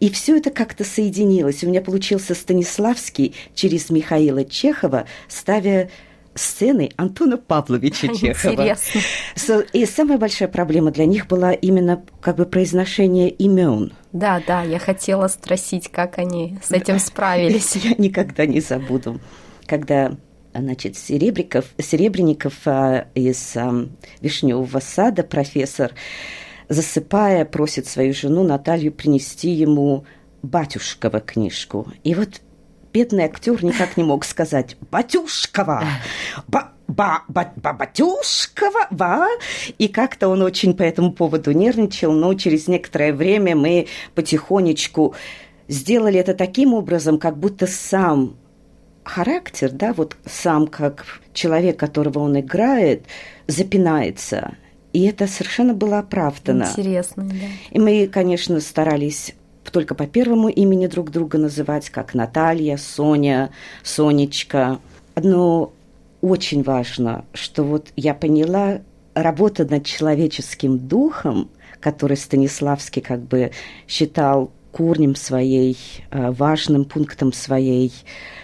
И 0.00 0.10
все 0.10 0.36
это 0.36 0.50
как-то 0.50 0.84
соединилось. 0.84 1.64
У 1.64 1.68
меня 1.68 1.80
получился 1.80 2.34
Станиславский 2.34 3.34
через 3.54 3.88
Михаила 3.88 4.44
Чехова, 4.44 5.06
ставя 5.28 5.88
сцены 6.36 6.90
Антона 6.96 7.36
Павловича 7.36 8.08
Чехова. 8.14 8.52
Интересно. 8.52 9.00
So, 9.34 9.66
и 9.72 9.86
самая 9.86 10.18
большая 10.18 10.48
проблема 10.48 10.90
для 10.90 11.06
них 11.06 11.26
была 11.26 11.52
именно 11.52 12.02
как 12.20 12.36
бы 12.36 12.46
произношение 12.46 13.30
имен. 13.30 13.92
Да, 14.12 14.42
да, 14.46 14.62
я 14.62 14.78
хотела 14.78 15.28
спросить, 15.28 15.88
как 15.88 16.18
они 16.18 16.58
с 16.62 16.70
этим 16.70 16.98
справились. 16.98 17.76
Я 17.76 17.94
никогда 17.98 18.46
не 18.46 18.60
забуду, 18.60 19.20
когда 19.66 20.16
значит, 20.54 20.96
Серебряков, 20.96 21.66
Серебренников 21.78 22.54
а, 22.66 23.08
из 23.14 23.56
а, 23.56 23.86
Вишневого 24.20 24.80
сада, 24.80 25.22
профессор, 25.22 25.92
засыпая, 26.68 27.44
просит 27.44 27.86
свою 27.86 28.14
жену 28.14 28.42
Наталью 28.42 28.92
принести 28.92 29.50
ему 29.50 30.04
батюшкова 30.42 31.20
книжку. 31.20 31.92
И 32.04 32.14
вот 32.14 32.40
бедный 32.96 33.24
актер 33.24 33.62
никак 33.62 33.98
не 33.98 34.04
мог 34.04 34.24
сказать 34.24 34.78
«Батюшкова!» 34.90 35.84
ба, 36.48 36.72
ба, 36.88 37.24
ба, 37.28 37.52
ба, 37.56 37.74
батюшкова, 37.74 38.86
ба. 38.90 39.28
И 39.76 39.88
как-то 39.88 40.28
он 40.28 40.40
очень 40.40 40.72
по 40.72 40.82
этому 40.82 41.12
поводу 41.12 41.52
нервничал, 41.52 42.12
но 42.12 42.32
через 42.32 42.68
некоторое 42.68 43.12
время 43.12 43.54
мы 43.54 43.88
потихонечку 44.14 45.14
сделали 45.68 46.18
это 46.18 46.32
таким 46.32 46.72
образом, 46.72 47.18
как 47.18 47.36
будто 47.36 47.66
сам 47.66 48.36
характер, 49.04 49.72
да, 49.72 49.92
вот 49.92 50.16
сам 50.24 50.66
как 50.66 51.20
человек, 51.34 51.78
которого 51.78 52.20
он 52.20 52.40
играет, 52.40 53.04
запинается. 53.46 54.56
И 54.94 55.04
это 55.04 55.26
совершенно 55.26 55.74
было 55.74 55.98
оправдано. 55.98 56.64
Интересно, 56.64 57.24
да. 57.24 57.46
И 57.72 57.78
мы, 57.78 58.06
конечно, 58.06 58.58
старались 58.60 59.34
только 59.70 59.94
по 59.94 60.06
первому 60.06 60.48
имени 60.48 60.86
друг 60.86 61.10
друга 61.10 61.38
называть, 61.38 61.90
как 61.90 62.14
Наталья, 62.14 62.76
Соня, 62.76 63.50
Сонечка. 63.82 64.78
Но 65.16 65.72
очень 66.20 66.62
важно, 66.62 67.24
что 67.32 67.62
вот 67.62 67.88
я 67.96 68.14
поняла, 68.14 68.80
работа 69.14 69.64
над 69.64 69.84
человеческим 69.84 70.78
духом, 70.78 71.50
который 71.80 72.16
Станиславский 72.16 73.00
как 73.02 73.20
бы 73.20 73.50
считал 73.88 74.50
корнем 74.72 75.16
своей, 75.16 75.76
э, 76.10 76.30
важным 76.32 76.84
пунктом 76.84 77.32
своей 77.32 77.92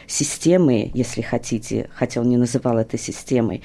системы, 0.07 0.91
если 0.95 1.21
хотите, 1.21 1.91
хотя 1.95 2.21
он 2.23 2.31
не 2.31 2.39
называл 2.39 2.79
это 2.79 2.97
системой, 2.97 3.63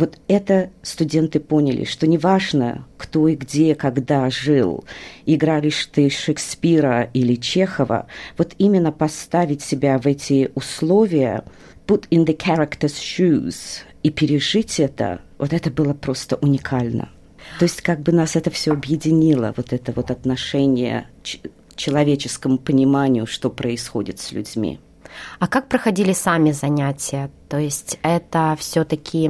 вот 0.00 0.18
это 0.28 0.70
студенты 0.82 1.40
поняли, 1.40 1.84
что 1.84 2.06
неважно, 2.06 2.86
кто 2.96 3.28
и 3.28 3.36
где, 3.36 3.74
когда 3.74 4.30
жил, 4.30 4.84
играли 5.26 5.70
ты 5.92 6.08
Шекспира 6.08 7.10
или 7.12 7.34
Чехова, 7.34 8.06
вот 8.38 8.54
именно 8.56 8.92
поставить 8.92 9.62
себя 9.62 9.98
в 9.98 10.06
эти 10.06 10.50
условия, 10.54 11.44
put 11.86 12.08
in 12.10 12.24
the 12.24 12.34
character's 12.34 12.94
shoes 12.94 13.82
и 14.02 14.10
пережить 14.10 14.80
это, 14.80 15.20
вот 15.36 15.52
это 15.52 15.70
было 15.70 15.92
просто 15.92 16.36
уникально. 16.36 17.10
То 17.58 17.64
есть 17.64 17.82
как 17.82 18.00
бы 18.00 18.12
нас 18.12 18.36
это 18.36 18.50
все 18.50 18.72
объединило, 18.72 19.52
вот 19.54 19.74
это 19.74 19.92
вот 19.92 20.10
отношение 20.10 21.08
к 21.22 21.76
человеческому 21.76 22.56
пониманию, 22.56 23.26
что 23.26 23.50
происходит 23.50 24.18
с 24.18 24.32
людьми. 24.32 24.80
А 25.38 25.46
как 25.46 25.68
проходили 25.68 26.12
сами 26.12 26.52
занятия? 26.52 27.30
То 27.48 27.58
есть 27.58 27.98
это 28.02 28.56
все-таки 28.58 29.28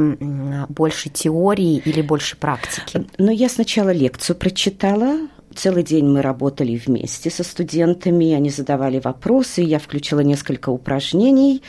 больше 0.68 1.08
теории 1.08 1.82
или 1.84 2.02
больше 2.02 2.36
практики? 2.36 3.06
Ну, 3.18 3.30
я 3.30 3.48
сначала 3.48 3.90
лекцию 3.90 4.36
прочитала, 4.36 5.28
Целый 5.54 5.82
день 5.82 6.06
мы 6.06 6.22
работали 6.22 6.76
вместе 6.76 7.28
со 7.28 7.42
студентами, 7.42 8.32
они 8.34 8.50
задавали 8.50 9.00
вопросы, 9.00 9.62
я 9.62 9.80
включила 9.80 10.20
несколько 10.20 10.70
упражнений. 10.70 11.62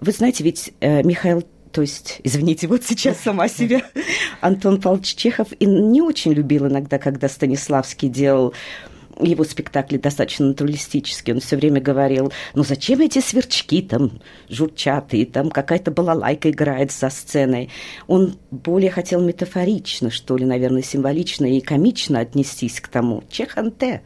Вы 0.00 0.12
знаете, 0.12 0.44
ведь 0.44 0.72
э, 0.80 1.02
Михаил 1.02 1.42
то 1.72 1.82
есть, 1.82 2.20
извините, 2.24 2.66
вот 2.66 2.84
сейчас 2.84 3.18
сама 3.18 3.48
себя, 3.48 3.82
Антон 4.40 4.80
Павлович 4.80 5.14
Чехов 5.14 5.48
и 5.58 5.66
не 5.66 6.02
очень 6.02 6.32
любил 6.32 6.66
иногда, 6.66 6.98
когда 6.98 7.28
Станиславский 7.28 8.08
делал 8.08 8.54
его 9.24 9.44
спектакли 9.44 9.96
достаточно 9.96 10.46
натуралистические. 10.46 11.34
Он 11.34 11.40
все 11.40 11.56
время 11.56 11.80
говорил, 11.80 12.32
ну 12.54 12.64
зачем 12.64 13.00
эти 13.00 13.20
сверчки 13.20 13.82
там 13.82 14.20
журчат, 14.48 15.14
и 15.14 15.24
там 15.24 15.50
какая-то 15.50 15.90
балалайка 15.90 16.50
играет 16.50 16.92
за 16.92 17.10
сценой. 17.10 17.70
Он 18.06 18.36
более 18.50 18.90
хотел 18.90 19.20
метафорично, 19.20 20.10
что 20.10 20.36
ли, 20.36 20.44
наверное, 20.44 20.82
символично 20.82 21.46
и 21.46 21.60
комично 21.60 22.20
отнестись 22.20 22.80
к 22.80 22.88
тому. 22.88 23.24
Чеханте. 23.30 24.02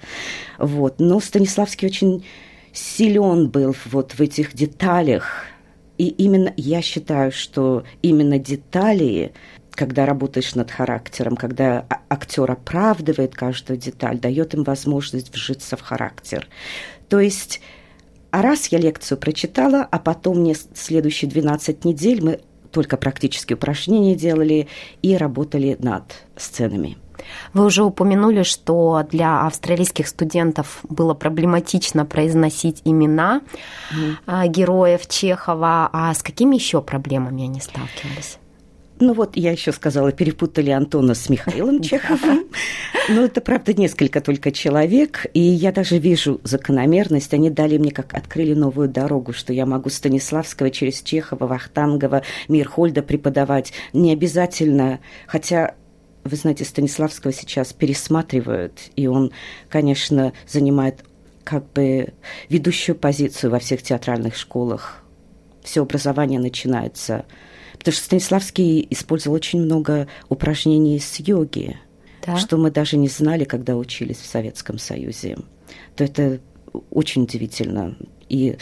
Вот. 0.58 1.00
Но 1.00 1.20
Станиславский 1.20 1.88
очень 1.88 2.24
силен 2.72 3.48
был 3.48 3.74
вот 3.86 4.12
в 4.12 4.20
этих 4.20 4.54
деталях. 4.54 5.46
И 5.96 6.08
именно 6.08 6.52
я 6.56 6.82
считаю, 6.82 7.30
что 7.30 7.84
именно 8.02 8.38
детали 8.38 9.32
когда 9.74 10.06
работаешь 10.06 10.54
над 10.54 10.70
характером, 10.70 11.36
когда 11.36 11.84
а, 11.88 12.00
актер 12.08 12.50
оправдывает 12.50 13.34
каждую 13.34 13.78
деталь, 13.78 14.18
дает 14.18 14.54
им 14.54 14.64
возможность 14.64 15.32
вжиться 15.32 15.76
в 15.76 15.80
характер. 15.82 16.48
То 17.08 17.20
есть, 17.20 17.60
а 18.30 18.42
раз 18.42 18.68
я 18.68 18.78
лекцию 18.78 19.18
прочитала, 19.18 19.86
а 19.90 19.98
потом 19.98 20.38
мне 20.38 20.54
следующие 20.74 21.30
12 21.30 21.84
недель 21.84 22.24
мы 22.24 22.40
только 22.70 22.96
практически 22.96 23.54
упражнения 23.54 24.16
делали 24.16 24.68
и 25.02 25.16
работали 25.16 25.76
над 25.78 26.04
сценами. 26.36 26.98
Вы 27.52 27.64
уже 27.64 27.84
упомянули, 27.84 28.42
что 28.42 29.06
для 29.10 29.46
австралийских 29.46 30.08
студентов 30.08 30.80
было 30.88 31.14
проблематично 31.14 32.04
произносить 32.04 32.82
имена 32.84 33.40
mm. 34.26 34.48
героев 34.48 35.06
Чехова. 35.08 35.88
А 35.92 36.12
с 36.12 36.22
какими 36.22 36.56
еще 36.56 36.82
проблемами 36.82 37.44
они 37.44 37.60
сталкивались? 37.60 38.38
Ну 39.05 39.12
вот 39.12 39.36
я 39.36 39.52
еще 39.52 39.70
сказала, 39.70 40.12
перепутали 40.12 40.70
Антона 40.70 41.12
с 41.12 41.28
Михаилом 41.28 41.82
Чеховым. 41.82 42.46
Но 43.11 43.22
это, 43.22 43.42
правда, 43.42 43.74
несколько 43.74 44.22
только 44.22 44.50
человек. 44.50 45.26
И 45.34 45.40
я 45.40 45.72
даже 45.72 45.98
вижу 45.98 46.40
закономерность. 46.42 47.34
Они 47.34 47.50
дали 47.50 47.76
мне, 47.76 47.90
как 47.90 48.14
открыли 48.14 48.55
новую 48.55 48.88
дорогу, 48.88 49.34
что 49.34 49.52
я 49.52 49.66
могу 49.66 49.90
Станиславского 49.90 50.70
через 50.70 51.02
Чехова, 51.02 51.46
Вахтангова, 51.46 52.22
Мирхольда 52.48 53.02
преподавать. 53.02 53.74
Не 53.92 54.11
обязательно, 54.14 55.00
хотя 55.26 55.74
вы 56.24 56.36
знаете, 56.38 56.64
Станиславского 56.64 57.34
сейчас 57.34 57.74
пересматривают, 57.74 58.88
и 58.96 59.07
он, 59.07 59.32
конечно, 59.68 60.32
занимает 60.48 61.05
как 61.44 61.70
бы 61.74 62.14
ведущую 62.48 62.96
позицию 62.96 63.50
во 63.50 63.59
всех 63.59 63.82
театральных 63.82 64.34
школах. 64.34 65.05
Все 65.62 65.82
образование 65.82 66.40
начинается 66.40 67.26
Потому 67.85 67.97
что 67.97 68.05
Станиславский 68.07 68.87
использовал 68.89 69.37
очень 69.37 69.61
много 69.61 70.09
упражнений 70.30 70.99
с 70.99 71.20
йоги, 71.20 71.76
да. 72.24 72.39
что 72.39 72.57
мы 72.57 72.70
даже 72.70 72.97
не 72.97 73.09
знали, 73.09 73.45
когда 73.45 73.76
учились 73.76 74.16
в 74.16 74.26
Советском 74.26 74.78
Союзе. 74.78 75.37
То 75.95 76.05
это 76.05 76.41
очень 76.91 77.24
удивительно. 77.24 77.95
И 78.30 78.57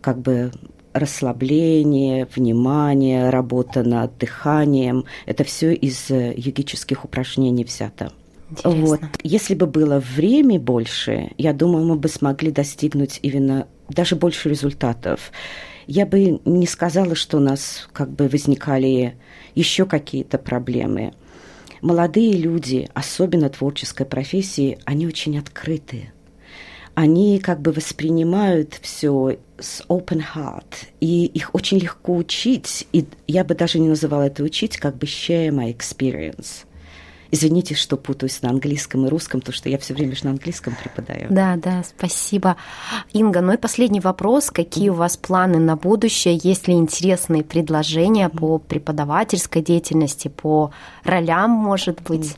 как 0.00 0.20
бы 0.20 0.52
расслабление, 0.92 2.28
внимание, 2.32 3.30
работа 3.30 3.82
над 3.82 4.16
дыханием. 4.18 5.04
Это 5.26 5.42
все 5.42 5.72
из 5.72 6.08
йогических 6.08 7.04
упражнений 7.04 7.64
взято. 7.64 8.12
Интересно. 8.50 8.86
Вот. 8.86 9.00
Если 9.24 9.56
бы 9.56 9.66
было 9.66 10.00
время 10.00 10.60
больше, 10.60 11.32
я 11.38 11.52
думаю, 11.52 11.86
мы 11.86 11.96
бы 11.96 12.08
смогли 12.08 12.52
достигнуть 12.52 13.18
именно 13.22 13.66
даже 13.88 14.14
больше 14.14 14.48
результатов. 14.48 15.32
Я 15.92 16.06
бы 16.06 16.40
не 16.44 16.68
сказала, 16.68 17.16
что 17.16 17.38
у 17.38 17.40
нас 17.40 17.88
как 17.92 18.12
бы 18.12 18.28
возникали 18.28 19.16
еще 19.56 19.86
какие-то 19.86 20.38
проблемы. 20.38 21.14
Молодые 21.80 22.34
люди, 22.34 22.88
особенно 22.94 23.50
творческой 23.50 24.06
профессии, 24.06 24.78
они 24.84 25.08
очень 25.08 25.36
открытые. 25.36 26.12
Они 26.94 27.40
как 27.40 27.60
бы 27.60 27.72
воспринимают 27.72 28.78
все 28.80 29.38
с 29.58 29.82
open 29.88 30.22
heart, 30.32 30.86
и 31.00 31.24
их 31.24 31.56
очень 31.56 31.78
легко 31.78 32.14
учить, 32.14 32.86
и 32.92 33.04
я 33.26 33.42
бы 33.42 33.56
даже 33.56 33.80
не 33.80 33.88
называла 33.88 34.22
это 34.22 34.44
учить, 34.44 34.76
как 34.76 34.96
бы 34.96 35.06
share 35.08 35.48
my 35.48 35.76
experience– 35.76 36.66
Извините, 37.30 37.74
что 37.74 37.96
путаюсь 37.96 38.42
на 38.42 38.50
английском 38.50 39.06
и 39.06 39.08
русском, 39.08 39.40
потому 39.40 39.54
что 39.54 39.68
я 39.68 39.78
все 39.78 39.94
время 39.94 40.14
же 40.16 40.24
на 40.24 40.30
английском 40.30 40.76
преподаю. 40.80 41.26
Да, 41.30 41.56
да, 41.56 41.82
спасибо. 41.84 42.56
Инга, 43.12 43.40
ну 43.40 43.52
и 43.52 43.56
последний 43.56 44.00
вопрос. 44.00 44.50
Какие 44.50 44.88
у 44.88 44.94
вас 44.94 45.16
планы 45.16 45.58
на 45.58 45.76
будущее? 45.76 46.38
Есть 46.42 46.68
ли 46.68 46.74
интересные 46.74 47.44
предложения 47.44 48.28
по 48.28 48.58
преподавательской 48.58 49.62
деятельности, 49.62 50.28
по 50.28 50.72
ролям, 51.04 51.50
может 51.50 52.02
быть? 52.02 52.36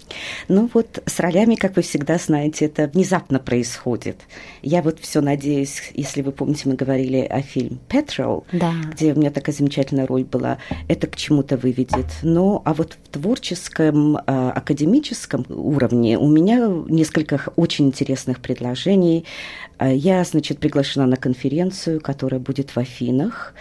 Ну 0.48 0.70
вот 0.72 1.02
с 1.06 1.20
ролями, 1.20 1.54
как 1.54 1.76
вы 1.76 1.82
всегда 1.82 2.18
знаете, 2.18 2.66
это 2.66 2.88
внезапно 2.88 3.38
происходит. 3.38 4.20
Я 4.62 4.82
вот 4.82 5.00
все 5.00 5.20
надеюсь, 5.20 5.90
если 5.94 6.22
вы 6.22 6.32
помните, 6.32 6.68
мы 6.68 6.74
говорили 6.74 7.20
о 7.20 7.40
фильме 7.40 7.78
«Petrol», 7.88 8.44
да. 8.52 8.72
где 8.92 9.12
у 9.12 9.16
меня 9.16 9.30
такая 9.30 9.54
замечательная 9.54 10.06
роль 10.06 10.24
была, 10.24 10.58
это 10.88 11.06
к 11.06 11.16
чему-то 11.16 11.56
выведет. 11.56 12.06
Но 12.22 12.62
а 12.64 12.74
вот 12.74 12.98
в 13.02 13.08
творческом 13.08 14.16
э, 14.16 14.20
академическом 14.82 15.46
уровне 15.48 16.18
у 16.18 16.28
меня 16.28 16.68
несколько 16.88 17.40
очень 17.56 17.86
интересных 17.86 18.40
предложений. 18.40 19.24
Э, 19.78 19.94
я, 19.94 20.24
значит, 20.24 20.58
приглашена 20.58 21.06
на 21.06 21.16
конференцию, 21.16 22.00
которая 22.00 22.40
будет 22.40 22.70
в 22.70 22.78
Афинах. 22.78 23.54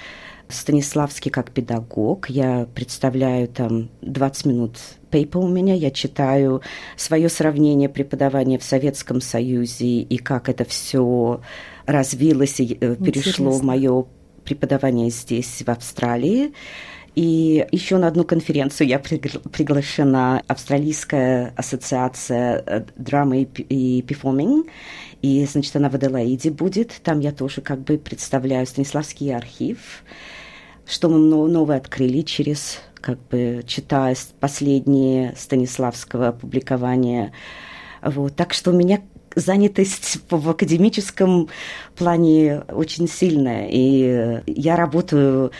Станиславский 0.49 1.31
как 1.31 1.51
педагог. 1.51 2.29
Я 2.29 2.67
представляю 2.73 3.47
там 3.47 3.89
20 4.01 4.45
минут 4.45 4.77
пейпа 5.09 5.37
у 5.37 5.47
меня. 5.47 5.75
Я 5.75 5.91
читаю 5.91 6.61
свое 6.97 7.29
сравнение 7.29 7.87
преподавания 7.87 8.57
в 8.57 8.63
Советском 8.63 9.21
Союзе 9.21 10.01
и 10.01 10.17
как 10.17 10.49
это 10.49 10.65
все 10.65 11.41
развилось 11.85 12.59
и 12.59 12.77
э, 12.81 12.95
перешло 12.95 13.45
Интересно. 13.45 13.49
в 13.51 13.63
мое 13.63 14.05
преподавание 14.43 15.09
здесь, 15.09 15.63
в 15.65 15.69
Австралии. 15.69 16.53
И 17.15 17.67
еще 17.71 17.97
на 17.97 18.07
одну 18.07 18.23
конференцию 18.23 18.87
я 18.87 18.97
приглашена 18.99 20.41
Австралийская 20.47 21.53
ассоциация 21.57 22.63
э, 22.65 22.83
драмы 22.95 23.43
и 23.43 24.01
перформинг. 24.01 24.67
И, 25.21 25.45
значит, 25.45 25.75
она 25.75 25.89
в 25.89 25.95
Аделаиде 25.95 26.51
будет. 26.51 26.93
Там 27.03 27.19
я 27.19 27.31
тоже 27.31 27.61
как 27.61 27.81
бы 27.81 27.97
представляю 27.97 28.65
Станиславский 28.65 29.35
архив, 29.35 30.03
что 30.87 31.09
мы 31.09 31.19
новое 31.19 31.77
открыли 31.77 32.21
через, 32.21 32.79
как 32.95 33.19
бы, 33.27 33.63
читая 33.67 34.15
последние 34.39 35.35
Станиславского 35.35 36.31
публикования. 36.31 37.33
Вот. 38.01 38.35
Так 38.35 38.53
что 38.53 38.71
у 38.71 38.73
меня 38.73 39.01
занятость 39.35 40.19
в 40.29 40.49
академическом 40.49 41.49
плане 41.95 42.63
очень 42.69 43.07
сильная. 43.07 43.67
И 43.69 44.41
я 44.47 44.77
работаю 44.77 45.51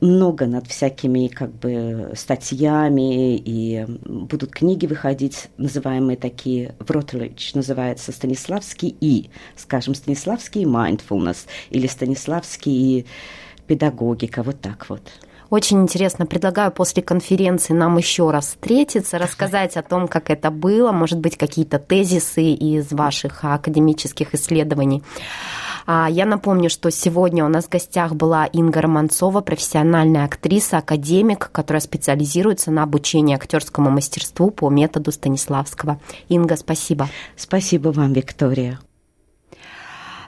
много 0.00 0.46
над 0.46 0.66
всякими 0.66 1.28
как 1.28 1.52
бы 1.52 2.12
статьями, 2.14 3.36
и 3.36 3.84
будут 4.04 4.50
книги 4.50 4.86
выходить, 4.86 5.48
называемые 5.56 6.16
такие, 6.16 6.74
в 6.78 6.90
Ротлич 6.90 7.54
называется 7.54 8.12
Станиславский 8.12 8.96
и, 9.00 9.30
скажем, 9.56 9.94
Станиславский 9.94 10.64
mindfulness 10.64 11.46
или 11.70 11.86
Станиславский 11.86 13.06
педагогика, 13.66 14.42
вот 14.42 14.60
так 14.60 14.88
вот. 14.88 15.02
Очень 15.50 15.82
интересно. 15.82 16.26
Предлагаю 16.26 16.70
после 16.70 17.02
конференции 17.02 17.72
нам 17.72 17.96
еще 17.96 18.30
раз 18.30 18.48
встретиться, 18.48 19.18
рассказать 19.18 19.76
о 19.76 19.82
том, 19.82 20.06
как 20.06 20.30
это 20.30 20.50
было, 20.50 20.92
может 20.92 21.18
быть, 21.18 21.36
какие-то 21.38 21.78
тезисы 21.78 22.52
из 22.52 22.92
ваших 22.92 23.44
академических 23.44 24.34
исследований. 24.34 25.02
А, 25.86 26.06
я 26.10 26.26
напомню, 26.26 26.68
что 26.68 26.90
сегодня 26.90 27.46
у 27.46 27.48
нас 27.48 27.64
в 27.64 27.70
гостях 27.70 28.14
была 28.14 28.44
Инга 28.44 28.82
Романцова, 28.82 29.40
профессиональная 29.40 30.26
актриса, 30.26 30.78
академик, 30.78 31.50
которая 31.50 31.80
специализируется 31.80 32.70
на 32.70 32.82
обучении 32.82 33.34
актерскому 33.34 33.88
мастерству 33.88 34.50
по 34.50 34.68
методу 34.68 35.12
Станиславского. 35.12 35.98
Инга, 36.28 36.56
спасибо. 36.56 37.08
Спасибо 37.36 37.88
вам, 37.88 38.12
Виктория. 38.12 38.78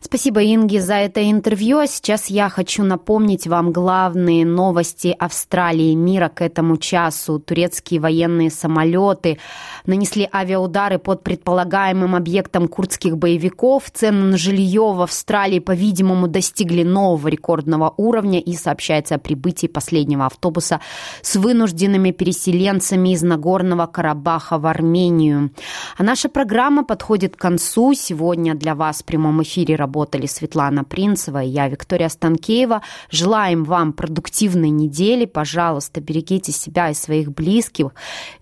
Спасибо, 0.02 0.42
Инге, 0.42 0.80
за 0.80 0.94
это 0.94 1.30
интервью. 1.30 1.78
А 1.78 1.86
сейчас 1.86 2.30
я 2.30 2.48
хочу 2.48 2.84
напомнить 2.84 3.46
вам 3.46 3.70
главные 3.70 4.46
новости 4.46 5.14
Австралии 5.18 5.92
и 5.92 5.94
мира 5.94 6.30
к 6.34 6.40
этому 6.40 6.78
часу. 6.78 7.38
Турецкие 7.38 8.00
военные 8.00 8.50
самолеты 8.50 9.38
нанесли 9.84 10.26
авиаудары 10.32 10.98
под 10.98 11.22
предполагаемым 11.22 12.16
объектом 12.16 12.66
курдских 12.66 13.18
боевиков. 13.18 13.90
Цены 13.92 14.24
на 14.24 14.38
жилье 14.38 14.92
в 14.94 15.02
Австралии, 15.02 15.58
по-видимому, 15.58 16.28
достигли 16.28 16.82
нового 16.82 17.28
рекордного 17.28 17.92
уровня 17.98 18.40
и 18.40 18.54
сообщается 18.54 19.16
о 19.16 19.18
прибытии 19.18 19.66
последнего 19.66 20.24
автобуса 20.24 20.80
с 21.20 21.36
вынужденными 21.36 22.10
переселенцами 22.10 23.10
из 23.10 23.22
Нагорного 23.22 23.84
Карабаха 23.86 24.58
в 24.58 24.66
Армению. 24.66 25.50
А 25.98 26.02
наша 26.02 26.30
программа 26.30 26.84
подходит 26.84 27.36
к 27.36 27.38
концу. 27.38 27.92
Сегодня 27.92 28.54
для 28.54 28.74
вас 28.74 29.02
в 29.02 29.04
прямом 29.04 29.42
эфире 29.42 29.76
работает 29.76 29.89
работали 29.90 30.26
Светлана 30.26 30.84
Принцева 30.84 31.42
и 31.42 31.48
я, 31.48 31.68
Виктория 31.68 32.08
Станкеева. 32.08 32.80
Желаем 33.10 33.64
вам 33.64 33.92
продуктивной 33.92 34.70
недели. 34.70 35.24
Пожалуйста, 35.24 36.00
берегите 36.00 36.52
себя 36.52 36.90
и 36.90 36.94
своих 36.94 37.32
близких. 37.32 37.88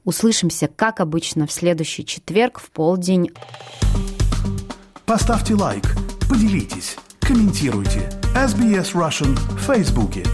Услышимся, 0.04 0.68
как 0.68 1.00
обычно, 1.00 1.46
в 1.46 1.52
следующий 1.52 2.04
четверг 2.04 2.60
в 2.60 2.70
полдень. 2.70 3.30
Поставьте 5.06 5.54
лайк, 5.54 5.84
поделитесь, 6.28 6.96
комментируйте. 7.20 8.10
SBS 8.34 8.92
Russian 8.92 9.34
в 9.56 9.60
Фейсбуке. 9.60 10.24